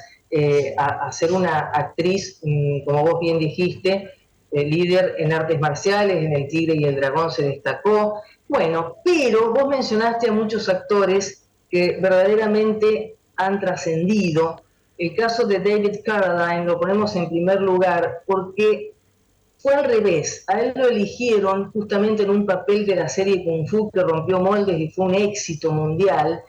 a, 0.78 1.12
ser 1.12 1.32
una 1.34 1.72
actriz, 1.74 2.40
mm, 2.44 2.86
como 2.86 3.04
vos 3.04 3.20
bien 3.20 3.40
dijiste, 3.40 4.12
líder 4.52 5.16
en 5.18 5.34
artes 5.34 5.60
marciales, 5.60 6.24
en 6.24 6.34
El 6.34 6.48
Tigre 6.48 6.76
y 6.76 6.86
el 6.86 6.96
Dragón 6.96 7.32
se 7.32 7.44
destacó. 7.44 8.22
Bueno, 8.48 8.98
pero 9.04 9.52
vos 9.52 9.68
mencionaste 9.68 10.30
a 10.30 10.32
muchos 10.32 10.70
actores 10.70 11.50
que 11.70 11.98
verdaderamente 12.00 13.16
han 13.46 13.60
trascendido. 13.60 14.62
El 14.98 15.16
caso 15.16 15.48
de 15.48 15.60
David 15.60 16.00
Carradine 16.06 16.66
lo 16.66 16.80
ponemos 16.80 17.16
en 17.16 17.30
primer 17.30 17.62
lugar 17.62 18.22
porque 18.26 18.94
fue 19.58 19.76
al 19.76 19.86
revés. 19.86 20.44
A 20.48 20.60
él 20.60 20.74
lo 20.76 20.88
eligieron 20.88 21.72
justamente 21.72 22.24
en 22.24 22.32
un 22.32 22.46
papel 22.46 22.86
de 22.86 22.96
la 22.96 23.10
serie 23.10 23.44
Kung 23.44 23.68
Fu 23.68 23.92
que 23.92 24.02
rompió 24.02 24.40
moldes 24.40 24.80
y 24.80 24.90
fue 24.90 25.06
un 25.06 25.16
éxito 25.16 25.72
mundial 25.72 26.42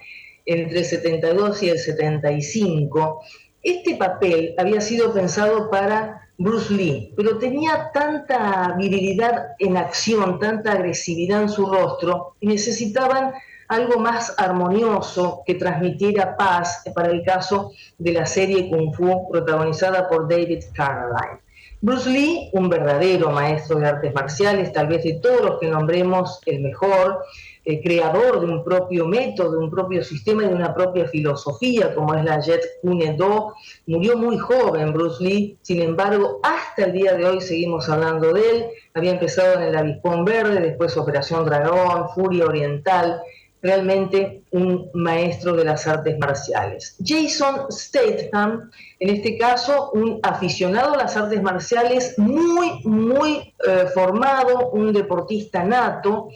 entre 0.46 0.78
el 0.80 0.84
72 0.84 1.62
y 1.62 1.68
el 1.70 1.78
75. 1.78 3.20
Este 3.62 3.94
papel 3.96 4.54
había 4.58 4.80
sido 4.80 5.12
pensado 5.12 5.70
para 5.70 6.28
Bruce 6.38 6.72
Lee, 6.74 7.12
pero 7.16 7.38
tenía 7.38 7.90
tanta 7.92 8.74
virilidad 8.76 9.50
en 9.58 9.76
acción, 9.76 10.38
tanta 10.40 10.72
agresividad 10.72 11.42
en 11.42 11.48
su 11.48 11.66
rostro, 11.66 12.34
y 12.40 12.48
necesitaban 12.48 13.32
algo 13.72 13.98
más 13.98 14.34
armonioso 14.38 15.42
que 15.46 15.54
transmitiera 15.54 16.36
paz 16.36 16.82
para 16.94 17.10
el 17.10 17.22
caso 17.24 17.72
de 17.98 18.12
la 18.12 18.26
serie 18.26 18.68
Kung 18.68 18.94
Fu 18.94 19.30
protagonizada 19.30 20.08
por 20.08 20.28
David 20.28 20.64
Carradine. 20.74 21.40
Bruce 21.84 22.08
Lee, 22.08 22.48
un 22.52 22.68
verdadero 22.68 23.30
maestro 23.30 23.80
de 23.80 23.86
artes 23.86 24.14
marciales, 24.14 24.72
tal 24.72 24.86
vez 24.86 25.02
de 25.02 25.14
todos 25.14 25.40
los 25.40 25.58
que 25.58 25.66
nombremos 25.66 26.38
el 26.46 26.60
mejor, 26.60 27.24
el 27.64 27.80
creador 27.80 28.40
de 28.40 28.46
un 28.46 28.62
propio 28.62 29.04
método, 29.06 29.52
de 29.52 29.58
un 29.58 29.70
propio 29.70 30.04
sistema 30.04 30.44
y 30.44 30.48
de 30.48 30.54
una 30.54 30.74
propia 30.74 31.08
filosofía, 31.08 31.92
como 31.92 32.14
es 32.14 32.24
la 32.24 32.38
Jet 32.40 32.62
Kune 32.82 33.14
Do. 33.16 33.54
Murió 33.86 34.16
muy 34.16 34.38
joven 34.38 34.92
Bruce 34.92 35.24
Lee, 35.24 35.58
sin 35.62 35.82
embargo, 35.82 36.38
hasta 36.44 36.84
el 36.84 36.92
día 36.92 37.14
de 37.14 37.24
hoy 37.24 37.40
seguimos 37.40 37.88
hablando 37.88 38.32
de 38.32 38.50
él. 38.50 38.66
Había 38.94 39.12
empezado 39.12 39.54
en 39.54 39.62
el 39.62 39.76
Avispón 39.76 40.24
Verde, 40.24 40.60
después 40.60 40.96
Operación 40.96 41.44
Dragón, 41.44 42.10
Furia 42.10 42.46
Oriental, 42.46 43.20
realmente 43.62 44.42
un 44.50 44.90
maestro 44.92 45.54
de 45.54 45.64
las 45.64 45.86
artes 45.86 46.18
marciales. 46.18 46.96
Jason 47.02 47.70
Statham, 47.70 48.70
en 48.98 49.16
este 49.16 49.38
caso, 49.38 49.92
un 49.92 50.18
aficionado 50.22 50.94
a 50.94 50.96
las 50.96 51.16
artes 51.16 51.40
marciales 51.40 52.18
muy, 52.18 52.82
muy 52.84 53.54
eh, 53.66 53.86
formado, 53.94 54.70
un 54.70 54.92
deportista 54.92 55.62
nato, 55.62 56.28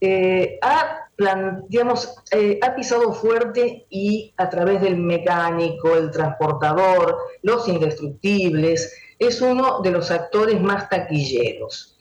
eh, 0.00 0.58
ha, 0.60 1.08
eh, 2.32 2.58
ha 2.60 2.74
pisado 2.74 3.12
fuerte 3.12 3.86
y 3.88 4.34
a 4.36 4.50
través 4.50 4.80
del 4.82 4.96
mecánico, 4.96 5.94
el 5.94 6.10
transportador, 6.10 7.16
los 7.42 7.68
indestructibles, 7.68 8.92
es 9.20 9.40
uno 9.40 9.80
de 9.82 9.92
los 9.92 10.10
actores 10.10 10.60
más 10.60 10.88
taquilleros. 10.88 11.91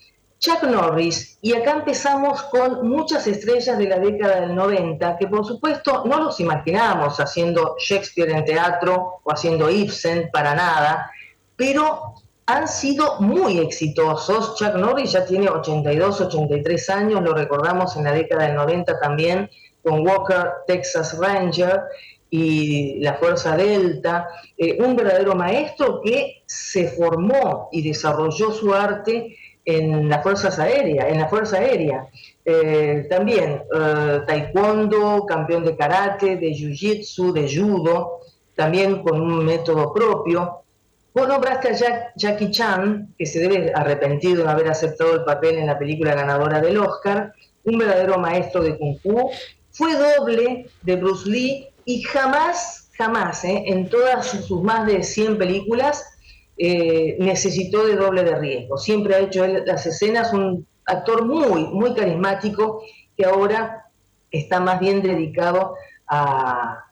Chuck 0.42 0.64
Norris, 0.64 1.38
y 1.44 1.54
acá 1.54 1.74
empezamos 1.74 2.42
con 2.46 2.90
muchas 2.90 3.28
estrellas 3.28 3.78
de 3.78 3.88
la 3.88 4.00
década 4.00 4.42
del 4.42 4.56
90, 4.56 5.18
que 5.18 5.28
por 5.28 5.46
supuesto 5.46 6.04
no 6.06 6.18
los 6.18 6.40
imaginamos 6.40 7.20
haciendo 7.20 7.76
Shakespeare 7.78 8.32
en 8.32 8.44
teatro 8.44 9.22
o 9.24 9.32
haciendo 9.32 9.70
Ibsen 9.70 10.32
para 10.34 10.56
nada, 10.56 11.12
pero 11.56 12.16
han 12.48 12.68
sido 12.68 13.20
muy 13.20 13.60
exitosos. 13.60 14.56
Chuck 14.56 14.74
Norris 14.74 15.12
ya 15.12 15.28
tiene 15.28 15.48
82, 15.48 16.22
83 16.22 16.90
años, 16.90 17.22
lo 17.22 17.36
recordamos 17.36 17.96
en 17.96 18.06
la 18.06 18.14
década 18.14 18.48
del 18.48 18.56
90 18.56 19.00
también, 19.00 19.48
con 19.84 20.04
Walker, 20.08 20.54
Texas 20.66 21.20
Ranger 21.20 21.82
y 22.32 23.00
la 23.00 23.14
Fuerza 23.14 23.56
Delta, 23.56 24.28
eh, 24.58 24.76
un 24.80 24.96
verdadero 24.96 25.36
maestro 25.36 26.02
que 26.04 26.42
se 26.48 26.88
formó 26.88 27.70
y 27.72 27.88
desarrolló 27.88 28.52
su 28.52 28.74
arte 28.74 29.38
en 29.66 30.10
las 30.10 30.24
fuerzas 30.24 30.58
aéreas, 30.60 31.08
en 31.08 31.20
la 31.20 31.28
Fuerza 31.28 31.58
Aérea. 31.58 32.08
Eh, 32.44 33.08
también 33.10 33.62
eh, 33.74 34.22
taekwondo, 34.26 35.26
campeón 35.26 35.64
de 35.64 35.76
karate, 35.76 36.38
de 36.38 36.50
jiu-jitsu, 36.52 37.32
de 37.32 37.48
judo, 37.48 38.22
también 38.56 39.04
con 39.04 39.22
un 39.22 39.46
método 39.46 39.94
propio. 39.94 40.64
Vos 41.14 41.28
nombraste 41.28 41.70
a 41.70 42.14
Jackie 42.16 42.52
Chan, 42.52 43.14
que 43.18 43.26
se 43.26 43.40
debe 43.40 43.72
arrepentir 43.76 44.38
de 44.38 44.48
haber 44.48 44.70
aceptado 44.70 45.16
el 45.16 45.24
papel 45.24 45.58
en 45.58 45.68
la 45.68 45.78
película 45.78 46.16
ganadora 46.16 46.62
del 46.62 46.78
Oscar, 46.78 47.34
un 47.66 47.78
verdadero 47.78 48.18
maestro 48.18 48.64
de 48.64 48.78
Kung 48.78 48.98
Fu. 49.02 49.30
Fue 49.72 49.94
doble 49.96 50.68
de 50.82 50.96
Bruce 50.96 51.30
Lee 51.30 51.68
y 51.86 52.02
jamás, 52.04 52.90
jamás, 52.98 53.44
eh, 53.44 53.64
en 53.68 53.90
todas 53.90 54.28
sus 54.28 54.64
más 54.64 54.88
de 54.88 55.04
100 55.04 55.38
películas, 55.38 56.06
eh, 56.64 57.18
necesitó 57.18 57.88
de 57.88 57.96
doble 57.96 58.24
de 58.24 58.36
riesgo. 58.36 58.78
Siempre 58.78 59.16
ha 59.16 59.20
hecho 59.20 59.48
las 59.48 59.84
escenas, 59.88 60.32
un 60.32 60.68
actor 60.86 61.26
muy, 61.26 61.64
muy 61.66 61.96
carismático 61.96 62.84
que 63.18 63.26
ahora 63.26 63.90
está 64.30 64.60
más 64.60 64.80
bien 64.80 65.02
dedicado 65.02 65.74
a, 66.06 66.86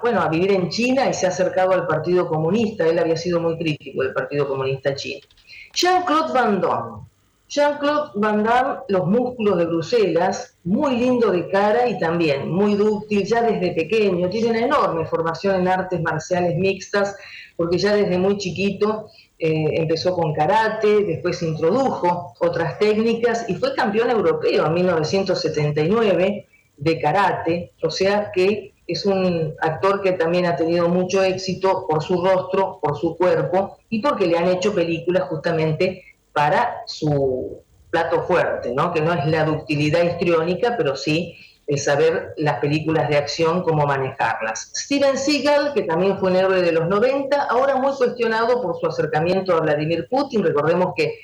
bueno, 0.00 0.20
a 0.20 0.28
vivir 0.28 0.52
en 0.52 0.68
China 0.68 1.08
y 1.10 1.12
se 1.12 1.26
ha 1.26 1.30
acercado 1.30 1.72
al 1.72 1.88
Partido 1.88 2.28
Comunista. 2.28 2.86
Él 2.86 3.00
había 3.00 3.16
sido 3.16 3.40
muy 3.40 3.58
crítico 3.58 4.00
del 4.04 4.12
Partido 4.12 4.46
Comunista 4.46 4.94
chino. 4.94 5.26
Jean-Claude 5.72 6.32
Van 6.32 6.60
Damme. 6.60 7.02
Jean-Claude 7.48 8.12
Van 8.14 8.42
Damme, 8.42 8.80
los 8.88 9.06
músculos 9.06 9.58
de 9.58 9.66
Bruselas, 9.66 10.56
muy 10.64 10.96
lindo 10.96 11.30
de 11.30 11.48
cara 11.48 11.88
y 11.88 11.98
también 11.98 12.50
muy 12.50 12.74
dúctil, 12.74 13.24
ya 13.24 13.42
desde 13.42 13.72
pequeño, 13.72 14.28
tiene 14.30 14.50
una 14.50 14.60
enorme 14.60 15.06
formación 15.06 15.60
en 15.60 15.68
artes 15.68 16.00
marciales 16.00 16.56
mixtas, 16.56 17.16
porque 17.56 17.78
ya 17.78 17.94
desde 17.94 18.18
muy 18.18 18.38
chiquito 18.38 19.08
eh, 19.38 19.80
empezó 19.80 20.14
con 20.14 20.32
karate, 20.32 21.04
después 21.04 21.42
introdujo 21.42 22.34
otras 22.40 22.78
técnicas 22.78 23.48
y 23.48 23.54
fue 23.54 23.74
campeón 23.74 24.10
europeo 24.10 24.66
en 24.66 24.74
1979 24.74 26.46
de 26.76 27.00
karate, 27.00 27.72
o 27.82 27.90
sea 27.90 28.30
que 28.32 28.72
es 28.86 29.06
un 29.06 29.54
actor 29.60 30.02
que 30.02 30.12
también 30.12 30.46
ha 30.46 30.56
tenido 30.56 30.88
mucho 30.88 31.22
éxito 31.22 31.86
por 31.88 32.02
su 32.02 32.22
rostro, 32.22 32.78
por 32.82 32.98
su 32.98 33.16
cuerpo 33.16 33.78
y 33.88 34.02
porque 34.02 34.26
le 34.26 34.36
han 34.36 34.48
hecho 34.48 34.74
películas 34.74 35.24
justamente 35.28 36.02
para 36.34 36.82
su 36.86 37.62
plato 37.88 38.24
fuerte, 38.24 38.74
¿no? 38.74 38.92
que 38.92 39.00
no 39.00 39.14
es 39.14 39.24
la 39.26 39.44
ductilidad 39.44 40.02
histriónica, 40.02 40.74
pero 40.76 40.96
sí 40.96 41.36
el 41.66 41.78
saber 41.78 42.34
las 42.36 42.58
películas 42.58 43.08
de 43.08 43.16
acción, 43.16 43.62
cómo 43.62 43.86
manejarlas. 43.86 44.72
Steven 44.74 45.16
Seagal, 45.16 45.72
que 45.72 45.82
también 45.82 46.18
fue 46.18 46.30
un 46.30 46.36
héroe 46.36 46.60
de 46.60 46.72
los 46.72 46.88
90, 46.88 47.44
ahora 47.44 47.76
muy 47.76 47.92
cuestionado 47.94 48.60
por 48.60 48.78
su 48.78 48.86
acercamiento 48.86 49.56
a 49.56 49.60
Vladimir 49.60 50.06
Putin. 50.10 50.42
Recordemos 50.42 50.92
que 50.94 51.20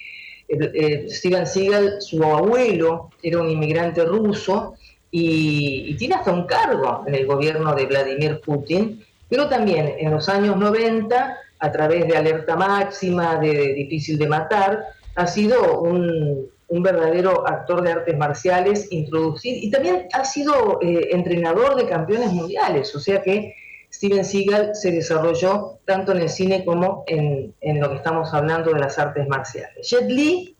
eh, 0.48 0.70
eh, 0.74 1.06
Steven 1.10 1.46
Seagal, 1.46 2.00
su 2.00 2.22
abuelo, 2.24 3.10
era 3.22 3.40
un 3.40 3.50
inmigrante 3.50 4.04
ruso 4.04 4.74
y, 5.10 5.86
y, 5.88 5.96
tiene 5.96 6.14
hasta 6.14 6.32
un 6.32 6.46
cargo 6.46 7.02
en 7.06 7.16
el 7.16 7.26
gobierno 7.26 7.74
de 7.74 7.84
Vladimir 7.84 8.40
Putin, 8.40 9.04
pero 9.28 9.48
también 9.48 9.96
en 9.98 10.10
los 10.10 10.28
años 10.28 10.56
90, 10.56 11.36
a 11.58 11.72
través 11.72 12.06
de 12.06 12.16
Alerta 12.16 12.56
Máxima, 12.56 13.36
de 13.36 13.74
Difícil 13.74 14.18
de 14.18 14.28
Matar, 14.28 14.84
ha 15.20 15.26
sido 15.26 15.80
un, 15.80 16.48
verdadero 16.82 17.46
actor 17.48 17.82
de 17.82 17.90
artes 17.90 18.16
marciales 18.16 18.86
introducido 18.92 19.58
y 19.60 19.70
también 19.70 20.06
ha 20.12 20.24
sido 20.24 20.78
eh, 20.80 21.08
entrenador 21.10 21.74
de 21.74 21.88
campeones 21.88 22.32
mundiales, 22.32 22.94
o 22.94 23.00
sea 23.00 23.20
que 23.22 23.56
Steven 23.92 24.24
Seagal 24.24 24.74
se 24.76 24.92
desarrolló 24.92 25.80
tanto 25.84 26.12
en 26.12 26.18
el 26.20 26.28
cine 26.28 26.64
como 26.64 27.02
en, 27.08 27.54
lo 27.80 27.90
que 27.90 27.96
estamos 27.96 28.32
hablando 28.32 28.72
de 28.72 28.78
las 28.78 29.00
artes 29.00 29.26
marciales. 29.26 29.88
Jet 29.88 30.08
Li 30.08 30.56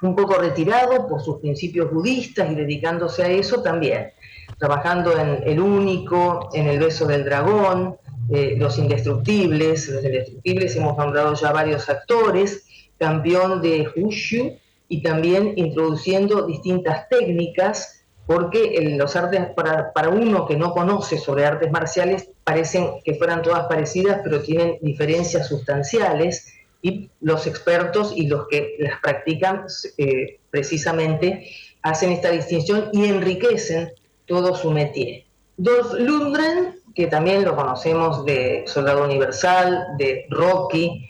un 0.00 0.16
poco 0.16 0.36
retirado 0.36 1.06
por 1.06 1.20
sus 1.20 1.40
principios 1.40 1.92
budistas 1.92 2.50
y 2.50 2.54
dedicándose 2.54 3.22
a 3.22 3.28
eso 3.28 3.62
también, 3.62 4.12
trabajando 4.58 5.12
en 5.18 5.42
El 5.44 5.60
Único, 5.60 6.48
en 6.54 6.68
El 6.68 6.78
Beso 6.78 7.06
del 7.06 7.22
Dragón, 7.22 7.98
eh, 8.30 8.54
Los 8.56 8.78
Indestructibles, 8.78 9.90
Los 9.90 10.02
Indestructibles 10.02 10.74
hemos 10.74 10.96
nombrado 10.96 11.34
ya 11.34 11.52
varios 11.52 11.86
actores, 11.90 12.64
campeón 13.00 13.62
de 13.62 13.88
Wushu 13.96 14.58
y 14.88 15.02
también 15.02 15.54
introduciendo 15.56 16.46
distintas 16.46 17.08
técnicas, 17.08 18.04
porque 18.26 18.94
los 18.96 19.16
artes, 19.16 19.40
para, 19.56 19.92
para 19.92 20.10
uno 20.10 20.46
que 20.46 20.56
no 20.56 20.72
conoce 20.72 21.18
sobre 21.18 21.46
artes 21.46 21.72
marciales, 21.72 22.28
parecen 22.44 23.00
que 23.02 23.14
fueran 23.14 23.42
todas 23.42 23.66
parecidas, 23.66 24.20
pero 24.22 24.42
tienen 24.42 24.76
diferencias 24.82 25.48
sustanciales 25.48 26.54
y 26.82 27.10
los 27.20 27.46
expertos 27.46 28.12
y 28.14 28.26
los 28.26 28.46
que 28.48 28.76
las 28.78 29.00
practican 29.00 29.64
eh, 29.98 30.38
precisamente 30.50 31.50
hacen 31.82 32.12
esta 32.12 32.30
distinción 32.30 32.90
y 32.92 33.06
enriquecen 33.06 33.92
todo 34.26 34.54
su 34.54 34.70
métier. 34.70 35.24
Dolph 35.56 35.94
Lundgren, 35.94 36.76
que 36.94 37.06
también 37.06 37.44
lo 37.44 37.56
conocemos 37.56 38.24
de 38.24 38.64
Soldado 38.66 39.04
Universal, 39.04 39.88
de 39.98 40.26
Rocky, 40.30 41.09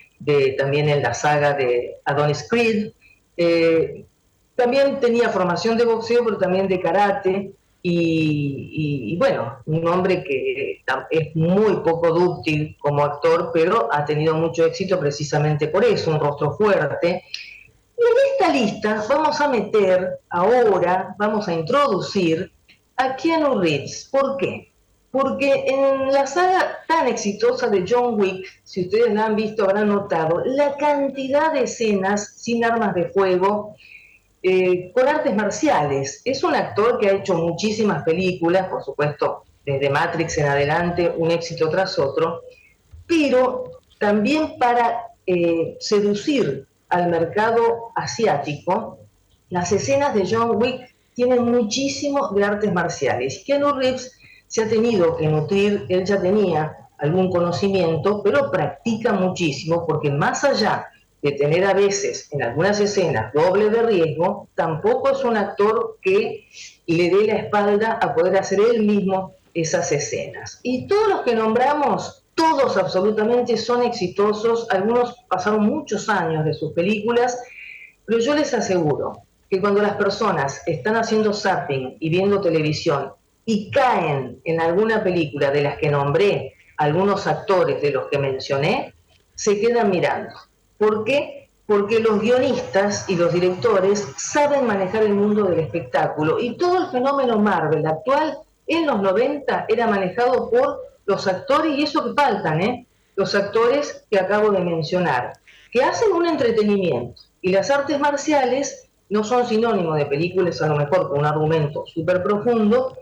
también 0.59 0.89
en 0.89 1.03
la 1.03 1.15
saga 1.15 1.55
de 1.55 1.97
Adonis 2.05 2.47
Creed. 2.49 2.93
Eh, 3.37 4.05
también 4.55 5.01
tenía 5.01 5.31
formación 5.31 5.77
de 5.79 5.85
boxeo, 5.85 6.25
pero 6.25 6.39
también 6.39 6.69
de 6.69 6.81
karate. 6.81 7.53
Y, 7.83 9.17
bueno, 9.19 9.57
un 9.65 9.89
hombre 9.89 10.23
que 10.23 10.83
es 11.09 11.35
muy 11.35 11.77
poco 11.77 12.13
dúctil 12.13 12.77
como 12.79 13.03
actor, 13.03 13.51
pero 13.55 13.89
ha 13.91 14.05
tenido 14.05 14.35
mucho 14.35 14.67
éxito 14.67 15.01
precisamente 15.01 15.69
por 15.69 15.85
eso, 15.85 16.11
un 16.11 16.21
rostro 16.21 16.53
fuerte. 16.53 17.25
Y 17.97 18.03
en 18.03 18.33
esta 18.33 18.53
lista 18.53 19.05
vamos 19.09 19.41
a 19.41 19.49
meter 19.49 20.19
ahora, 20.29 21.15
vamos 21.19 21.49
a 21.49 21.55
introducir 21.55 22.53
a 22.97 23.17
Keanu 23.17 23.59
Reeves. 23.59 24.09
¿Por 24.13 24.37
qué? 24.37 24.70
Porque 25.11 25.65
en 25.67 26.13
la 26.13 26.27
saga 26.27 26.79
tan 26.87 27.09
exitosa 27.09 27.69
de 27.69 27.85
John 27.89 28.21
Wick, 28.21 28.47
si 28.63 28.83
ustedes 28.83 29.13
la 29.13 29.27
han 29.27 29.37
visto, 29.37 29.65
habrán 29.65 29.89
notado 29.89 30.43
la 30.45 30.77
cantidad 30.77 31.53
de 31.53 31.65
escenas 31.65 32.35
sin 32.37 32.65
armas 32.65 32.95
de 32.95 33.09
fuego, 33.09 33.75
eh, 34.43 34.93
con 34.93 35.09
artes 35.09 35.35
marciales. 35.35 36.23
Es 36.25 36.45
un 36.45 36.55
actor 36.55 36.99
que 36.99 37.09
ha 37.09 37.13
hecho 37.13 37.35
muchísimas 37.35 38.05
películas, 38.05 38.69
por 38.69 38.85
supuesto, 38.85 39.45
desde 39.67 39.91
Matrix 39.91 40.39
en 40.39 40.47
adelante, 40.47 41.13
un 41.15 41.31
éxito 41.31 41.69
tras 41.69 41.99
otro, 41.99 42.43
pero 43.07 43.65
también 43.99 44.59
para 44.59 45.09
eh, 45.27 45.77
seducir 45.81 46.67
al 46.89 47.11
mercado 47.11 47.93
asiático, 47.95 48.99
las 49.51 49.73
escenas 49.73 50.15
de 50.15 50.27
John 50.29 50.57
Wick 50.57 50.95
tienen 51.15 51.45
muchísimo 51.45 52.29
de 52.29 52.45
artes 52.45 52.73
marciales. 52.73 53.43
Keanu 53.45 53.73
Reeves 53.75 54.20
se 54.51 54.65
ha 54.65 54.69
tenido 54.69 55.17
que 55.17 55.29
nutrir, 55.29 55.87
él 55.89 56.05
ya 56.05 56.21
tenía 56.21 56.77
algún 56.99 57.31
conocimiento, 57.31 58.21
pero 58.21 58.51
practica 58.51 59.13
muchísimo 59.13 59.87
porque 59.87 60.11
más 60.11 60.43
allá 60.43 60.89
de 61.23 61.33
tener 61.33 61.65
a 61.65 61.73
veces 61.73 62.29
en 62.33 62.43
algunas 62.43 62.81
escenas 62.81 63.33
doble 63.33 63.71
de 63.71 63.81
riesgo, 63.85 64.49
tampoco 64.57 65.11
es 65.11 65.23
un 65.23 65.37
actor 65.37 65.99
que 66.03 66.49
le 66.89 67.11
dé 67.11 67.27
la 67.29 67.37
espalda 67.37 68.01
a 68.03 68.13
poder 68.13 68.37
hacer 68.39 68.59
él 68.59 68.83
mismo 68.83 69.37
esas 69.55 69.93
escenas. 69.93 70.59
Y 70.65 70.89
todos 70.89 71.09
los 71.09 71.21
que 71.21 71.37
nombramos, 71.37 72.25
todos 72.35 72.77
absolutamente 72.77 73.57
son 73.57 73.85
exitosos, 73.85 74.69
algunos 74.71 75.15
pasaron 75.29 75.65
muchos 75.65 76.09
años 76.09 76.45
de 76.45 76.55
sus 76.55 76.73
películas, 76.73 77.41
pero 78.05 78.19
yo 78.19 78.35
les 78.35 78.53
aseguro 78.53 79.23
que 79.49 79.61
cuando 79.61 79.81
las 79.81 79.95
personas 79.95 80.61
están 80.67 80.97
haciendo 80.97 81.33
zapping 81.33 81.99
y 82.01 82.09
viendo 82.09 82.41
televisión 82.41 83.13
y 83.45 83.71
caen 83.71 84.41
en 84.45 84.61
alguna 84.61 85.03
película 85.03 85.51
de 85.51 85.63
las 85.63 85.79
que 85.79 85.91
nombré, 85.91 86.55
algunos 86.77 87.27
actores 87.27 87.83
de 87.83 87.91
los 87.91 88.07
que 88.09 88.19
mencioné, 88.19 88.95
se 89.35 89.61
quedan 89.61 89.91
mirando. 89.91 90.35
¿Por 90.79 91.05
qué? 91.05 91.49
Porque 91.67 92.01
los 92.01 92.21
guionistas 92.21 93.09
y 93.09 93.17
los 93.17 93.33
directores 93.33 94.13
saben 94.17 94.67
manejar 94.67 95.03
el 95.03 95.15
mundo 95.15 95.45
del 95.45 95.61
espectáculo 95.61 96.41
y 96.41 96.57
todo 96.57 96.79
el 96.79 96.91
fenómeno 96.91 97.39
Marvel 97.39 97.87
actual 97.87 98.39
en 98.67 98.87
los 98.87 99.01
90 99.03 99.67
era 99.69 99.87
manejado 99.87 100.51
por 100.51 100.81
los 101.07 101.27
actores, 101.27 101.77
y 101.77 101.83
eso 101.83 102.05
que 102.05 102.15
faltan, 102.15 102.61
¿eh? 102.61 102.87
los 103.17 103.35
actores 103.35 104.07
que 104.11 104.19
acabo 104.19 104.51
de 104.51 104.61
mencionar, 104.61 105.33
que 105.73 105.83
hacen 105.83 106.13
un 106.13 106.27
entretenimiento. 106.27 107.23
Y 107.43 107.51
las 107.51 107.71
artes 107.71 107.99
marciales 107.99 108.89
no 109.09 109.25
son 109.25 109.47
sinónimo 109.47 109.95
de 109.95 110.07
películas 110.07 110.63
a 110.63 110.69
lo 110.69 110.77
mejor 110.77 111.09
con 111.09 111.19
un 111.19 111.27
argumento 111.27 111.85
súper 111.87 112.23
profundo, 112.23 112.97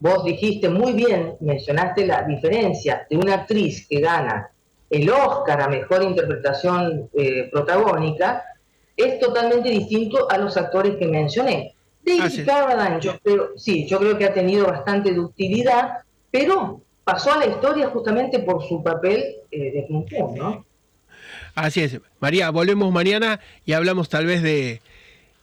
vos 0.00 0.24
dijiste 0.24 0.68
muy 0.68 0.92
bien, 0.92 1.36
mencionaste 1.40 2.06
la 2.06 2.22
diferencia 2.22 3.06
de 3.08 3.16
una 3.16 3.34
actriz 3.34 3.86
que 3.88 4.00
gana 4.00 4.50
el 4.88 5.08
Oscar 5.08 5.60
a 5.60 5.68
Mejor 5.68 6.02
Interpretación 6.02 7.08
eh, 7.12 7.48
Protagónica, 7.52 8.42
es 8.96 9.20
totalmente 9.20 9.70
distinto 9.70 10.28
a 10.28 10.36
los 10.36 10.56
actores 10.56 10.96
que 10.96 11.06
mencioné. 11.06 11.74
David 12.02 12.48
ah, 12.48 12.98
yo 12.98 13.18
creo, 13.20 13.50
sí, 13.56 13.86
yo 13.86 13.98
creo 13.98 14.18
que 14.18 14.24
ha 14.24 14.34
tenido 14.34 14.66
bastante 14.66 15.12
ductilidad, 15.12 15.98
pero 16.30 16.80
pasó 17.04 17.32
a 17.32 17.38
la 17.38 17.46
historia 17.46 17.88
justamente 17.90 18.40
por 18.40 18.66
su 18.66 18.82
papel 18.82 19.36
eh, 19.50 19.70
de 19.72 19.86
Kung 19.86 20.06
¿no? 20.36 20.64
Así 21.54 21.82
es. 21.82 22.00
María, 22.20 22.50
volvemos 22.50 22.90
mañana 22.92 23.40
y 23.64 23.74
hablamos 23.74 24.08
tal 24.08 24.26
vez 24.26 24.42
de, 24.42 24.80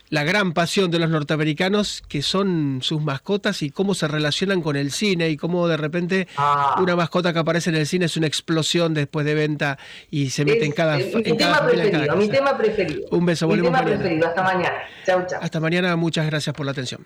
la 0.10 0.24
gran 0.24 0.54
pasión 0.54 0.92
de 0.92 1.00
los 1.00 1.10
norteamericanos, 1.10 2.04
que 2.08 2.22
son 2.22 2.80
sus 2.82 3.02
mascotas 3.02 3.62
y 3.62 3.72
cómo 3.72 3.94
se 3.94 4.08
relacionan 4.08 4.62
con 4.62 4.76
el 4.76 4.92
cine 4.92 5.30
y 5.30 5.38
cómo 5.38 5.68
de 5.68 5.78
repente 5.78 6.28
ah. 6.38 6.78
una 6.80 6.96
mascota 6.96 7.34
que 7.34 7.40
aparece 7.40 7.70
en 7.70 7.76
el 7.76 7.88
cine 7.88 8.06
es 8.06 8.18
una 8.18 8.28
explosión 8.28 8.94
después 8.94 9.26
de 9.26 9.34
venta 9.34 9.78
y 10.10 10.30
se 10.30 10.46
mete 10.46 10.66
en 10.66 10.72
cada... 10.72 10.98
mi, 10.98 11.04
tema 11.12 11.66
preferido, 11.66 12.16
mi 12.16 12.30
tema 12.30 12.58
preferido. 12.58 13.08
Un 13.12 13.26
beso, 13.26 13.48
mi 13.48 13.62
tema 13.62 13.84
preferido. 13.84 14.28
Hasta 14.28 14.44
mañana. 14.44 14.78
Chao, 15.06 15.26
chao. 15.28 15.40
Hasta 15.42 15.60
mañana, 15.60 15.96
muchas 15.96 16.26
gracias 16.26 16.56
por 16.56 16.66
la 16.66 16.72
atención. 16.72 17.06